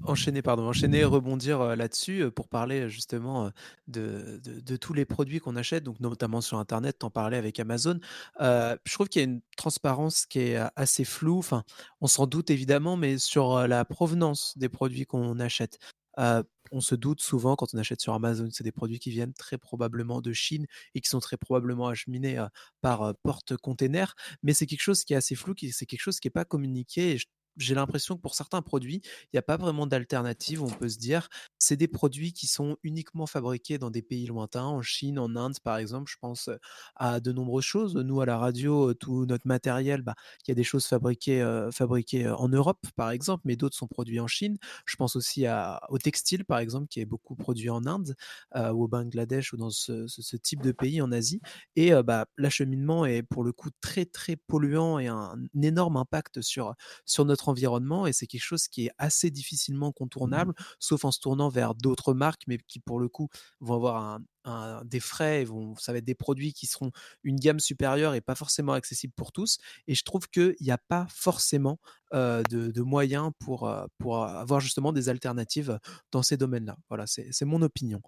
enchaîner, 0.06 0.42
pardon, 0.42 0.68
enchaîner, 0.68 1.04
rebondir 1.04 1.76
là-dessus 1.76 2.32
pour 2.32 2.48
parler 2.48 2.90
justement 2.90 3.52
de, 3.88 4.40
tous 4.80 4.94
les 4.94 5.06
produits 5.06 5.40
qu'on 5.40 5.56
achète, 5.56 5.84
donc 5.84 6.00
notamment 6.00 6.42
sur 6.42 6.58
Internet, 6.58 7.00
t'en 7.00 7.10
parlais 7.10 7.38
avec 7.38 7.60
Amazon. 7.60 8.00
je 8.40 8.94
trouve 8.94 9.08
qu'il 9.10 9.22
y 9.22 9.26
a 9.26 9.28
une 9.28 9.42
transparence 9.58 10.26
qui 10.26 10.40
est 10.40 10.62
assez 10.76 11.06
floue. 11.06 11.40
Enfin, 11.40 11.64
on 12.02 12.08
s'en 12.08 12.28
doute 12.28 12.50
évidemment, 12.50 12.98
mais 12.98 13.18
sur 13.18 13.68
la 13.68 13.86
provenance 13.86 14.58
des 14.58 14.70
produits 14.70 15.06
qu'on 15.06 15.40
achète. 15.40 15.80
on 16.18 16.82
se 16.82 16.96
doute 16.96 17.22
souvent 17.22 17.56
quand 17.56 17.74
on 17.74 17.78
achète 17.78 18.02
sur 18.02 18.14
Amazon, 18.14 18.50
c'est 18.52 18.64
des 18.64 18.72
produits 18.72 19.00
qui 19.00 19.12
viennent 19.12 19.34
très 19.34 19.58
probablement 19.58 20.22
de 20.22 20.34
Chine 20.34 20.66
et 20.96 21.02
qui 21.02 21.10
sont 21.10 21.20
très 21.20 21.38
probablement 21.38 21.88
acheminés 21.88 22.44
par 22.82 23.16
porte-container, 23.24 24.16
mais 24.42 24.54
c'est 24.54 24.66
quelque 24.66 24.82
chose 24.82 25.04
qui 25.04 25.14
est 25.14 25.18
assez 25.18 25.36
flou, 25.36 25.54
c'est 25.72 25.86
quelque 25.86 26.02
chose 26.02 26.20
qui 26.20 26.28
n'est 26.28 26.32
pas 26.32 26.46
communiqué 26.46 27.18
j'ai 27.58 27.76
l'impression 27.76 28.16
que 28.16 28.22
pour 28.22 28.36
certains 28.36 28.62
produits, 28.62 29.02
il 29.04 29.30
n'y 29.34 29.40
a 29.40 29.44
pas 29.44 29.58
vraiment 29.58 29.88
d'alternative. 29.88 30.64
On 30.64 30.70
peut 30.70 30.90
se 30.90 30.98
dire, 30.98 31.30
c'est 31.60 31.78
des 31.78 31.88
produits 31.88 32.34
qui 32.34 32.48
sont 32.48 32.78
uniquement 32.84 33.26
fabriqués 33.26 33.78
dans 33.78 33.92
des 33.92 34.02
pays 34.02 34.26
lointains, 34.26 34.66
en 34.66 34.82
Chine, 34.82 35.20
en 35.20 35.36
Inde, 35.36 35.58
par 35.64 35.78
exemple. 35.78 36.12
Je 36.12 36.18
pense 36.20 36.50
à 36.96 37.20
de 37.20 37.32
nombreuses 37.32 37.64
choses. 37.64 37.96
Nous, 37.96 38.22
à 38.22 38.26
la 38.26 38.38
radio, 38.38 38.94
tout 38.94 39.26
notre 39.26 39.48
matériel, 39.48 40.02
bah, 40.02 40.16
il 40.46 40.50
y 40.50 40.54
a 40.54 40.56
des 40.56 40.64
choses 40.64 40.86
fabriquées, 40.86 41.44
fabriquées 41.72 42.28
en 42.30 42.50
Europe, 42.50 42.86
par 42.96 43.12
exemple, 43.12 43.44
mais 43.46 43.56
d'autres 43.56 43.78
sont 43.78 43.88
produits 43.88 44.20
en 44.20 44.28
Chine. 44.28 44.58
Je 44.86 44.96
pense 44.96 45.16
aussi 45.16 45.46
au 45.90 45.98
textile, 45.98 46.46
par 46.46 46.60
exemple, 46.60 46.88
qui 46.88 47.00
est 47.00 47.06
beaucoup 47.06 47.36
produit 47.36 47.70
en 47.70 47.86
Inde 47.86 48.16
ou 48.56 48.84
au 48.84 48.88
Bangladesh 48.88 49.54
ou 49.54 49.58
dans 49.58 49.70
ce, 49.70 50.36
type 50.38 50.62
de 50.62 50.72
pays 50.72 51.02
en 51.02 51.12
Asie. 51.12 51.42
Et 51.76 51.92
bah, 52.04 52.26
l'acheminement 52.38 53.06
est 53.06 53.24
pour 53.24 53.44
le 53.44 53.52
coup 53.52 53.70
très, 53.82 54.06
très 54.06 54.36
polluant 54.36 55.00
et 55.00 55.08
un, 55.08 55.34
un 55.34 55.62
énorme 55.62 55.98
impact 55.98 56.42
sur, 56.42 56.76
sur 57.06 57.26
notre 57.26 57.43
environnement 57.50 58.08
et 58.08 58.14
c'est 58.14 58.28
quelque 58.28 58.44
chose 58.44 58.68
qui 58.68 58.88
est 58.88 58.92
assez 58.98 59.32
difficilement 59.32 59.92
contournable, 59.92 60.54
sauf 60.80 61.06
en 61.06 61.12
se 61.12 61.20
tournant 61.20 61.50
vers 61.50 61.76
d'autres 61.76 62.14
marques, 62.14 62.44
mais 62.48 62.58
qui 62.68 62.80
pour 62.80 63.00
le 63.00 63.10
coup 63.10 63.30
vont 63.60 63.76
avoir 63.76 64.20
un, 64.46 64.84
des 64.84 65.00
frais, 65.00 65.46
vont, 65.46 65.76
ça 65.78 65.94
va 65.94 66.00
être 66.00 66.06
des 66.06 66.16
produits 66.16 66.54
qui 66.54 66.68
seront 66.68 66.92
une 67.24 67.38
gamme 67.38 67.60
supérieure 67.60 68.14
et 68.14 68.22
pas 68.22 68.36
forcément 68.36 68.74
accessibles 68.74 69.14
pour 69.16 69.32
tous. 69.32 69.58
Et 69.88 69.96
je 69.96 70.04
trouve 70.04 70.28
qu'il 70.30 70.56
n'y 70.60 70.72
a 70.72 70.78
pas 70.78 71.08
forcément 71.10 71.80
de, 72.12 72.82
moyens 72.82 73.32
pour, 73.40 73.74
pour 73.98 74.24
avoir 74.26 74.60
justement 74.60 74.92
des 74.92 75.10
alternatives 75.10 75.80
dans 76.12 76.24
ces 76.24 76.38
domaines-là. 76.38 76.78
Voilà, 76.90 77.06
c'est 77.08 77.46
mon 77.46 77.62
opinion. 77.62 78.02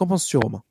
Qu'en 0.00 0.06
penses-tu, 0.06 0.38
Romain? 0.38 0.62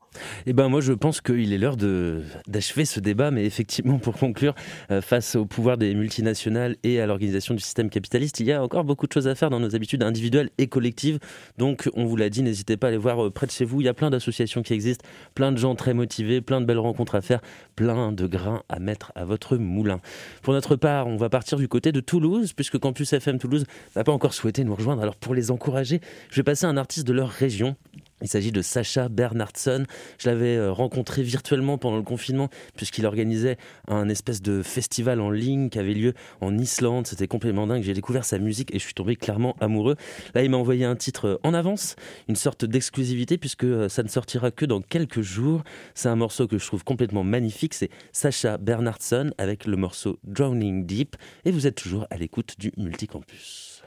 Eh 0.47 0.53
ben 0.53 0.69
moi 0.69 0.81
je 0.81 0.91
pense 0.91 1.21
qu'il 1.21 1.53
est 1.53 1.59
l'heure 1.59 1.77
d'achever 1.77 2.83
ce 2.83 2.99
débat, 2.99 3.29
mais 3.29 3.45
effectivement 3.45 3.99
pour 3.99 4.17
conclure, 4.17 4.55
euh, 4.89 5.03
face 5.03 5.35
au 5.35 5.45
pouvoir 5.45 5.77
des 5.77 5.93
multinationales 5.93 6.77
et 6.81 6.99
à 6.99 7.05
l'organisation 7.05 7.53
du 7.53 7.61
système 7.61 7.91
capitaliste, 7.91 8.39
il 8.39 8.47
y 8.47 8.51
a 8.51 8.63
encore 8.63 8.83
beaucoup 8.85 9.05
de 9.05 9.11
choses 9.11 9.27
à 9.27 9.35
faire 9.35 9.51
dans 9.51 9.59
nos 9.59 9.75
habitudes 9.75 10.01
individuelles 10.01 10.49
et 10.57 10.65
collectives. 10.65 11.19
Donc 11.59 11.91
on 11.93 12.05
vous 12.05 12.15
l'a 12.15 12.31
dit, 12.31 12.41
n'hésitez 12.41 12.75
pas 12.75 12.87
à 12.87 12.89
aller 12.89 12.97
voir 12.97 13.23
euh, 13.23 13.29
près 13.29 13.45
de 13.45 13.51
chez 13.51 13.65
vous. 13.65 13.81
Il 13.81 13.83
y 13.83 13.87
a 13.87 13.93
plein 13.93 14.09
d'associations 14.09 14.63
qui 14.63 14.73
existent, 14.73 15.05
plein 15.35 15.51
de 15.51 15.59
gens 15.59 15.75
très 15.75 15.93
motivés, 15.93 16.41
plein 16.41 16.59
de 16.59 16.65
belles 16.65 16.79
rencontres 16.79 17.13
à 17.13 17.21
faire, 17.21 17.41
plein 17.75 18.11
de 18.11 18.25
grains 18.25 18.63
à 18.67 18.79
mettre 18.79 19.11
à 19.13 19.25
votre 19.25 19.57
moulin. 19.57 20.01
Pour 20.41 20.55
notre 20.55 20.75
part, 20.75 21.05
on 21.05 21.17
va 21.17 21.29
partir 21.29 21.59
du 21.59 21.67
côté 21.67 21.91
de 21.91 21.99
Toulouse, 21.99 22.53
puisque 22.53 22.79
Campus 22.79 23.13
FM 23.13 23.37
Toulouse 23.37 23.65
n'a 23.95 24.03
pas 24.03 24.11
encore 24.11 24.33
souhaité 24.33 24.63
nous 24.63 24.73
rejoindre. 24.73 25.03
Alors 25.03 25.17
pour 25.17 25.35
les 25.35 25.51
encourager, 25.51 26.01
je 26.31 26.37
vais 26.37 26.43
passer 26.43 26.65
un 26.65 26.77
artiste 26.77 27.05
de 27.05 27.13
leur 27.13 27.29
région 27.29 27.75
Il 28.21 28.27
s'agit 28.27 28.51
de 28.51 28.61
Sacha 28.61 29.09
Bernhardsson. 29.09 29.85
Je 30.17 30.29
l'avais 30.29 30.55
euh, 30.55 30.71
rencontré 30.71 31.23
virtuellement 31.23 31.77
pendant 31.77 31.97
le 31.97 32.03
confinement 32.03 32.49
puisqu'il 32.75 33.05
organisait 33.05 33.57
un 33.87 34.09
espèce 34.09 34.41
de 34.41 34.61
festival 34.61 35.21
en 35.21 35.31
ligne 35.31 35.69
qui 35.69 35.79
avait 35.79 35.93
lieu 35.93 36.13
en 36.41 36.57
Islande. 36.57 37.07
C'était 37.07 37.27
complètement 37.27 37.67
dingue. 37.67 37.83
J'ai 37.83 37.93
découvert 37.93 38.25
sa 38.25 38.39
musique 38.39 38.73
et 38.73 38.79
je 38.79 38.83
suis 38.83 38.93
tombé 38.93 39.15
clairement 39.15 39.55
amoureux. 39.59 39.95
Là, 40.35 40.43
il 40.43 40.49
m'a 40.49 40.57
envoyé 40.57 40.85
un 40.85 40.95
titre 40.95 41.27
euh, 41.27 41.37
en 41.43 41.53
avance, 41.53 41.95
une 42.27 42.35
sorte 42.35 42.65
d'exclusivité 42.65 43.37
puisque 43.37 43.63
euh, 43.63 43.89
ça 43.89 44.03
ne 44.03 44.09
sortira 44.09 44.51
que 44.51 44.65
dans 44.65 44.81
quelques 44.81 45.21
jours. 45.21 45.63
C'est 45.93 46.09
un 46.09 46.15
morceau 46.15 46.47
que 46.47 46.57
je 46.57 46.65
trouve 46.65 46.83
complètement 46.83 47.23
magnifique. 47.23 47.73
C'est 47.73 47.89
Sacha 48.11 48.57
Bernhardsson 48.57 49.31
avec 49.37 49.65
le 49.65 49.77
morceau 49.77 50.19
Drowning 50.23 50.85
Deep. 50.85 51.15
Et 51.45 51.51
vous 51.51 51.67
êtes 51.67 51.75
toujours 51.75 52.05
à 52.09 52.17
l'écoute 52.17 52.55
du 52.59 52.71
Multicampus. 52.77 53.78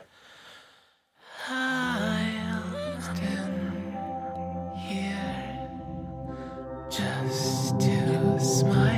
Just 6.93 7.81
to 7.81 8.39
smile 8.39 8.92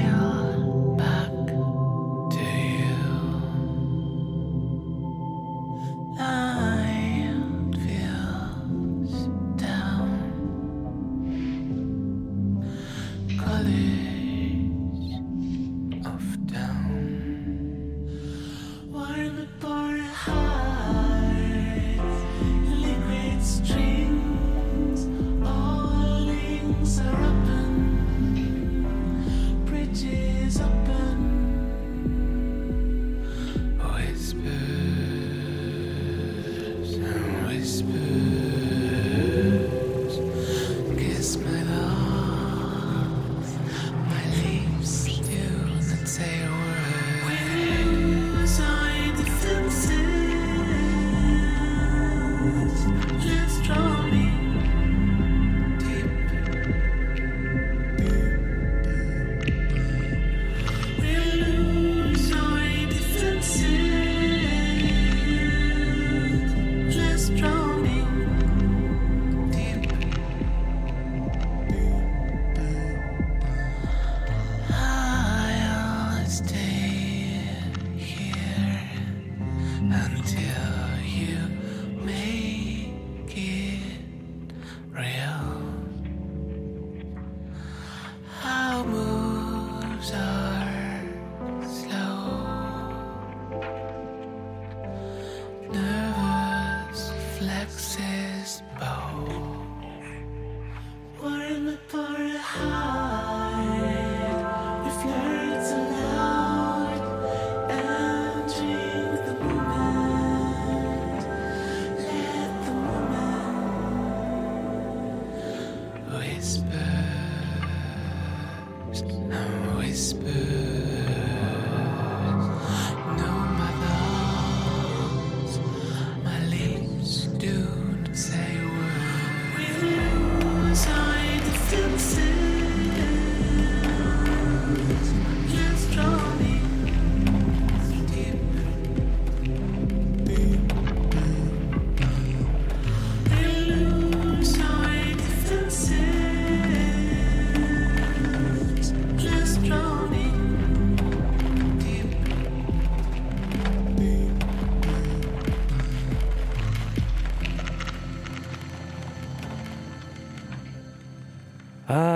whisper. 119.95 120.44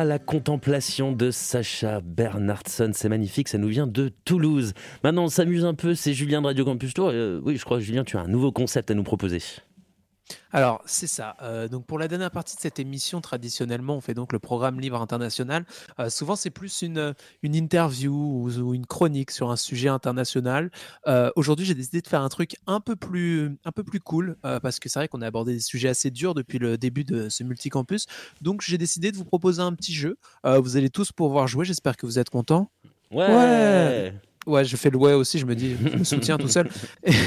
La 0.09 0.19
contemplation 0.19 1.13
de 1.13 1.31
Sacha 1.31 2.01
Bernhardsson, 2.01 2.93
c'est 2.95 3.11
magnifique, 3.11 3.49
ça 3.49 3.59
nous 3.59 3.69
vient 3.69 3.87
de 3.87 4.11
Toulouse. 4.25 4.73
Maintenant, 5.05 5.25
on 5.25 5.29
s'amuse 5.29 5.67
un 5.67 5.75
peu, 5.75 5.95
c'est 5.95 6.15
Julien 6.15 6.41
de 6.41 6.47
Radio 6.47 6.65
Campus 6.65 6.95
Tour. 6.95 7.11
Euh, 7.13 7.41
oui, 7.45 7.57
je 7.57 7.65
crois, 7.65 7.79
Julien, 7.79 8.05
tu 8.05 8.17
as 8.17 8.21
un 8.21 8.29
nouveau 8.29 8.51
concept 8.51 8.91
à 8.91 8.95
nous 8.95 9.03
proposer. 9.03 9.41
Alors, 10.53 10.83
c'est 10.87 11.07
ça. 11.07 11.37
Euh, 11.43 11.69
donc, 11.69 11.87
pour 11.87 11.99
la 11.99 12.09
dernière 12.09 12.31
partie 12.31 12.57
de 12.57 12.61
cette 12.61 12.79
émission, 12.79 13.21
traditionnellement, 13.21 13.97
on 13.97 14.01
fait 14.01 14.15
donc 14.15 14.33
le 14.33 14.39
programme 14.39 14.81
Libre 14.81 15.01
International. 15.01 15.65
Euh, 15.99 16.09
souvent, 16.09 16.37
c'est 16.37 16.51
plus 16.51 16.83
une, 16.83 17.15
une 17.43 17.55
interview 17.55 18.13
ou, 18.13 18.51
ou 18.61 18.75
une 18.75 18.87
chronique 18.87 19.31
sur 19.31 19.51
un 19.51 19.57
sujet 19.57 19.89
international. 19.89 20.71
Euh, 21.07 21.31
Aujourd'hui, 21.37 21.67
j'ai 21.67 21.75
décidé 21.75 22.01
de 22.01 22.09
faire 22.09 22.23
un 22.23 22.29
truc 22.29 22.57
un 22.67 22.81
peu 22.81 22.97
plus, 22.97 23.57
un 23.65 23.73
peu 23.73 23.85
plus 23.85 24.01
cool 24.01 24.37
euh, 24.45 24.59
parce 24.61 24.79
que 24.79 24.89
c'est 24.89 24.99
vrai 24.99 25.09
qu'on 25.09 25.23
a 25.23 25.27
abordé 25.27 25.53
des 25.53 25.61
sujets 25.61 25.89
assez 25.89 26.11
durs 26.11 26.35
depuis 26.35 26.59
le 26.59 26.79
début 26.79 27.05
de 27.05 27.29
ce 27.29 27.45
multicampus. 27.45 28.07
Donc, 28.41 28.63
j'ai 28.63 28.79
décidé 28.79 29.13
de 29.13 29.17
vous 29.17 29.25
proposer 29.25 29.61
un 29.61 29.75
petit 29.75 29.95
jeu. 29.95 30.17
Euh, 30.47 30.61
vous 30.61 30.77
allez 30.77 30.91
tous 30.91 31.13
pouvoir 31.13 31.47
jouer. 31.47 31.65
J'espère 31.65 31.97
que 31.97 32.07
vous 32.07 32.19
êtes 32.19 32.31
contents. 32.31 32.71
Ouais. 33.11 33.27
Ouais, 33.27 34.15
je 34.47 34.77
fais 34.77 34.91
le 34.91 34.97
ouais 34.97 35.13
aussi, 35.13 35.39
je 35.39 35.47
me 35.47 35.55
dis, 35.55 35.77
je 35.77 35.99
me 35.99 36.05
soutiens 36.05 36.39
tout 36.39 36.49
seul. 36.49 36.71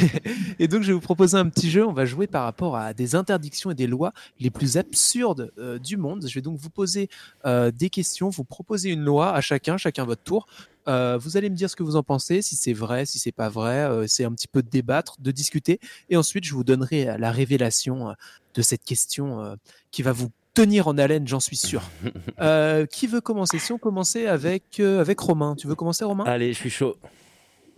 Et, 0.59 0.67
donc, 0.67 0.81
je 0.81 0.87
vais 0.87 0.93
vous 0.93 1.01
proposer 1.01 1.37
un 1.37 1.47
petit 1.49 1.69
jeu. 1.69 1.85
On 1.85 1.93
va 1.93 2.05
jouer 2.05 2.27
par 2.27 2.43
rapport 2.43 2.75
à 2.75 2.93
des 2.93 3.15
interdictions 3.15 3.71
et 3.71 3.75
des 3.75 3.87
lois 3.87 4.13
les 4.39 4.49
plus 4.49 4.77
absurdes 4.77 5.51
euh, 5.57 5.79
du 5.79 5.97
monde. 5.97 6.25
Je 6.27 6.33
vais 6.33 6.41
donc 6.41 6.57
vous 6.57 6.69
poser 6.69 7.09
euh, 7.45 7.71
des 7.71 7.89
questions, 7.89 8.29
vous 8.29 8.43
proposer 8.43 8.89
une 8.89 9.03
loi 9.03 9.33
à 9.33 9.41
chacun, 9.41 9.77
chacun 9.77 10.05
votre 10.05 10.23
tour. 10.23 10.47
Euh, 10.87 11.17
vous 11.17 11.37
allez 11.37 11.49
me 11.49 11.55
dire 11.55 11.69
ce 11.69 11.75
que 11.75 11.83
vous 11.83 11.95
en 11.95 12.03
pensez, 12.03 12.41
si 12.41 12.55
c'est 12.55 12.73
vrai, 12.73 13.05
si 13.05 13.19
c'est 13.19 13.31
pas 13.31 13.49
vrai. 13.49 14.07
C'est 14.07 14.25
un 14.25 14.31
petit 14.31 14.47
peu 14.47 14.63
de 14.63 14.69
débattre, 14.69 15.15
de 15.19 15.31
discuter. 15.31 15.79
Et 16.09 16.17
ensuite, 16.17 16.43
je 16.43 16.53
vous 16.53 16.63
donnerai 16.63 17.17
la 17.17 17.31
révélation 17.31 18.15
de 18.53 18.61
cette 18.61 18.83
question 18.83 19.57
qui 19.91 20.01
va 20.01 20.11
vous 20.11 20.31
tenir 20.53 20.87
en 20.87 20.97
haleine, 20.97 21.27
j'en 21.27 21.39
suis 21.39 21.57
sûr. 21.57 21.83
Euh, 22.39 22.87
qui 22.87 23.05
veut 23.05 23.21
commencer? 23.21 23.59
Si 23.59 23.71
on 23.71 23.77
commençait 23.77 24.25
avec, 24.25 24.79
euh, 24.79 24.99
avec 24.99 25.19
Romain. 25.19 25.55
Tu 25.55 25.67
veux 25.67 25.75
commencer, 25.75 26.03
Romain? 26.03 26.23
Allez, 26.25 26.53
je 26.53 26.57
suis 26.57 26.71
chaud. 26.71 26.95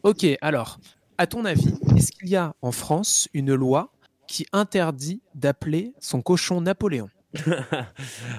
Ok, 0.04 0.26
alors, 0.42 0.80
à 1.18 1.28
ton 1.28 1.44
avis, 1.44 1.74
est-ce 1.98 2.12
qu'il 2.14 2.30
y 2.30 2.38
a 2.38 2.54
en 2.62 2.72
France 2.72 3.28
une 3.34 3.54
loi 3.54 3.92
qui 4.26 4.46
interdit 4.54 5.22
d'appeler 5.36 5.94
son 6.00 6.22
cochon 6.22 6.62
Napoléon? 6.62 7.10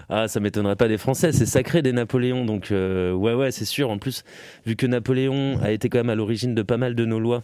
Ah, 0.08 0.28
ça 0.28 0.40
m'étonnerait 0.40 0.76
pas 0.76 0.88
des 0.88 0.98
Français, 0.98 1.32
c'est 1.32 1.46
sacré 1.46 1.82
des 1.82 1.92
Napoléons, 1.92 2.44
donc 2.44 2.70
euh, 2.70 3.12
ouais, 3.12 3.34
ouais, 3.34 3.50
c'est 3.50 3.64
sûr. 3.64 3.90
En 3.90 3.98
plus, 3.98 4.24
vu 4.64 4.76
que 4.76 4.86
Napoléon 4.86 5.58
a 5.62 5.72
été 5.72 5.88
quand 5.88 5.98
même 5.98 6.10
à 6.10 6.14
l'origine 6.14 6.54
de 6.54 6.62
pas 6.62 6.76
mal 6.76 6.94
de 6.94 7.04
nos 7.04 7.18
lois, 7.18 7.42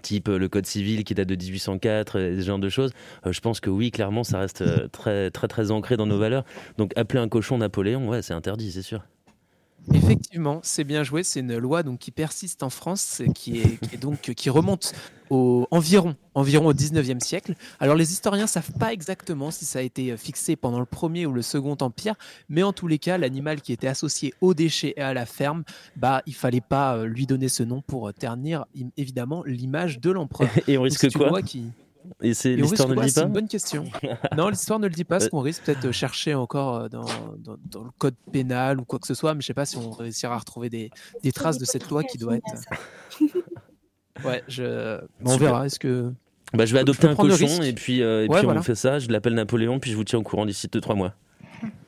type 0.00 0.28
euh, 0.28 0.38
le 0.38 0.48
Code 0.48 0.66
civil 0.66 1.04
qui 1.04 1.14
date 1.14 1.28
de 1.28 1.36
1804, 1.36 2.18
et 2.18 2.36
ce 2.36 2.46
genre 2.46 2.58
de 2.58 2.68
choses, 2.68 2.92
euh, 3.26 3.32
je 3.32 3.40
pense 3.40 3.60
que 3.60 3.70
oui, 3.70 3.90
clairement, 3.90 4.24
ça 4.24 4.38
reste 4.38 4.62
euh, 4.62 4.88
très, 4.88 5.30
très, 5.30 5.48
très 5.48 5.70
ancré 5.70 5.96
dans 5.96 6.06
nos 6.06 6.18
valeurs. 6.18 6.44
Donc 6.76 6.92
appeler 6.96 7.20
un 7.20 7.28
cochon 7.28 7.58
Napoléon, 7.58 8.08
ouais, 8.08 8.22
c'est 8.22 8.34
interdit, 8.34 8.72
c'est 8.72 8.82
sûr. 8.82 9.02
Effectivement, 9.94 10.60
c'est 10.62 10.84
bien 10.84 11.02
joué. 11.02 11.22
C'est 11.22 11.40
une 11.40 11.56
loi 11.56 11.82
donc 11.82 11.98
qui 11.98 12.10
persiste 12.10 12.62
en 12.62 12.70
France, 12.70 13.22
qui 13.34 13.60
est, 13.60 13.80
qui 13.80 13.94
est 13.94 13.98
donc 13.98 14.20
qui 14.20 14.50
remonte 14.50 14.92
au 15.30 15.66
environ 15.70 16.16
environ 16.34 16.66
au 16.66 16.72
19e 16.72 17.20
siècle. 17.20 17.54
Alors 17.80 17.96
les 17.96 18.12
historiens 18.12 18.46
savent 18.46 18.72
pas 18.78 18.92
exactement 18.92 19.50
si 19.50 19.64
ça 19.64 19.80
a 19.80 19.82
été 19.82 20.16
fixé 20.16 20.56
pendant 20.56 20.78
le 20.80 20.86
premier 20.86 21.26
ou 21.26 21.32
le 21.32 21.42
second 21.42 21.76
empire, 21.80 22.14
mais 22.48 22.62
en 22.62 22.72
tous 22.72 22.86
les 22.86 22.98
cas, 22.98 23.18
l'animal 23.18 23.60
qui 23.60 23.72
était 23.72 23.88
associé 23.88 24.34
aux 24.40 24.54
déchets 24.54 24.94
et 24.96 25.02
à 25.02 25.14
la 25.14 25.26
ferme, 25.26 25.64
bah 25.96 26.22
il 26.26 26.34
fallait 26.34 26.60
pas 26.60 26.96
euh, 26.96 27.06
lui 27.06 27.26
donner 27.26 27.48
ce 27.48 27.62
nom 27.62 27.82
pour 27.82 28.12
ternir 28.14 28.66
évidemment 28.96 29.42
l'image 29.44 30.00
de 30.00 30.10
l'empereur. 30.10 30.48
Et 30.68 30.78
on 30.78 30.82
Donc, 30.82 30.90
risque 30.92 31.04
une 31.04 31.12
quoi 31.12 31.42
qui 31.42 31.64
Et 32.22 32.34
c'est 32.34 32.54
l'histoire 32.56 32.88
ne 32.88 32.94
le 32.94 32.98
quoi 33.00 33.06
dit 33.06 33.12
C'est 33.12 33.20
pas 33.22 33.26
une 33.26 33.32
bonne 33.32 33.48
question. 33.48 33.84
non, 34.36 34.48
l'histoire 34.48 34.78
ne 34.78 34.86
le 34.86 34.92
dit 34.94 35.04
pas, 35.04 35.16
parce 35.16 35.26
Euh. 35.26 35.28
qu'on 35.30 35.40
risque 35.40 35.62
peut-être 35.64 35.82
de 35.82 35.92
chercher 35.92 36.34
encore 36.34 36.76
euh, 36.76 36.88
dans, 36.88 37.04
dans, 37.38 37.56
dans 37.70 37.84
le 37.84 37.90
code 37.98 38.14
pénal 38.32 38.80
ou 38.80 38.84
quoi 38.84 38.98
que 38.98 39.06
ce 39.06 39.14
soit, 39.14 39.34
mais 39.34 39.40
je 39.40 39.46
sais 39.46 39.54
pas 39.54 39.66
si 39.66 39.76
on 39.76 39.90
réussira 39.90 40.34
à 40.34 40.38
retrouver 40.38 40.68
des, 40.70 40.90
des 41.22 41.32
traces 41.32 41.58
de 41.58 41.64
cette 41.64 41.88
loi 41.88 42.02
qui 42.04 42.18
doit 42.18 42.36
être. 42.36 42.44
Ouais, 44.24 44.42
je... 44.48 45.00
on 45.24 45.36
verra. 45.36 45.66
Est-ce 45.66 45.78
que. 45.78 46.12
Bah, 46.54 46.64
je 46.64 46.72
vais 46.72 46.80
adopter 46.80 47.06
un 47.06 47.14
cochon 47.14 47.62
et 47.62 47.72
puis, 47.72 48.02
euh, 48.02 48.24
et 48.24 48.28
Ouais, 48.28 48.36
puis 48.38 48.44
voilà. 48.44 48.60
on 48.60 48.62
fait 48.62 48.74
ça. 48.74 48.98
Je 48.98 49.08
l'appelle 49.08 49.34
Napoléon, 49.34 49.78
puis 49.78 49.90
je 49.90 49.96
vous 49.96 50.04
tiens 50.04 50.18
au 50.18 50.22
courant 50.22 50.46
d'ici 50.46 50.66
2-3 50.66 50.96
mois. 50.96 51.14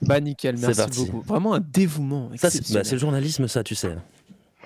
Bah, 0.03 0.21
nickel, 0.21 0.59
C'est 0.59 0.67
merci 0.67 0.81
parti. 0.81 1.07
beaucoup. 1.07 1.23
Vraiment 1.23 1.55
un 1.55 1.61
dévouement. 1.61 2.31
Ça, 2.37 2.51
c'est 2.51 2.73
bah, 2.73 2.85
c'est 2.85 2.93
le 2.97 2.99
journalisme, 3.01 3.49
ça, 3.49 3.63
tu 3.65 3.75
sais. 3.75 3.97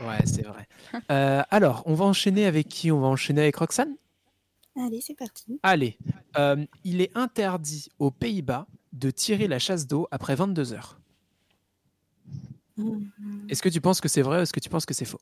Ouais, 0.00 0.18
c'est 0.24 0.44
vrai. 0.44 0.66
Euh, 1.12 1.42
alors, 1.50 1.82
on 1.86 1.94
va 1.94 2.04
enchaîner 2.06 2.46
avec 2.46 2.68
qui? 2.68 2.90
On 2.90 3.00
va 3.00 3.06
enchaîner 3.06 3.42
avec 3.42 3.56
Roxane? 3.56 3.94
Allez, 4.76 5.00
c'est 5.00 5.14
parti. 5.14 5.60
Allez. 5.62 5.96
Euh, 6.36 6.64
il 6.82 7.00
est 7.00 7.16
interdit 7.16 7.88
aux 7.98 8.10
Pays-Bas 8.10 8.66
de 8.92 9.10
tirer 9.10 9.46
la 9.48 9.58
chasse 9.58 9.86
d'eau 9.86 10.08
après 10.10 10.34
22 10.34 10.72
heures. 10.72 11.00
Mhm. 12.76 13.46
Est-ce 13.48 13.62
que 13.62 13.68
tu 13.68 13.80
penses 13.80 14.00
que 14.00 14.08
c'est 14.08 14.22
vrai 14.22 14.38
ou 14.38 14.42
est-ce 14.42 14.52
que 14.52 14.60
tu 14.60 14.68
penses 14.68 14.86
que 14.86 14.94
c'est 14.94 15.04
faux? 15.04 15.20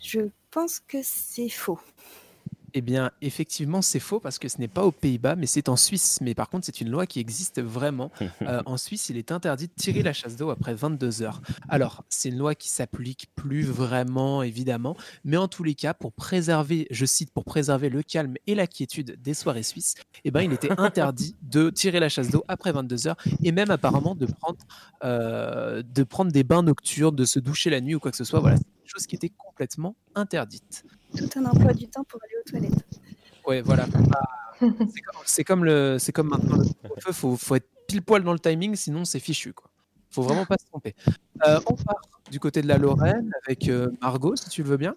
Je 0.00 0.20
pense 0.50 0.80
que 0.80 0.98
c'est 1.02 1.48
faux. 1.48 1.80
Eh 2.78 2.82
bien, 2.82 3.10
effectivement, 3.22 3.80
c'est 3.80 4.00
faux 4.00 4.20
parce 4.20 4.38
que 4.38 4.50
ce 4.50 4.58
n'est 4.58 4.68
pas 4.68 4.84
aux 4.84 4.92
Pays-Bas, 4.92 5.34
mais 5.34 5.46
c'est 5.46 5.70
en 5.70 5.76
Suisse. 5.76 6.18
Mais 6.20 6.34
par 6.34 6.50
contre, 6.50 6.66
c'est 6.66 6.82
une 6.82 6.90
loi 6.90 7.06
qui 7.06 7.20
existe 7.20 7.60
vraiment. 7.62 8.12
Euh, 8.42 8.62
en 8.66 8.76
Suisse, 8.76 9.08
il 9.08 9.16
est 9.16 9.32
interdit 9.32 9.66
de 9.66 9.72
tirer 9.72 10.02
la 10.02 10.12
chasse 10.12 10.36
d'eau 10.36 10.50
après 10.50 10.74
22 10.74 11.22
heures. 11.22 11.40
Alors, 11.68 12.04
c'est 12.10 12.28
une 12.28 12.36
loi 12.36 12.54
qui 12.54 12.68
s'applique 12.68 13.28
plus 13.34 13.62
vraiment, 13.62 14.42
évidemment, 14.42 14.94
mais 15.24 15.36
en 15.36 15.48
tous 15.48 15.64
les 15.64 15.74
cas, 15.74 15.94
pour 15.94 16.12
préserver, 16.12 16.86
je 16.90 17.06
cite, 17.06 17.32
pour 17.32 17.44
préserver 17.44 17.88
le 17.88 18.02
calme 18.02 18.34
et 18.46 18.54
la 18.54 18.66
quiétude 18.66 19.20
des 19.20 19.32
soirées 19.32 19.62
suisses, 19.62 19.94
eh 20.24 20.30
ben, 20.30 20.42
il 20.42 20.52
était 20.52 20.70
interdit 20.78 21.34
de 21.42 21.70
tirer 21.70 21.98
la 21.98 22.08
chasse 22.08 22.30
d'eau 22.30 22.44
après 22.46 22.72
22 22.72 23.08
heures 23.08 23.16
et 23.42 23.52
même 23.52 23.70
apparemment 23.70 24.14
de 24.14 24.26
prendre, 24.26 24.58
euh, 25.02 25.82
de 25.82 26.02
prendre 26.02 26.30
des 26.30 26.44
bains 26.44 26.62
nocturnes, 26.62 27.16
de 27.16 27.24
se 27.24 27.38
doucher 27.38 27.70
la 27.70 27.80
nuit 27.80 27.94
ou 27.94 28.00
quoi 28.00 28.10
que 28.10 28.18
ce 28.18 28.24
soit. 28.24 28.40
Voilà, 28.40 28.58
chose 28.88 29.06
qui 29.06 29.16
était 29.16 29.30
complètement 29.30 29.96
interdite. 30.14 30.84
Tout 31.16 31.28
un 31.36 31.44
emploi 31.46 31.72
du 31.72 31.88
temps 31.88 32.04
pour 32.04 32.20
aller 32.22 32.34
aux 32.44 32.48
toilettes. 32.50 32.84
Ouais, 33.46 33.60
voilà. 33.62 33.86
pas- 33.86 34.22
C'est 35.26 35.44
comme, 35.44 35.58
comme 35.60 35.64
le, 35.66 35.98
c'est 35.98 36.12
comme 36.12 36.28
maintenant 36.28 36.56
le 36.56 36.64
couvre-feu, 36.88 37.12
faut, 37.12 37.36
faut 37.36 37.54
être 37.56 37.68
pile 37.86 38.00
poil 38.02 38.24
dans 38.24 38.32
le 38.32 38.38
timing, 38.38 38.74
sinon 38.74 39.04
c'est 39.04 39.20
fichu, 39.20 39.52
quoi. 39.52 39.70
Faut 40.10 40.22
vraiment 40.22 40.46
pas 40.46 40.56
se 40.58 40.64
tromper. 40.66 40.94
Euh, 41.46 41.60
on 41.66 41.74
part 41.74 42.00
du 42.30 42.40
côté 42.40 42.62
de 42.62 42.66
la 42.68 42.78
Lorraine 42.78 43.30
avec 43.46 43.68
euh, 43.68 43.90
Margot, 44.00 44.34
si 44.34 44.48
tu 44.48 44.62
le 44.62 44.70
veux 44.70 44.76
bien. 44.78 44.94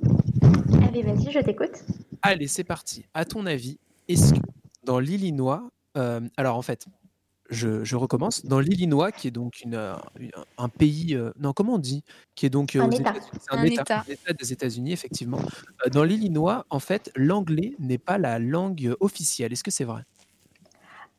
Allez, 0.88 1.04
vas-y, 1.04 1.30
je 1.32 1.40
t'écoute. 1.40 1.84
Allez, 2.22 2.48
c'est 2.48 2.64
parti. 2.64 3.06
À 3.14 3.26
ton 3.26 3.46
avis, 3.46 3.78
est-ce 4.08 4.34
que 4.34 4.40
dans 4.86 5.00
l'Illinois, 5.00 5.70
euh, 5.98 6.22
alors 6.38 6.56
en 6.58 6.62
fait, 6.62 6.86
je, 7.50 7.84
je 7.84 7.96
recommence. 7.96 8.46
Dans 8.46 8.60
l'Illinois, 8.60 9.12
qui 9.12 9.28
est 9.28 9.32
donc 9.32 9.62
une, 9.62 9.76
euh, 9.76 9.96
une- 10.20 10.32
un 10.58 10.70
pays, 10.70 11.16
euh, 11.16 11.32
non, 11.40 11.54
comment 11.54 11.76
on 11.76 11.80
dit, 11.80 12.04
qui 12.36 12.46
est 12.46 12.50
donc 12.50 12.76
euh, 12.76 12.82
Un 12.82 12.92
État. 12.92 13.12
États-Unis, 13.12 13.30
c'est 13.42 13.54
un, 13.54 13.58
Un 13.58 13.64
État, 13.64 13.82
État. 13.82 14.04
un 14.08 14.12
État 14.12 14.34
des 14.34 14.54
États-Unis, 14.54 14.92
effectivement. 14.94 15.40
Euh, 15.86 15.90
dans 15.90 16.04
l'Illinois, 16.04 16.66
en 16.70 16.80
fait, 16.80 17.12
l'anglais 17.16 17.74
n'est 17.80 17.98
pas 17.98 18.18
la 18.18 18.40
langue 18.40 18.96
officielle. 19.00 19.52
Est-ce 19.54 19.64
que 19.64 19.72
c'est 19.72 19.84
vrai? 19.86 20.04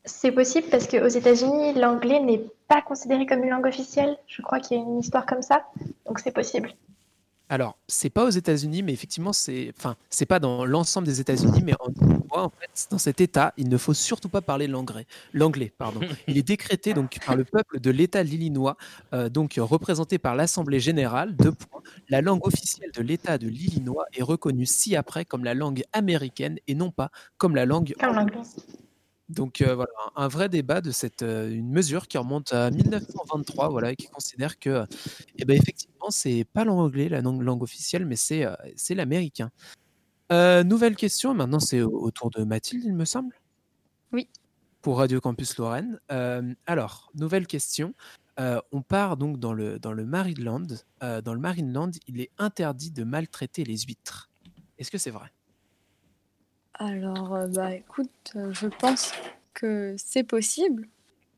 C'est 0.05 0.33
possible 0.33 0.67
parce 0.71 0.87
qu'aux 0.87 1.09
États-Unis, 1.09 1.75
l'anglais 1.75 2.21
n'est 2.21 2.43
pas 2.69 2.81
considéré 2.81 3.27
comme 3.27 3.43
une 3.45 3.51
langue 3.51 3.67
officielle. 3.67 4.17
Je 4.27 4.41
crois 4.41 4.59
qu'il 4.61 4.79
y 4.79 4.81
a 4.81 4.83
une 4.83 4.99
histoire 5.01 5.27
comme 5.27 5.43
ça. 5.43 5.67
Donc 6.07 6.21
c'est 6.21 6.33
possible. 6.33 6.73
Alors, 7.51 7.77
c'est 7.89 8.11
pas 8.11 8.25
aux 8.25 8.31
États-Unis, 8.31 8.85
mais 8.85 8.93
effectivement, 8.93 9.33
c'est, 9.33 9.75
enfin, 9.77 9.97
c'est 10.09 10.25
pas 10.25 10.39
dans 10.39 10.65
l'ensemble 10.65 11.09
des 11.09 11.21
États-Unis, 11.21 11.63
mais 11.65 11.75
en 11.81 11.91
Illinois, 11.91 12.45
en 12.45 12.51
fait, 12.51 12.87
dans 12.93 12.99
cet 12.99 13.21
État, 13.21 13.53
il 13.57 13.69
ne 13.69 13.77
faut 13.77 13.93
surtout 13.93 14.29
pas 14.29 14.41
parler 14.41 14.69
l'anglais. 14.69 15.05
L'anglais, 15.33 15.73
pardon. 15.77 15.99
Il 16.29 16.39
est 16.39 16.47
décrété 16.47 16.95
donc 16.95 17.19
par 17.27 17.35
le 17.35 17.45
peuple 17.45 17.81
de 17.81 17.91
l'État 17.91 18.23
de 18.23 18.29
l'Illinois, 18.29 18.77
euh, 19.15 19.29
donc 19.29 19.59
représenté 19.59 20.19
par 20.19 20.37
l'Assemblée 20.37 20.79
générale. 20.79 21.35
Deux 21.35 21.51
points. 21.51 21.83
La 22.09 22.21
langue 22.21 22.47
officielle 22.47 22.93
de 22.95 23.03
l'État 23.03 23.37
de 23.37 23.49
l'Illinois 23.49 24.05
est 24.13 24.23
reconnue 24.23 24.67
ci-après 24.67 25.25
comme 25.25 25.43
la 25.43 25.55
langue 25.55 25.83
américaine 25.93 26.61
et 26.69 26.77
non 26.77 26.93
pas 26.93 27.11
comme 27.37 27.57
la 27.57 27.67
langue 27.67 27.95
Comme 27.99 28.17
anglaise. 28.17 28.65
Donc 29.31 29.63
euh, 29.63 29.75
voilà, 29.75 29.93
un 30.17 30.29
vrai 30.29 30.49
débat 30.49 30.81
de 30.81 30.91
cette 30.91 31.23
euh, 31.23 31.51
une 31.51 31.71
mesure 31.71 32.09
qui 32.09 32.19
remonte 32.19 32.53
à 32.53 32.71
1923, 32.71 33.69
voilà, 33.69 33.93
et 33.93 33.97
qui 33.97 34.09
considère 34.09 34.59
que, 34.59 34.85
eh 35.37 35.45
ben 35.45 35.57
effectivement, 35.57 36.11
c'est 36.11 36.45
pas 36.53 36.65
l'anglais 36.65 37.09
la 37.09 37.21
langue, 37.21 37.43
langue 37.43 37.63
officielle, 37.63 38.07
mais 38.07 38.17
c'est 38.17 38.45
euh, 38.45 38.55
c'est 38.77 38.95
l'américain. 38.95 39.51
Euh, 40.33 40.65
nouvelle 40.65 40.97
question, 40.97 41.33
maintenant 41.33 41.61
c'est 41.61 41.81
au, 41.81 41.91
au 41.91 42.11
tour 42.11 42.31
de 42.31 42.43
Mathilde, 42.43 42.85
il 42.85 42.95
me 42.95 43.05
semble. 43.05 43.35
Oui. 44.13 44.29
Pour 44.83 44.99
Radio 44.99 45.21
Campus 45.21 45.57
Lorraine. 45.59 46.01
Euh, 46.11 46.55
alors, 46.67 47.11
nouvelle 47.15 47.47
question. 47.47 47.95
Euh, 48.41 48.61
on 48.73 48.81
part 48.83 49.17
donc 49.17 49.39
dans 49.39 49.53
le 49.53 49.79
dans 49.79 49.93
le 49.93 50.07
Maryland. 50.07 50.67
Euh, 51.03 51.21
dans 51.21 51.35
le 51.35 51.41
Maryland, 51.41 51.91
il 52.09 52.21
est 52.21 52.31
interdit 52.39 52.91
de 52.91 53.05
maltraiter 53.05 53.65
les 53.65 53.79
huîtres. 53.79 54.31
Est-ce 54.79 54.91
que 54.91 54.99
c'est 54.99 55.11
vrai? 55.11 55.31
Alors, 56.83 57.35
euh, 57.35 57.47
bah 57.47 57.75
écoute, 57.75 58.09
euh, 58.37 58.55
je 58.55 58.67
pense 58.67 59.13
que 59.53 59.95
c'est 59.99 60.25
possible. 60.25 60.89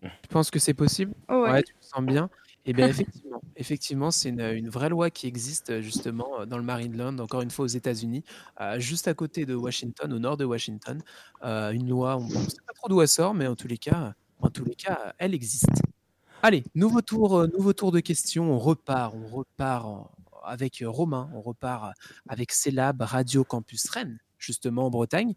Tu 0.00 0.28
penses 0.30 0.50
que 0.52 0.60
c'est 0.60 0.72
possible? 0.74 1.12
Ouais. 1.28 1.64
tu 1.64 1.72
le 1.74 1.82
sens 1.84 2.02
bien. 2.04 2.30
Eh 2.64 2.72
bien, 2.72 2.86
effectivement, 2.86 3.42
effectivement, 3.56 4.10
c'est 4.12 4.28
une, 4.28 4.40
une 4.40 4.68
vraie 4.68 4.88
loi 4.88 5.10
qui 5.10 5.26
existe 5.26 5.70
euh, 5.70 5.80
justement 5.82 6.46
dans 6.46 6.58
le 6.58 6.62
Maryland, 6.62 7.18
encore 7.18 7.42
une 7.42 7.50
fois 7.50 7.64
aux 7.64 7.68
États-Unis, 7.68 8.22
euh, 8.60 8.78
juste 8.78 9.08
à 9.08 9.14
côté 9.14 9.44
de 9.44 9.56
Washington, 9.56 10.12
au 10.12 10.20
nord 10.20 10.36
de 10.36 10.44
Washington. 10.44 11.02
Une 11.42 11.88
loi, 11.88 12.18
on 12.18 12.24
ne 12.28 12.30
sait 12.30 12.62
pas 12.64 12.72
trop 12.74 12.88
d'où 12.88 13.00
elle 13.02 13.08
sort, 13.08 13.34
mais 13.34 13.48
en 13.48 13.56
tous 13.56 13.66
les 13.66 13.78
cas, 13.78 14.14
en 14.38 14.48
tous 14.48 14.64
les 14.64 14.76
cas, 14.76 15.12
elle 15.18 15.34
existe. 15.34 15.66
Allez, 16.44 16.62
nouveau 16.76 17.00
tour, 17.02 17.48
nouveau 17.48 17.72
tour 17.72 17.90
de 17.90 17.98
questions. 17.98 18.52
On 18.52 18.58
repart, 18.60 19.12
on 19.16 19.26
repart 19.26 19.84
en- 19.86 20.10
avec 20.44 20.82
Romain, 20.86 21.30
on 21.34 21.40
repart 21.40 21.94
avec 22.28 22.52
Célab 22.52 23.00
Radio 23.02 23.42
Campus 23.44 23.88
Rennes, 23.90 24.18
justement 24.42 24.86
en 24.86 24.90
Bretagne. 24.90 25.34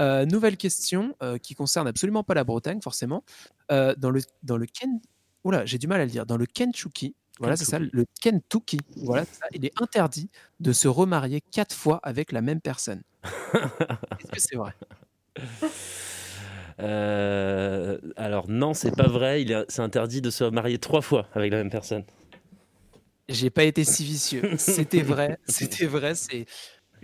Euh, 0.00 0.26
nouvelle 0.26 0.56
question 0.56 1.14
euh, 1.22 1.38
qui 1.38 1.54
concerne 1.54 1.86
absolument 1.86 2.24
pas 2.24 2.34
la 2.34 2.44
Bretagne, 2.44 2.80
forcément. 2.82 3.22
Euh, 3.70 3.94
dans 3.96 4.10
le 4.10 4.20
dans 4.42 4.56
le 4.56 4.66
Ken, 4.66 5.00
oula, 5.44 5.64
j'ai 5.66 5.78
du 5.78 5.86
mal 5.86 6.00
à 6.00 6.04
le 6.04 6.10
dire. 6.10 6.26
Dans 6.26 6.36
le 6.36 6.46
Kentucky, 6.46 7.14
voilà, 7.38 7.56
c'est 7.56 7.64
ça, 7.64 7.78
le 7.78 8.04
Kentucky. 8.20 8.80
Voilà, 8.96 9.24
ça, 9.24 9.46
il 9.52 9.64
est 9.64 9.80
interdit 9.80 10.30
de 10.60 10.72
se 10.72 10.88
remarier 10.88 11.40
quatre 11.40 11.74
fois 11.74 12.00
avec 12.02 12.32
la 12.32 12.40
même 12.40 12.60
personne. 12.60 13.02
Est-ce 13.54 14.30
que 14.30 14.40
c'est 14.40 14.56
vrai? 14.56 14.74
Alors 18.16 18.48
non, 18.48 18.74
c'est 18.74 18.96
pas 18.96 19.08
vrai. 19.08 19.42
Il 19.42 19.52
est, 19.52 19.64
c'est 19.68 19.82
interdit 19.82 20.20
de 20.20 20.30
se 20.30 20.42
marier 20.44 20.78
trois 20.78 21.02
fois 21.02 21.28
avec 21.34 21.52
la 21.52 21.58
même 21.58 21.70
personne. 21.70 22.04
J'ai 23.28 23.50
pas 23.50 23.64
été 23.64 23.84
si 23.84 24.04
vicieux. 24.04 24.42
C'était 24.58 25.02
vrai, 25.02 25.38
c'était 25.46 25.86
vrai. 25.86 26.14
C'est 26.14 26.46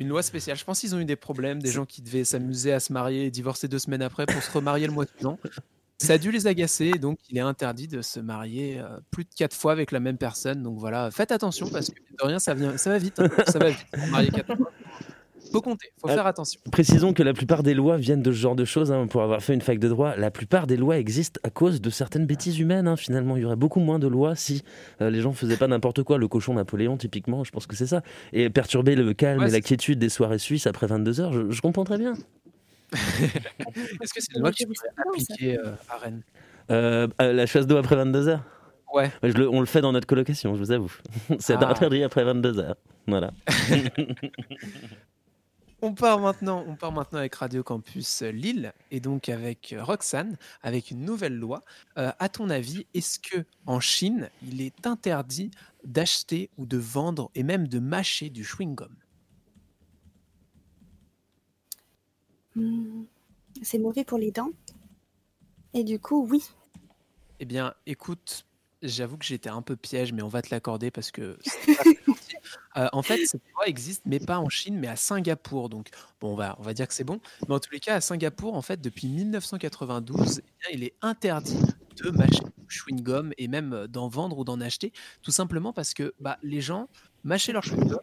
une 0.01 0.09
loi 0.09 0.23
spéciale. 0.23 0.57
Je 0.57 0.65
pense 0.65 0.81
qu'ils 0.81 0.95
ont 0.95 0.99
eu 0.99 1.05
des 1.05 1.15
problèmes, 1.17 1.61
des 1.63 1.71
gens 1.71 1.85
qui 1.85 2.03
devaient 2.03 2.25
s'amuser 2.25 2.73
à 2.73 2.81
se 2.81 2.93
marier 2.93 3.27
et 3.27 3.31
divorcer 3.31 3.69
deux 3.69 3.79
semaines 3.79 4.03
après 4.03 4.27
pour 4.27 4.43
se 4.43 4.51
remarier 4.51 4.87
le 4.87 4.93
mois 4.93 5.05
suivant. 5.07 5.39
Ça 5.99 6.15
a 6.15 6.19
dû 6.19 6.33
les 6.33 6.47
agacer, 6.47 6.93
donc 6.93 7.19
il 7.29 7.37
est 7.37 7.43
interdit 7.43 7.87
de 7.87 8.01
se 8.01 8.19
marier 8.21 8.81
euh, 8.81 8.89
plus 9.11 9.25
de 9.25 9.29
quatre 9.37 9.55
fois 9.55 9.73
avec 9.73 9.93
la 9.93 10.01
même 10.01 10.17
personne. 10.17 10.63
Donc 10.63 10.79
voilà, 10.79 11.11
faites 11.11 11.31
attention 11.31 11.69
parce 11.69 11.91
que 11.91 12.01
de 12.01 12.27
rien, 12.27 12.39
ça, 12.39 12.55
vient, 12.55 12.79
ça 12.79 12.89
va 12.89 12.97
vite. 12.99 13.21
hein. 13.21 13.29
Ça 13.47 13.59
va 13.59 13.69
vite. 13.69 13.87
Marier 14.11 14.31
quatre 14.31 14.57
fois. 14.57 14.73
Faut 15.53 15.61
compter, 15.61 15.89
faut 16.01 16.09
faire 16.09 16.27
attention. 16.27 16.61
Précisons 16.71 17.13
que 17.13 17.23
la 17.23 17.33
plupart 17.33 17.63
des 17.63 17.75
lois 17.75 17.97
viennent 17.97 18.23
de 18.23 18.31
ce 18.33 18.37
genre 18.39 18.55
de 18.55 18.65
choses. 18.65 18.93
hein, 18.93 19.07
pour 19.09 19.23
avoir 19.23 19.43
fait 19.43 19.53
une 19.55 19.61
fac 19.61 19.79
de 19.79 19.89
droit, 19.89 20.15
la 20.17 20.31
plupart 20.31 20.67
des 20.67 20.77
lois 20.77 20.99
existent 20.99 21.41
à 21.45 21.51
cause 21.51 21.81
de 21.81 21.91
certaines 21.91 22.27
bêtises 22.27 22.59
humaines. 22.59 22.87
hein, 22.89 22.97
finalement, 22.97 23.37
il 23.37 23.43
y 23.43 23.45
aurait 23.45 23.57
beaucoup 23.57 23.81
moins 23.81 23.99
de 23.99 24.07
lois 24.07 24.37
si 24.37 24.63
euh, 25.01 25.11
les 25.11 25.21
gens 25.21 25.33
faisaient 25.33 25.57
pas 25.57 25.67
n'importe 25.69 26.03
quoi. 26.03 26.19
Le 26.19 26.29
cochon 26.29 26.55
Napoléon, 26.55 26.97
typiquement, 26.97 27.43
je 27.45 27.51
pense 27.51 27.67
que 27.67 27.75
c'est 27.77 27.87
ça. 27.89 28.03
Et 28.33 28.49
perturber 28.51 28.95
le 28.95 29.13
calme 29.15 29.41
Ouais, 29.41 29.49
et 29.49 29.53
la 29.53 29.61
quiétude 29.61 29.99
des 29.99 30.09
soirées 30.09 30.39
suisses 30.39 30.67
après 30.67 30.87
22 30.87 31.21
heures, 31.21 31.33
je, 31.33 31.51
je 31.51 31.61
comprends 31.61 31.85
très 31.85 31.99
bien. 31.99 32.15
Est-ce 32.93 34.13
que 34.15 34.21
c'est 34.21 34.35
une 34.35 34.41
loi 34.43 34.51
que 34.51 34.57
tu 34.57 34.67
pourrais 34.67 34.89
appliquer 35.09 35.59
euh, 35.59 35.73
à 35.89 35.97
Rennes? 35.99 36.23
Euh, 36.71 37.09
euh, 37.21 37.33
la 37.33 37.47
chasse 37.47 37.67
d'eau 37.67 37.77
après 37.77 37.97
22 37.97 38.29
heures? 38.29 38.43
Ouais. 38.93 39.11
je 39.23 39.33
le- 39.35 39.49
on 39.49 39.61
le 39.61 39.67
fait 39.67 39.81
dans 39.81 39.93
notre 39.93 40.07
colocation, 40.09 40.55
je 40.55 40.59
vous 40.61 40.73
avoue. 40.73 40.93
c'est 41.39 41.55
Ah. 41.61 41.69
interdit 41.71 42.03
après 42.03 42.25
22 42.25 42.59
heures. 42.59 42.77
Voilà. 43.07 43.31
On 45.83 45.95
part 45.95 46.21
maintenant, 46.21 46.63
on 46.67 46.77
part 46.77 46.93
maintenant 46.93 47.19
avec 47.21 47.35
Radio 47.37 47.63
Campus 47.63 48.23
Lille 48.23 48.73
et 48.91 49.01
donc 49.01 49.29
avec 49.31 49.75
Roxane, 49.79 50.37
avec 50.63 50.91
une 50.91 51.05
nouvelle 51.05 51.37
loi. 51.37 51.63
Euh, 51.97 52.13
à 52.19 52.29
ton 52.29 52.51
avis, 52.51 52.87
est-ce 52.95 53.19
que 53.19 53.45
en 53.67 53.81
Chine, 53.81 54.31
il 54.43 54.61
est 54.61 54.87
interdit 54.87 55.51
d'acheter 55.85 56.51
ou 56.59 56.67
de 56.67 56.77
vendre 56.77 57.31
et 57.35 57.43
même 57.43 57.67
de 57.67 57.79
mâcher 57.79 58.29
du 58.31 58.45
chewing-gum? 58.45 58.95
Hmm, 62.55 63.05
C'est 63.63 63.79
mauvais 63.79 64.05
pour 64.05 64.19
les 64.19 64.31
dents. 64.33 64.51
Et 65.75 65.83
du 65.85 65.99
coup, 65.99 66.27
oui. 66.31 66.43
Eh 67.41 67.45
bien, 67.45 67.75
écoute, 67.87 68.47
j'avoue 68.83 69.17
que 69.19 69.25
j'étais 69.25 69.49
un 69.49 69.63
peu 69.63 69.77
piège, 69.77 70.13
mais 70.13 70.23
on 70.23 70.29
va 70.29 70.43
te 70.43 70.51
l'accorder 70.55 70.91
parce 70.91 71.11
que 71.11 71.39
Euh, 72.77 72.89
en 72.93 73.03
fait, 73.03 73.27
cette 73.27 73.43
loi 73.55 73.67
existe, 73.67 74.03
mais 74.07 74.21
pas 74.21 74.39
en 74.39 74.49
Chine, 74.49 74.79
mais 74.79 74.87
à 74.89 74.97
Singapour. 74.97 75.69
Donc, 75.69 75.89
bon, 76.21 76.33
on 76.33 76.37
va, 76.37 76.57
on 76.59 76.63
va 76.63 76.73
dire 76.73 76.87
que 76.87 76.95
c'est 76.95 77.05
bon. 77.05 77.21
Mais 77.49 77.55
en 77.55 77.59
tous 77.61 77.73
les 77.73 77.81
cas, 77.81 77.97
à 77.97 78.01
Singapour, 78.01 78.55
en 78.55 78.63
fait, 78.63 78.81
depuis 78.81 79.09
1992, 79.09 80.39
eh 80.39 80.43
bien, 80.61 80.71
il 80.73 80.85
est 80.85 80.95
interdit 81.03 81.59
de 82.03 82.11
mâcher 82.11 82.45
du 82.59 82.67
chewing-gum 82.69 83.33
et 83.39 83.49
même 83.49 83.73
euh, 83.73 83.87
d'en 83.87 84.09
vendre 84.09 84.39
ou 84.39 84.45
d'en 84.45 84.61
acheter, 84.61 84.93
tout 85.23 85.33
simplement 85.33 85.73
parce 85.73 85.95
que 85.95 86.15
bah, 86.21 86.39
les 86.43 86.61
gens 86.61 86.89
mâchaient 87.25 87.53
leur 87.53 87.63
chewing-gum 87.65 88.01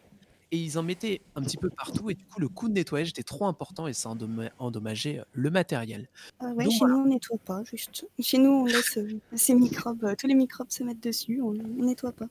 et 0.50 0.58
ils 0.58 0.78
en 0.78 0.82
mettaient 0.82 1.20
un 1.34 1.42
petit 1.42 1.56
peu 1.56 1.70
partout 1.70 2.10
et 2.10 2.14
du 2.14 2.24
coup 2.24 2.40
le 2.40 2.48
coût 2.48 2.68
de 2.68 2.74
nettoyage 2.74 3.10
était 3.10 3.22
trop 3.22 3.46
important 3.46 3.86
et 3.86 3.92
ça 3.92 4.10
endommageait 4.58 5.18
euh, 5.18 5.24
le 5.32 5.50
matériel. 5.50 6.08
Ouais, 6.40 6.64
Donc 6.64 6.72
chez 6.72 6.78
voilà. 6.78 6.94
nous, 6.94 7.00
on 7.00 7.06
nettoie 7.06 7.38
pas, 7.44 7.62
juste. 7.64 8.06
Chez 8.20 8.38
nous, 8.38 8.50
on 8.50 8.64
laisse 8.64 8.96
euh, 8.98 9.20
ces 9.34 9.54
microbes, 9.54 10.04
euh, 10.04 10.14
tous 10.16 10.26
les 10.26 10.34
microbes 10.34 10.70
se 10.70 10.82
mettre 10.84 11.00
dessus, 11.00 11.40
on, 11.42 11.48
on 11.48 11.84
nettoie 11.84 12.12
pas. 12.12 12.28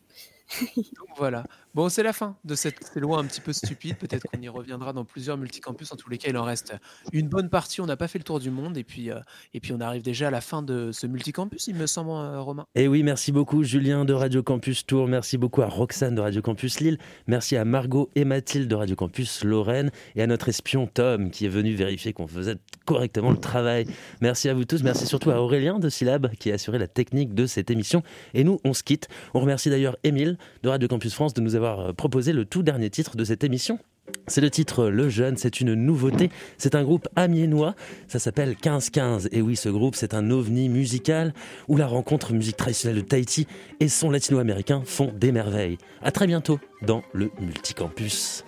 Donc 0.75 1.09
voilà. 1.17 1.45
Bon, 1.77 1.89
c'est 1.89 2.01
la 2.01 2.11
fin 2.11 2.35
de 2.43 2.55
cette 2.55 2.83
ces 2.91 2.99
un 2.99 3.25
petit 3.25 3.39
peu 3.39 3.53
stupide. 3.53 3.97
Peut-être 3.97 4.23
qu'on 4.23 4.41
y 4.41 4.49
reviendra 4.49 4.93
dans 4.93 5.05
plusieurs 5.05 5.37
multicampus. 5.37 5.91
En 5.91 5.95
tous 5.95 6.09
les 6.09 6.17
cas, 6.17 6.27
il 6.31 6.35
en 6.35 6.43
reste 6.43 6.73
une 7.13 7.29
bonne 7.29 7.51
partie. 7.51 7.81
On 7.81 7.85
n'a 7.85 7.95
pas 7.95 8.07
fait 8.07 8.17
le 8.17 8.23
tour 8.23 8.39
du 8.39 8.49
monde 8.49 8.79
et 8.79 8.83
puis 8.83 9.11
euh, 9.11 9.19
et 9.53 9.59
puis 9.59 9.73
on 9.73 9.79
arrive 9.79 10.01
déjà 10.01 10.29
à 10.29 10.31
la 10.31 10.41
fin 10.41 10.63
de 10.63 10.91
ce 10.91 11.05
multicampus, 11.05 11.67
il 11.67 11.75
me 11.75 11.85
semble, 11.85 12.09
euh, 12.09 12.41
Romain. 12.41 12.65
Et 12.73 12.87
oui, 12.87 13.03
merci 13.03 13.31
beaucoup 13.31 13.63
Julien 13.63 14.05
de 14.05 14.13
Radio 14.13 14.41
Campus 14.41 14.87
Tours, 14.87 15.07
merci 15.07 15.37
beaucoup 15.37 15.61
à 15.61 15.67
Roxane 15.67 16.15
de 16.15 16.21
Radio 16.21 16.41
Campus 16.41 16.79
Lille, 16.79 16.97
merci 17.27 17.55
à 17.55 17.63
Margot 17.63 18.09
et 18.15 18.25
Mathilde 18.25 18.67
de 18.67 18.73
Radio 18.73 18.95
Campus 18.95 19.43
Lorraine 19.43 19.91
et 20.15 20.23
à 20.23 20.25
notre 20.25 20.49
espion 20.49 20.87
Tom 20.87 21.29
qui 21.29 21.45
est 21.45 21.49
venu 21.49 21.75
vérifier 21.75 22.11
qu'on 22.11 22.25
faisait 22.25 22.55
correctement 22.85 23.29
le 23.29 23.37
travail. 23.37 23.85
Merci 24.21 24.49
à 24.49 24.55
vous 24.55 24.65
tous, 24.65 24.81
merci 24.81 25.05
surtout 25.05 25.29
à 25.29 25.39
Aurélien 25.39 25.77
de 25.77 25.89
Syllab 25.89 26.31
qui 26.39 26.49
a 26.49 26.55
assuré 26.55 26.79
la 26.79 26.87
technique 26.87 27.35
de 27.35 27.45
cette 27.45 27.69
émission. 27.69 28.01
Et 28.33 28.43
nous, 28.43 28.59
on 28.63 28.73
se 28.73 28.81
quitte. 28.81 29.09
On 29.35 29.41
remercie 29.41 29.69
d'ailleurs 29.69 29.95
Émile 30.03 30.39
de 30.63 30.69
Radio 30.69 30.87
Campus 30.87 31.13
France 31.13 31.35
de 31.35 31.41
nous 31.41 31.53
avoir 31.53 31.66
euh, 31.67 31.93
proposé 31.93 32.33
le 32.33 32.45
tout 32.45 32.63
dernier 32.63 32.89
titre 32.89 33.17
de 33.17 33.23
cette 33.23 33.43
émission. 33.43 33.79
C'est 34.27 34.41
le 34.41 34.49
titre 34.49 34.87
Le 34.87 35.09
Jeune, 35.09 35.37
c'est 35.37 35.61
une 35.61 35.73
nouveauté. 35.73 36.29
C'est 36.57 36.75
un 36.75 36.83
groupe 36.83 37.07
amiénois, 37.15 37.75
ça 38.07 38.19
s'appelle 38.19 38.49
1515. 38.49 39.29
Et 39.31 39.41
oui, 39.41 39.55
ce 39.55 39.69
groupe, 39.69 39.95
c'est 39.95 40.13
un 40.13 40.31
ovni 40.31 40.69
musical 40.69 41.33
où 41.67 41.77
la 41.77 41.87
rencontre 41.87 42.33
musique 42.33 42.57
traditionnelle 42.57 43.01
de 43.01 43.07
Tahiti 43.07 43.47
et 43.79 43.89
son 43.89 44.09
latino-américain 44.09 44.81
font 44.85 45.11
des 45.13 45.31
merveilles. 45.31 45.77
À 46.01 46.11
très 46.11 46.27
bientôt 46.27 46.59
dans 46.81 47.03
le 47.13 47.31
Multicampus. 47.39 48.43